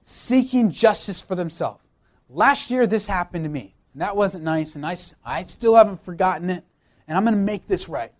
seeking 0.03 0.71
justice 0.71 1.21
for 1.21 1.35
themselves. 1.35 1.83
Last 2.29 2.71
year, 2.71 2.87
this 2.87 3.05
happened 3.05 3.43
to 3.45 3.49
me, 3.49 3.75
and 3.93 4.01
that 4.01 4.15
wasn't 4.15 4.43
nice, 4.43 4.75
and 4.75 4.85
I, 4.85 4.95
I 5.25 5.43
still 5.43 5.75
haven't 5.75 6.01
forgotten 6.01 6.49
it, 6.49 6.63
and 7.07 7.17
I'm 7.17 7.23
going 7.23 7.35
to 7.35 7.41
make 7.41 7.67
this 7.67 7.89
right. 7.89 8.11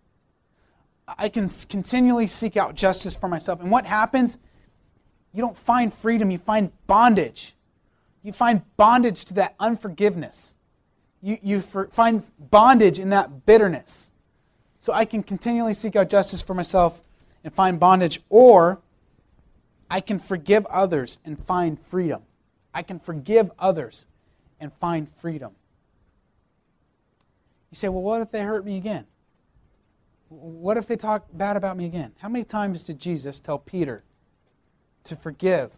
I 1.17 1.29
can 1.29 1.49
continually 1.69 2.27
seek 2.27 2.57
out 2.57 2.75
justice 2.75 3.15
for 3.15 3.27
myself. 3.27 3.61
And 3.61 3.71
what 3.71 3.85
happens? 3.85 4.37
You 5.33 5.41
don't 5.41 5.57
find 5.57 5.93
freedom, 5.93 6.31
you 6.31 6.37
find 6.37 6.71
bondage. 6.87 7.55
You 8.23 8.33
find 8.33 8.61
bondage 8.77 9.25
to 9.25 9.33
that 9.35 9.55
unforgiveness. 9.59 10.55
You, 11.21 11.37
you 11.41 11.61
find 11.61 12.23
bondage 12.37 12.99
in 12.99 13.09
that 13.09 13.45
bitterness 13.45 14.10
so 14.81 14.91
I 14.91 15.05
can 15.05 15.21
continually 15.21 15.75
seek 15.75 15.95
out 15.95 16.09
justice 16.09 16.41
for 16.41 16.55
myself 16.55 17.03
and 17.43 17.53
find 17.53 17.79
bondage, 17.79 18.19
or 18.29 18.81
I 19.89 20.01
can 20.01 20.17
forgive 20.17 20.65
others 20.65 21.19
and 21.23 21.37
find 21.37 21.79
freedom. 21.79 22.23
I 22.73 22.81
can 22.81 22.99
forgive 22.99 23.51
others 23.59 24.07
and 24.59 24.73
find 24.73 25.07
freedom. 25.07 25.51
You 27.69 27.75
say, 27.75 27.89
well, 27.89 28.01
what 28.01 28.23
if 28.23 28.31
they 28.31 28.41
hurt 28.41 28.65
me 28.65 28.75
again? 28.75 29.05
What 30.29 30.77
if 30.77 30.87
they 30.87 30.95
talk 30.95 31.27
bad 31.31 31.57
about 31.57 31.77
me 31.77 31.85
again? 31.85 32.13
How 32.17 32.29
many 32.29 32.43
times 32.43 32.81
did 32.81 32.97
Jesus 32.99 33.39
tell 33.39 33.59
Peter 33.59 34.03
to 35.03 35.15
forgive 35.15 35.77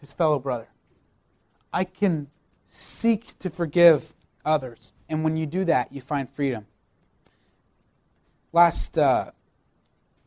his 0.00 0.12
fellow 0.12 0.40
brother? 0.40 0.68
I 1.72 1.84
can 1.84 2.28
seek 2.66 3.38
to 3.38 3.48
forgive 3.48 4.14
others. 4.44 4.92
And 5.08 5.22
when 5.22 5.36
you 5.36 5.46
do 5.46 5.64
that, 5.66 5.92
you 5.92 6.00
find 6.00 6.28
freedom. 6.28 6.66
Last, 8.52 8.98
uh, 8.98 9.30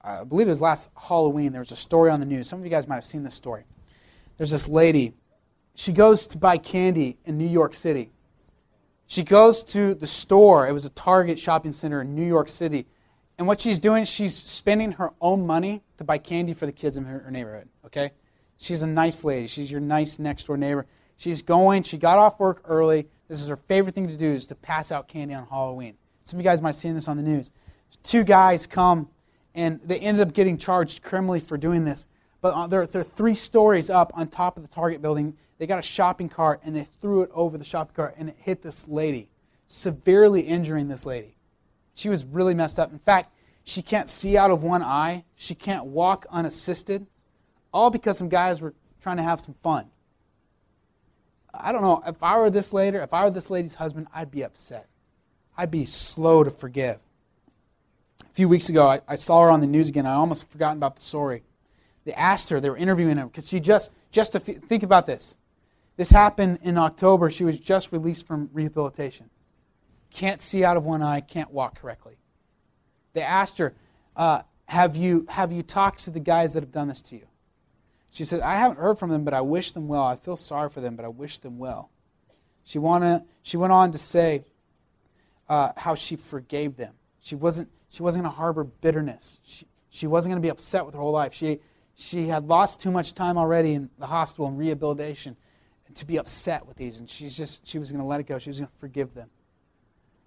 I 0.01 0.23
believe 0.23 0.47
it 0.47 0.51
was 0.51 0.61
last 0.61 0.89
Halloween. 0.95 1.51
There 1.51 1.61
was 1.61 1.71
a 1.71 1.75
story 1.75 2.11
on 2.11 2.19
the 2.19 2.25
news. 2.25 2.47
Some 2.47 2.59
of 2.59 2.65
you 2.65 2.71
guys 2.71 2.87
might 2.87 2.95
have 2.95 3.05
seen 3.05 3.23
this 3.23 3.33
story. 3.33 3.63
There's 4.37 4.51
this 4.51 4.67
lady. 4.67 5.13
She 5.75 5.91
goes 5.91 6.27
to 6.27 6.37
buy 6.37 6.57
candy 6.57 7.17
in 7.25 7.37
New 7.37 7.47
York 7.47 7.73
City. 7.73 8.11
She 9.07 9.23
goes 9.23 9.63
to 9.65 9.93
the 9.93 10.07
store. 10.07 10.67
It 10.67 10.71
was 10.71 10.85
a 10.85 10.89
Target 10.89 11.37
shopping 11.37 11.73
center 11.73 12.01
in 12.01 12.15
New 12.15 12.25
York 12.25 12.49
City. 12.49 12.85
And 13.37 13.47
what 13.47 13.59
she's 13.59 13.79
doing, 13.79 14.05
she's 14.05 14.35
spending 14.35 14.93
her 14.93 15.11
own 15.19 15.45
money 15.47 15.81
to 15.97 16.03
buy 16.03 16.17
candy 16.17 16.53
for 16.53 16.65
the 16.65 16.71
kids 16.71 16.97
in 16.97 17.05
her, 17.05 17.19
her 17.19 17.31
neighborhood. 17.31 17.67
Okay? 17.85 18.11
She's 18.57 18.83
a 18.83 18.87
nice 18.87 19.23
lady. 19.23 19.47
She's 19.47 19.71
your 19.71 19.81
nice 19.81 20.19
next 20.19 20.45
door 20.45 20.57
neighbor. 20.57 20.85
She's 21.17 21.41
going, 21.41 21.83
she 21.83 21.97
got 21.97 22.19
off 22.19 22.39
work 22.39 22.61
early. 22.65 23.07
This 23.27 23.41
is 23.41 23.49
her 23.49 23.55
favorite 23.55 23.95
thing 23.95 24.07
to 24.07 24.17
do 24.17 24.27
is 24.27 24.47
to 24.47 24.55
pass 24.55 24.91
out 24.91 25.07
candy 25.07 25.33
on 25.33 25.47
Halloween. 25.47 25.95
Some 26.23 26.39
of 26.39 26.45
you 26.45 26.49
guys 26.49 26.61
might 26.61 26.69
have 26.69 26.75
seen 26.75 26.93
this 26.93 27.07
on 27.07 27.17
the 27.17 27.23
news. 27.23 27.51
Two 28.03 28.23
guys 28.23 28.67
come 28.67 29.09
and 29.53 29.81
they 29.81 29.99
ended 29.99 30.27
up 30.27 30.33
getting 30.33 30.57
charged 30.57 31.03
criminally 31.03 31.39
for 31.39 31.57
doing 31.57 31.85
this. 31.85 32.07
But 32.41 32.53
uh, 32.53 32.67
they're, 32.67 32.87
they're 32.87 33.03
three 33.03 33.35
stories 33.35 33.89
up 33.89 34.11
on 34.15 34.27
top 34.27 34.57
of 34.57 34.63
the 34.63 34.69
Target 34.69 35.01
building. 35.01 35.35
They 35.57 35.67
got 35.67 35.79
a 35.79 35.83
shopping 35.83 36.29
cart 36.29 36.61
and 36.63 36.75
they 36.75 36.83
threw 36.83 37.21
it 37.21 37.29
over 37.33 37.57
the 37.57 37.63
shopping 37.63 37.93
cart 37.95 38.15
and 38.17 38.29
it 38.29 38.35
hit 38.39 38.61
this 38.61 38.87
lady, 38.87 39.29
severely 39.67 40.41
injuring 40.41 40.87
this 40.87 41.05
lady. 41.05 41.35
She 41.93 42.09
was 42.09 42.25
really 42.25 42.53
messed 42.53 42.79
up. 42.79 42.91
In 42.91 42.99
fact, 42.99 43.33
she 43.63 43.81
can't 43.81 44.09
see 44.09 44.37
out 44.37 44.49
of 44.49 44.63
one 44.63 44.81
eye. 44.81 45.23
She 45.35 45.53
can't 45.53 45.85
walk 45.85 46.25
unassisted. 46.31 47.05
All 47.73 47.89
because 47.89 48.17
some 48.17 48.29
guys 48.29 48.61
were 48.61 48.73
trying 49.01 49.17
to 49.17 49.23
have 49.23 49.39
some 49.39 49.53
fun. 49.53 49.87
I 51.53 51.71
don't 51.71 51.81
know. 51.81 52.01
If 52.07 52.23
I 52.23 52.37
were 52.39 52.49
this 52.49 52.73
lady, 52.73 52.97
if 52.97 53.13
I 53.13 53.25
were 53.25 53.31
this 53.31 53.49
lady's 53.49 53.75
husband, 53.75 54.07
I'd 54.13 54.31
be 54.31 54.43
upset. 54.43 54.87
I'd 55.57 55.69
be 55.69 55.85
slow 55.85 56.43
to 56.43 56.49
forgive. 56.49 56.97
A 58.31 58.33
few 58.33 58.47
weeks 58.47 58.69
ago, 58.69 58.87
I, 58.87 59.01
I 59.09 59.17
saw 59.17 59.41
her 59.43 59.49
on 59.49 59.59
the 59.59 59.67
news 59.67 59.89
again. 59.89 60.05
I 60.05 60.13
almost 60.13 60.49
forgotten 60.49 60.77
about 60.77 60.95
the 60.95 61.01
story. 61.01 61.43
They 62.05 62.13
asked 62.13 62.49
her, 62.49 62.61
they 62.61 62.69
were 62.69 62.77
interviewing 62.77 63.17
her, 63.17 63.25
because 63.25 63.45
she 63.45 63.59
just, 63.59 63.91
just 64.09 64.31
to 64.31 64.37
f- 64.37 64.63
think 64.63 64.83
about 64.83 65.05
this. 65.05 65.35
This 65.97 66.11
happened 66.11 66.59
in 66.61 66.77
October. 66.77 67.29
She 67.29 67.43
was 67.43 67.59
just 67.59 67.91
released 67.91 68.25
from 68.25 68.49
rehabilitation. 68.53 69.29
Can't 70.11 70.39
see 70.39 70.63
out 70.63 70.77
of 70.77 70.85
one 70.85 71.01
eye, 71.01 71.19
can't 71.19 71.51
walk 71.51 71.77
correctly. 71.79 72.15
They 73.11 73.21
asked 73.21 73.57
her, 73.57 73.75
uh, 74.15 74.43
have, 74.69 74.95
you, 74.95 75.25
have 75.27 75.51
you 75.51 75.61
talked 75.61 76.05
to 76.05 76.09
the 76.09 76.21
guys 76.21 76.53
that 76.53 76.63
have 76.63 76.71
done 76.71 76.87
this 76.87 77.01
to 77.03 77.17
you? 77.17 77.27
She 78.11 78.23
said, 78.23 78.39
I 78.39 78.55
haven't 78.55 78.77
heard 78.77 78.97
from 78.97 79.09
them, 79.09 79.25
but 79.25 79.33
I 79.33 79.41
wish 79.41 79.71
them 79.71 79.89
well. 79.89 80.03
I 80.03 80.15
feel 80.15 80.37
sorry 80.37 80.69
for 80.69 80.79
them, 80.79 80.95
but 80.95 81.03
I 81.03 81.09
wish 81.09 81.39
them 81.39 81.57
well. 81.57 81.91
She, 82.63 82.79
wanna, 82.79 83.25
she 83.43 83.57
went 83.57 83.73
on 83.73 83.91
to 83.91 83.97
say 83.97 84.45
uh, 85.49 85.73
how 85.75 85.95
she 85.95 86.15
forgave 86.15 86.77
them. 86.77 86.93
She 87.19 87.35
wasn't, 87.35 87.69
she 87.91 88.01
wasn't 88.01 88.23
going 88.23 88.33
to 88.33 88.37
harbor 88.37 88.63
bitterness. 88.63 89.39
She, 89.43 89.67
she 89.89 90.07
wasn't 90.07 90.31
going 90.31 90.41
to 90.41 90.45
be 90.45 90.49
upset 90.49 90.85
with 90.85 90.95
her 90.95 91.01
whole 91.01 91.11
life. 91.11 91.33
She, 91.33 91.59
she 91.95 92.27
had 92.27 92.45
lost 92.45 92.79
too 92.79 92.89
much 92.89 93.13
time 93.13 93.37
already 93.37 93.73
in 93.73 93.89
the 93.99 94.07
hospital 94.07 94.47
and 94.47 94.57
rehabilitation 94.57 95.37
to 95.93 96.05
be 96.05 96.17
upset 96.17 96.65
with 96.65 96.77
these. 96.77 96.99
And 96.99 97.09
she's 97.09 97.35
just, 97.35 97.67
she 97.67 97.77
was 97.77 97.91
going 97.91 97.99
to 97.99 98.07
let 98.07 98.21
it 98.21 98.25
go. 98.25 98.39
She 98.39 98.49
was 98.49 98.59
going 98.59 98.69
to 98.69 98.77
forgive 98.79 99.13
them. 99.13 99.29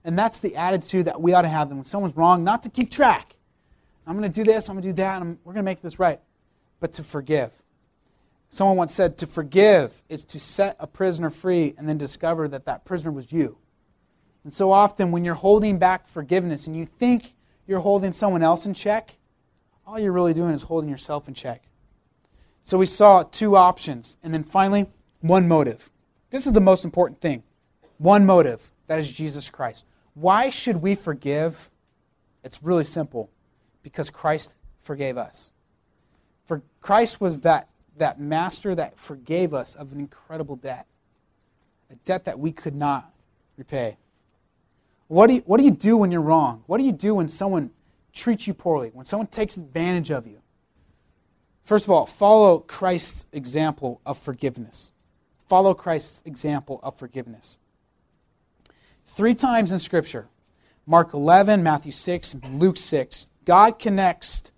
And 0.04 0.18
that's 0.18 0.38
the 0.38 0.56
attitude 0.56 1.06
that 1.06 1.20
we 1.20 1.32
ought 1.32 1.42
to 1.42 1.48
have 1.48 1.70
when 1.70 1.86
someone's 1.86 2.14
wrong, 2.14 2.44
not 2.44 2.62
to 2.64 2.68
keep 2.68 2.90
track. 2.90 3.34
I'm 4.06 4.18
going 4.18 4.30
to 4.30 4.34
do 4.34 4.44
this, 4.44 4.68
I'm 4.68 4.74
going 4.74 4.82
to 4.82 4.88
do 4.90 4.92
that, 4.94 5.22
and 5.22 5.38
we're 5.44 5.54
going 5.54 5.64
to 5.64 5.70
make 5.70 5.80
this 5.80 5.98
right, 5.98 6.20
but 6.78 6.92
to 6.94 7.02
forgive. 7.02 7.62
Someone 8.50 8.76
once 8.76 8.94
said 8.94 9.16
to 9.18 9.26
forgive 9.26 10.02
is 10.10 10.24
to 10.26 10.38
set 10.38 10.76
a 10.78 10.86
prisoner 10.86 11.30
free 11.30 11.74
and 11.78 11.88
then 11.88 11.96
discover 11.96 12.46
that 12.48 12.66
that 12.66 12.84
prisoner 12.84 13.10
was 13.10 13.32
you. 13.32 13.56
And 14.44 14.52
so 14.52 14.70
often, 14.70 15.10
when 15.10 15.24
you're 15.24 15.34
holding 15.34 15.78
back 15.78 16.06
forgiveness 16.06 16.66
and 16.66 16.76
you 16.76 16.84
think 16.84 17.33
you're 17.66 17.80
holding 17.80 18.12
someone 18.12 18.42
else 18.42 18.66
in 18.66 18.74
check, 18.74 19.16
all 19.86 19.98
you're 19.98 20.12
really 20.12 20.34
doing 20.34 20.54
is 20.54 20.62
holding 20.62 20.90
yourself 20.90 21.28
in 21.28 21.34
check. 21.34 21.62
So 22.62 22.78
we 22.78 22.86
saw 22.86 23.22
two 23.22 23.56
options. 23.56 24.16
And 24.22 24.32
then 24.32 24.42
finally, 24.42 24.86
one 25.20 25.46
motive. 25.46 25.90
This 26.30 26.46
is 26.46 26.52
the 26.52 26.60
most 26.60 26.84
important 26.84 27.20
thing. 27.20 27.42
One 27.98 28.24
motive. 28.26 28.70
That 28.86 28.98
is 28.98 29.10
Jesus 29.10 29.50
Christ. 29.50 29.84
Why 30.14 30.50
should 30.50 30.82
we 30.82 30.94
forgive? 30.94 31.70
It's 32.42 32.62
really 32.62 32.84
simple. 32.84 33.30
Because 33.82 34.10
Christ 34.10 34.56
forgave 34.80 35.18
us. 35.18 35.52
For 36.46 36.62
Christ 36.80 37.20
was 37.20 37.40
that, 37.40 37.68
that 37.96 38.20
master 38.20 38.74
that 38.74 38.98
forgave 38.98 39.54
us 39.54 39.74
of 39.74 39.92
an 39.92 40.00
incredible 40.00 40.56
debt, 40.56 40.86
a 41.90 41.96
debt 41.96 42.24
that 42.24 42.38
we 42.38 42.52
could 42.52 42.74
not 42.74 43.10
repay. 43.56 43.96
What 45.08 45.26
do, 45.26 45.34
you, 45.34 45.42
what 45.46 45.58
do 45.58 45.64
you 45.64 45.70
do 45.70 45.96
when 45.96 46.10
you're 46.10 46.20
wrong? 46.20 46.62
What 46.66 46.78
do 46.78 46.84
you 46.84 46.92
do 46.92 47.16
when 47.16 47.28
someone 47.28 47.70
treats 48.12 48.46
you 48.46 48.54
poorly, 48.54 48.90
when 48.92 49.04
someone 49.04 49.26
takes 49.26 49.56
advantage 49.56 50.10
of 50.10 50.26
you? 50.26 50.40
First 51.62 51.86
of 51.86 51.90
all, 51.90 52.06
follow 52.06 52.58
Christ's 52.58 53.26
example 53.32 54.00
of 54.04 54.18
forgiveness. 54.18 54.92
Follow 55.48 55.74
Christ's 55.74 56.22
example 56.24 56.80
of 56.82 56.96
forgiveness. 56.96 57.58
Three 59.06 59.34
times 59.34 59.72
in 59.72 59.78
Scripture, 59.78 60.28
Mark 60.86 61.14
11, 61.14 61.62
Matthew 61.62 61.92
6, 61.92 62.36
Luke 62.50 62.76
6, 62.76 63.26
God 63.44 63.78
connects 63.78 64.52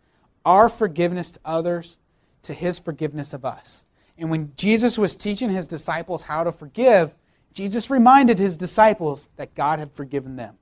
our 0.44 0.68
forgiveness 0.68 1.32
to 1.32 1.40
others 1.44 1.98
to 2.42 2.54
his 2.54 2.78
forgiveness 2.78 3.32
of 3.32 3.44
us. 3.44 3.84
And 4.16 4.30
when 4.30 4.52
Jesus 4.56 4.96
was 4.96 5.14
teaching 5.14 5.50
his 5.50 5.66
disciples 5.66 6.22
how 6.22 6.44
to 6.44 6.52
forgive, 6.52 7.14
Jesus 7.56 7.88
reminded 7.88 8.38
his 8.38 8.58
disciples 8.58 9.30
that 9.36 9.54
God 9.54 9.78
had 9.78 9.90
forgiven 9.90 10.36
them. 10.36 10.58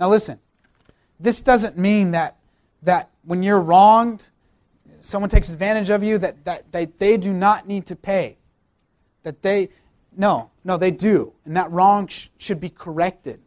Now, 0.00 0.10
listen, 0.10 0.40
this 1.20 1.40
doesn't 1.40 1.78
mean 1.78 2.10
that, 2.10 2.38
that 2.82 3.10
when 3.22 3.44
you're 3.44 3.60
wronged, 3.60 4.30
someone 5.00 5.30
takes 5.30 5.48
advantage 5.48 5.90
of 5.90 6.02
you, 6.02 6.18
that, 6.18 6.44
that, 6.44 6.72
that 6.72 6.98
they 6.98 7.16
do 7.16 7.32
not 7.32 7.68
need 7.68 7.86
to 7.86 7.94
pay. 7.94 8.36
That 9.22 9.42
they, 9.42 9.68
no, 10.16 10.50
no, 10.64 10.76
they 10.76 10.90
do. 10.90 11.34
And 11.44 11.56
that 11.56 11.70
wrong 11.70 12.08
sh- 12.08 12.30
should 12.36 12.58
be 12.58 12.68
corrected. 12.68 13.40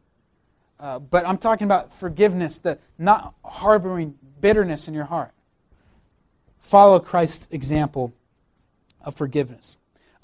Uh, 0.79 0.99
but 0.99 1.27
I'm 1.27 1.37
talking 1.37 1.65
about 1.65 1.91
forgiveness, 1.91 2.57
the 2.59 2.79
not 2.97 3.35
harboring 3.43 4.15
bitterness 4.39 4.87
in 4.87 4.93
your 4.93 5.05
heart. 5.05 5.33
Follow 6.61 7.01
Christ's 7.01 7.49
example 7.51 8.13
of 9.01 9.13
forgiveness. 9.13 9.75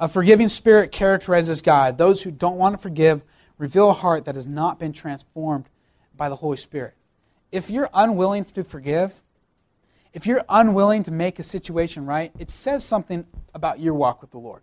A 0.04 0.10
forgiving 0.10 0.50
spirit 0.50 0.92
characterizes 0.92 1.62
God. 1.62 1.98
Those 1.98 2.24
who 2.24 2.30
don't 2.30 2.58
want 2.58 2.76
to 2.76 2.78
forgive 2.78 3.24
reveal 3.58 3.90
a 3.90 3.94
heart 3.94 4.26
that 4.26 4.36
has 4.36 4.46
not 4.46 4.78
been 4.78 4.92
transformed 4.92 5.70
by 6.14 6.28
the 6.28 6.36
Holy 6.36 6.58
Spirit. 6.58 6.96
If 7.54 7.70
you're 7.70 7.88
unwilling 7.94 8.44
to 8.44 8.66
forgive, 8.66 9.22
if 10.12 10.26
you're 10.26 10.44
unwilling 10.50 11.04
to 11.04 11.12
make 11.12 11.40
a 11.40 11.44
situation 11.44 12.06
right, 12.06 12.34
it 12.38 12.50
says 12.50 12.84
something 12.84 13.26
about 13.54 13.80
your 13.80 13.94
walk 13.94 14.20
with 14.20 14.32
the 14.32 14.40
Lord. 14.40 14.62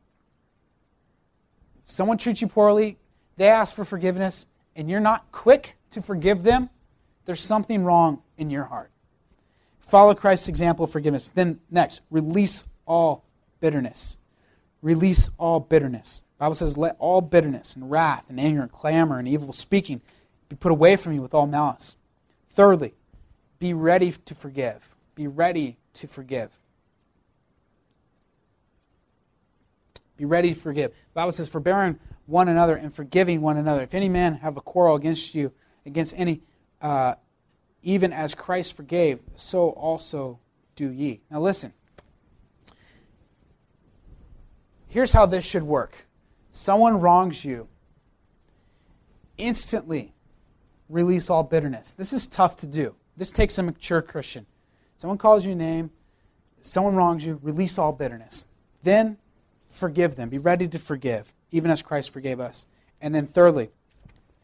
Someone 1.85 2.19
treats 2.19 2.43
you 2.43 2.47
poorly, 2.47 2.99
they 3.39 3.49
ask 3.49 3.75
for 3.75 3.87
forgiveness, 3.87 4.47
and 4.77 4.91
you're 4.91 5.01
not 5.01 5.33
quick 5.33 5.79
to 5.93 6.03
forgive 6.03 6.43
them, 6.43 6.69
there's 7.25 7.41
something 7.41 7.83
wrong 7.83 8.23
in 8.37 8.51
your 8.51 8.65
heart. 8.65 8.91
Follow 9.79 10.15
Christ's 10.15 10.49
example 10.49 10.85
of 10.85 10.91
forgiveness. 10.91 11.31
Then, 11.31 11.61
next, 11.71 12.03
release 12.11 12.67
all 12.85 13.25
bitterness 13.61 14.19
release 14.83 15.31
all 15.39 15.61
bitterness. 15.61 16.23
The 16.39 16.45
Bible 16.45 16.55
says, 16.55 16.77
let 16.77 16.97
all 16.99 17.21
bitterness 17.21 17.75
and 17.75 17.91
wrath 17.91 18.31
and 18.31 18.41
anger 18.41 18.63
and 18.63 18.73
clamor 18.73 19.19
and 19.19 19.29
evil 19.29 19.53
speaking 19.53 20.01
be 20.49 20.57
put 20.57 20.73
away 20.73 20.97
from 20.97 21.13
you 21.13 21.23
with 21.23 21.35
all 21.35 21.47
malice. 21.47 21.97
Thirdly, 22.49 22.95
be 23.59 23.75
ready 23.75 24.11
to 24.11 24.35
forgive. 24.35 24.97
Be 25.15 25.29
ready 25.29 25.77
to 25.95 26.09
forgive. 26.09 26.59
Be 30.17 30.25
ready 30.25 30.55
to 30.55 30.61
forgive. 30.61 30.91
The 30.91 31.15
Bible 31.15 31.33
says, 31.33 31.49
forbearing 31.49 31.99
one 32.27 32.49
another 32.49 32.77
and 32.77 32.95
forgiving 32.95 33.41
one 33.41 33.57
another. 33.57 33.83
If 33.83 33.95
any 33.95 34.09
man 34.09 34.35
have 34.35 34.57
a 34.57 34.61
quarrel 34.61 34.97
against 34.97 35.35
you, 35.35 35.53
against 35.85 36.15
any, 36.17 36.43
uh, 36.81 37.15
even 37.83 38.13
as 38.13 38.35
Christ 38.35 38.77
forgave, 38.77 39.21
so 39.35 39.71
also 39.71 40.39
do 40.75 40.91
ye. 40.91 41.21
Now 41.31 41.41
listen, 41.41 41.73
Here's 44.91 45.13
how 45.13 45.25
this 45.25 45.45
should 45.45 45.63
work 45.63 46.07
someone 46.51 47.01
wrongs 47.01 47.45
you, 47.45 47.69
instantly 49.39 50.13
release 50.89 51.31
all 51.31 51.45
bitterness. 51.45 51.95
This 51.95 52.13
is 52.13 52.27
tough 52.27 52.57
to 52.57 52.67
do. 52.67 52.97
This 53.17 53.31
takes 53.31 53.57
a 53.59 53.63
mature 53.63 54.03
Christian. 54.03 54.47
Someone 54.97 55.17
calls 55.17 55.47
you 55.47 55.53
a 55.53 55.55
name, 55.55 55.91
someone 56.61 56.97
wrongs 56.97 57.25
you, 57.25 57.39
release 57.41 57.79
all 57.79 57.93
bitterness. 57.93 58.45
Then 58.83 59.17
forgive 59.69 60.17
them. 60.17 60.29
Be 60.29 60.39
ready 60.39 60.67
to 60.67 60.79
forgive, 60.79 61.33
even 61.53 61.71
as 61.71 61.83
Christ 61.83 62.11
forgave 62.11 62.41
us. 62.41 62.67
And 63.01 63.15
then, 63.15 63.27
thirdly, 63.27 63.71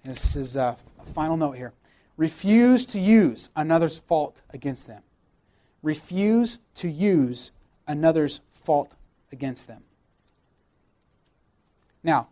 this 0.04 0.36
is 0.36 0.56
uh, 0.56 0.76
a 1.00 1.04
final 1.04 1.36
note 1.36 1.56
here 1.56 1.72
refuse 2.16 2.86
to 2.86 2.98
use 2.98 3.50
another's 3.56 3.98
fault 3.98 4.42
against 4.50 4.86
them. 4.86 5.02
Refuse 5.82 6.58
to 6.76 6.88
use 6.88 7.50
another's 7.86 8.40
fault 8.48 8.96
against 9.32 9.68
them. 9.68 9.82
Now, 12.06 12.28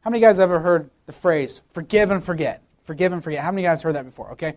how 0.00 0.10
many 0.10 0.22
guys 0.22 0.40
ever 0.40 0.58
heard 0.58 0.90
the 1.04 1.12
phrase 1.12 1.60
forgive 1.70 2.10
and 2.10 2.24
forget? 2.24 2.62
Forgive 2.82 3.12
and 3.12 3.22
forget. 3.22 3.44
How 3.44 3.52
many 3.52 3.62
guys 3.62 3.82
heard 3.82 3.94
that 3.94 4.06
before? 4.06 4.32
Okay. 4.32 4.56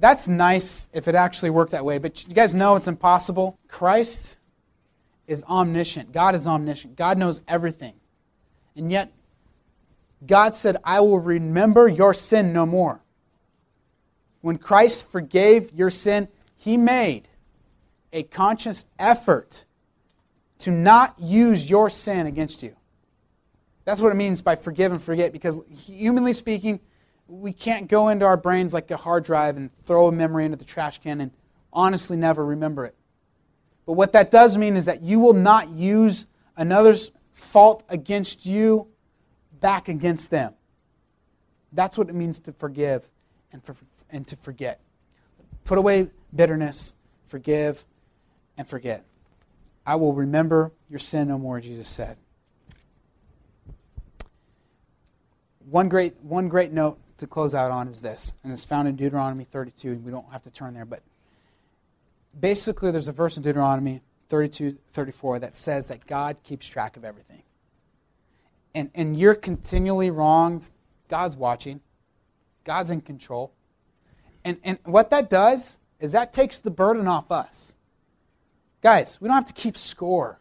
That's 0.00 0.26
nice 0.26 0.88
if 0.92 1.06
it 1.06 1.14
actually 1.14 1.50
worked 1.50 1.70
that 1.70 1.84
way, 1.84 1.98
but 1.98 2.26
you 2.26 2.34
guys 2.34 2.54
know 2.54 2.74
it's 2.74 2.88
impossible. 2.88 3.58
Christ 3.68 4.38
is 5.28 5.44
omniscient. 5.44 6.12
God 6.12 6.34
is 6.34 6.46
omniscient. 6.46 6.96
God 6.96 7.16
knows 7.16 7.42
everything. 7.46 7.94
And 8.74 8.90
yet, 8.90 9.12
God 10.26 10.56
said, 10.56 10.78
I 10.82 11.00
will 11.00 11.20
remember 11.20 11.86
your 11.86 12.12
sin 12.12 12.52
no 12.52 12.66
more. 12.66 13.00
When 14.40 14.58
Christ 14.58 15.08
forgave 15.08 15.72
your 15.74 15.90
sin, 15.90 16.26
he 16.56 16.76
made 16.76 17.28
a 18.12 18.24
conscious 18.24 18.84
effort 18.98 19.64
to 20.58 20.72
not 20.72 21.20
use 21.20 21.70
your 21.70 21.88
sin 21.88 22.26
against 22.26 22.64
you. 22.64 22.77
That's 23.88 24.02
what 24.02 24.12
it 24.12 24.16
means 24.16 24.42
by 24.42 24.54
forgive 24.56 24.92
and 24.92 25.02
forget, 25.02 25.32
because 25.32 25.62
humanly 25.70 26.34
speaking, 26.34 26.78
we 27.26 27.54
can't 27.54 27.88
go 27.88 28.08
into 28.08 28.26
our 28.26 28.36
brains 28.36 28.74
like 28.74 28.90
a 28.90 28.98
hard 28.98 29.24
drive 29.24 29.56
and 29.56 29.74
throw 29.76 30.08
a 30.08 30.12
memory 30.12 30.44
into 30.44 30.58
the 30.58 30.64
trash 30.66 30.98
can 30.98 31.22
and 31.22 31.30
honestly 31.72 32.14
never 32.14 32.44
remember 32.44 32.84
it. 32.84 32.94
But 33.86 33.94
what 33.94 34.12
that 34.12 34.30
does 34.30 34.58
mean 34.58 34.76
is 34.76 34.84
that 34.84 35.00
you 35.00 35.20
will 35.20 35.32
not 35.32 35.70
use 35.70 36.26
another's 36.54 37.12
fault 37.32 37.82
against 37.88 38.44
you 38.44 38.88
back 39.58 39.88
against 39.88 40.30
them. 40.30 40.52
That's 41.72 41.96
what 41.96 42.10
it 42.10 42.14
means 42.14 42.40
to 42.40 42.52
forgive 42.52 43.08
and, 43.54 43.64
for, 43.64 43.74
and 44.10 44.26
to 44.26 44.36
forget. 44.36 44.82
Put 45.64 45.78
away 45.78 46.10
bitterness, 46.36 46.94
forgive, 47.26 47.86
and 48.58 48.68
forget. 48.68 49.06
I 49.86 49.96
will 49.96 50.12
remember 50.12 50.72
your 50.90 50.98
sin 50.98 51.28
no 51.28 51.38
more, 51.38 51.58
Jesus 51.58 51.88
said. 51.88 52.18
One 55.70 55.90
great, 55.90 56.14
one 56.22 56.48
great 56.48 56.72
note 56.72 56.98
to 57.18 57.26
close 57.26 57.54
out 57.54 57.70
on 57.70 57.88
is 57.88 58.00
this, 58.00 58.32
and 58.42 58.52
it's 58.52 58.64
found 58.64 58.88
in 58.88 58.96
Deuteronomy 58.96 59.44
32. 59.44 59.90
and 59.90 60.04
We 60.04 60.10
don't 60.10 60.30
have 60.32 60.42
to 60.44 60.50
turn 60.50 60.72
there, 60.72 60.86
but 60.86 61.02
basically, 62.38 62.90
there's 62.90 63.08
a 63.08 63.12
verse 63.12 63.36
in 63.36 63.42
Deuteronomy 63.42 64.00
32, 64.28 64.78
34 64.92 65.40
that 65.40 65.54
says 65.54 65.88
that 65.88 66.06
God 66.06 66.38
keeps 66.42 66.66
track 66.66 66.96
of 66.96 67.04
everything. 67.04 67.42
And, 68.74 68.90
and 68.94 69.18
you're 69.18 69.34
continually 69.34 70.10
wronged, 70.10 70.70
God's 71.08 71.36
watching, 71.36 71.80
God's 72.64 72.90
in 72.90 73.02
control. 73.02 73.52
And, 74.44 74.58
and 74.64 74.78
what 74.84 75.10
that 75.10 75.28
does 75.28 75.80
is 76.00 76.12
that 76.12 76.32
takes 76.32 76.58
the 76.58 76.70
burden 76.70 77.06
off 77.06 77.30
us. 77.30 77.76
Guys, 78.80 79.18
we 79.20 79.28
don't 79.28 79.34
have 79.34 79.46
to 79.46 79.52
keep 79.52 79.76
score. 79.76 80.40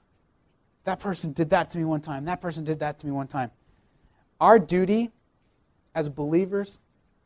That 0.85 0.99
person 0.99 1.33
did 1.33 1.49
that 1.49 1.69
to 1.71 1.77
me 1.77 1.83
one 1.83 1.99
time. 1.99 2.25
That 2.25 2.39
person 2.39 2.63
did 2.63 2.79
that 2.79 2.99
to 2.99 3.05
me 3.05 3.11
one 3.11 3.27
time. 3.27 3.51
Our 4.39 4.59
duty 4.59 5.11
as 5.97 6.09
believers 6.09 6.79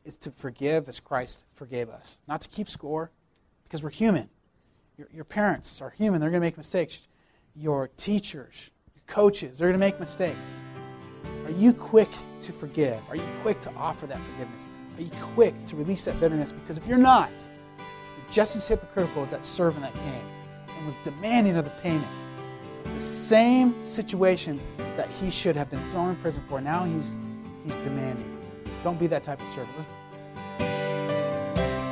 is 0.05 0.15
to 0.15 0.31
forgive 0.31 0.87
as 0.87 1.01
Christ 1.01 1.43
forgave 1.53 1.89
us, 1.89 2.17
not 2.25 2.39
to 2.39 2.47
keep 2.47 2.69
score 2.69 3.11
because 3.65 3.83
we're 3.83 3.89
human. 3.89 4.29
Your, 4.97 5.09
your 5.13 5.25
parents 5.25 5.81
are 5.81 5.89
human, 5.89 6.21
they're 6.21 6.29
going 6.29 6.39
to 6.39 6.47
make 6.47 6.55
mistakes. 6.55 7.01
Your 7.53 7.89
teachers, 7.97 8.71
your 8.95 9.03
coaches, 9.07 9.57
they're 9.57 9.67
going 9.67 9.79
to 9.79 9.85
make 9.85 9.99
mistakes. 9.99 10.63
Are 11.43 11.51
you 11.51 11.73
quick 11.73 12.07
to 12.39 12.53
forgive? 12.53 13.01
Are 13.09 13.17
you 13.17 13.27
quick 13.41 13.59
to 13.59 13.73
offer 13.73 14.07
that 14.07 14.19
forgiveness? 14.19 14.65
Are 14.97 15.01
you 15.01 15.11
quick 15.33 15.65
to 15.65 15.75
release 15.75 16.05
that 16.05 16.17
bitterness? 16.21 16.53
Because 16.53 16.77
if 16.77 16.87
you're 16.87 16.97
not, 16.97 17.29
you're 17.77 18.31
just 18.31 18.55
as 18.55 18.65
hypocritical 18.69 19.21
as 19.21 19.31
that 19.31 19.43
servant 19.43 19.83
that 19.83 19.93
came 19.95 20.25
and 20.77 20.85
was 20.85 20.95
demanding 21.03 21.57
of 21.57 21.65
the 21.65 21.71
payment. 21.81 22.07
The 22.85 22.99
same 23.01 23.83
situation 23.83 24.61
that 24.95 25.09
he 25.09 25.29
should 25.29 25.57
have 25.57 25.69
been 25.69 25.91
thrown 25.91 26.11
in 26.11 26.15
prison 26.15 26.41
for, 26.47 26.61
now 26.61 26.85
he's, 26.85 27.19
he's 27.65 27.75
demanding. 27.77 28.30
Don't 28.83 28.99
be 28.99 29.07
that 29.07 29.23
type 29.23 29.41
of 29.41 29.47
servant. 29.47 29.87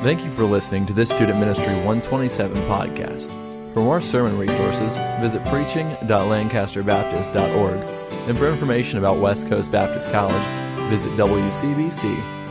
Thank 0.03 0.23
you 0.23 0.31
for 0.31 0.43
listening 0.45 0.85
to 0.85 0.93
this 0.93 1.09
Student 1.09 1.39
Ministry 1.39 1.73
127 1.73 2.55
podcast. 2.63 3.27
For 3.73 3.81
more 3.81 4.01
sermon 4.01 4.37
resources, 4.37 4.97
visit 5.19 5.43
preaching.lancasterbaptist.org. 5.45 7.79
And 8.27 8.37
for 8.37 8.49
information 8.49 8.97
about 8.97 9.19
West 9.19 9.47
Coast 9.49 9.71
Baptist 9.71 10.11
College, 10.11 10.89
visit 10.89 11.11
wcbc.edu. 11.11 12.49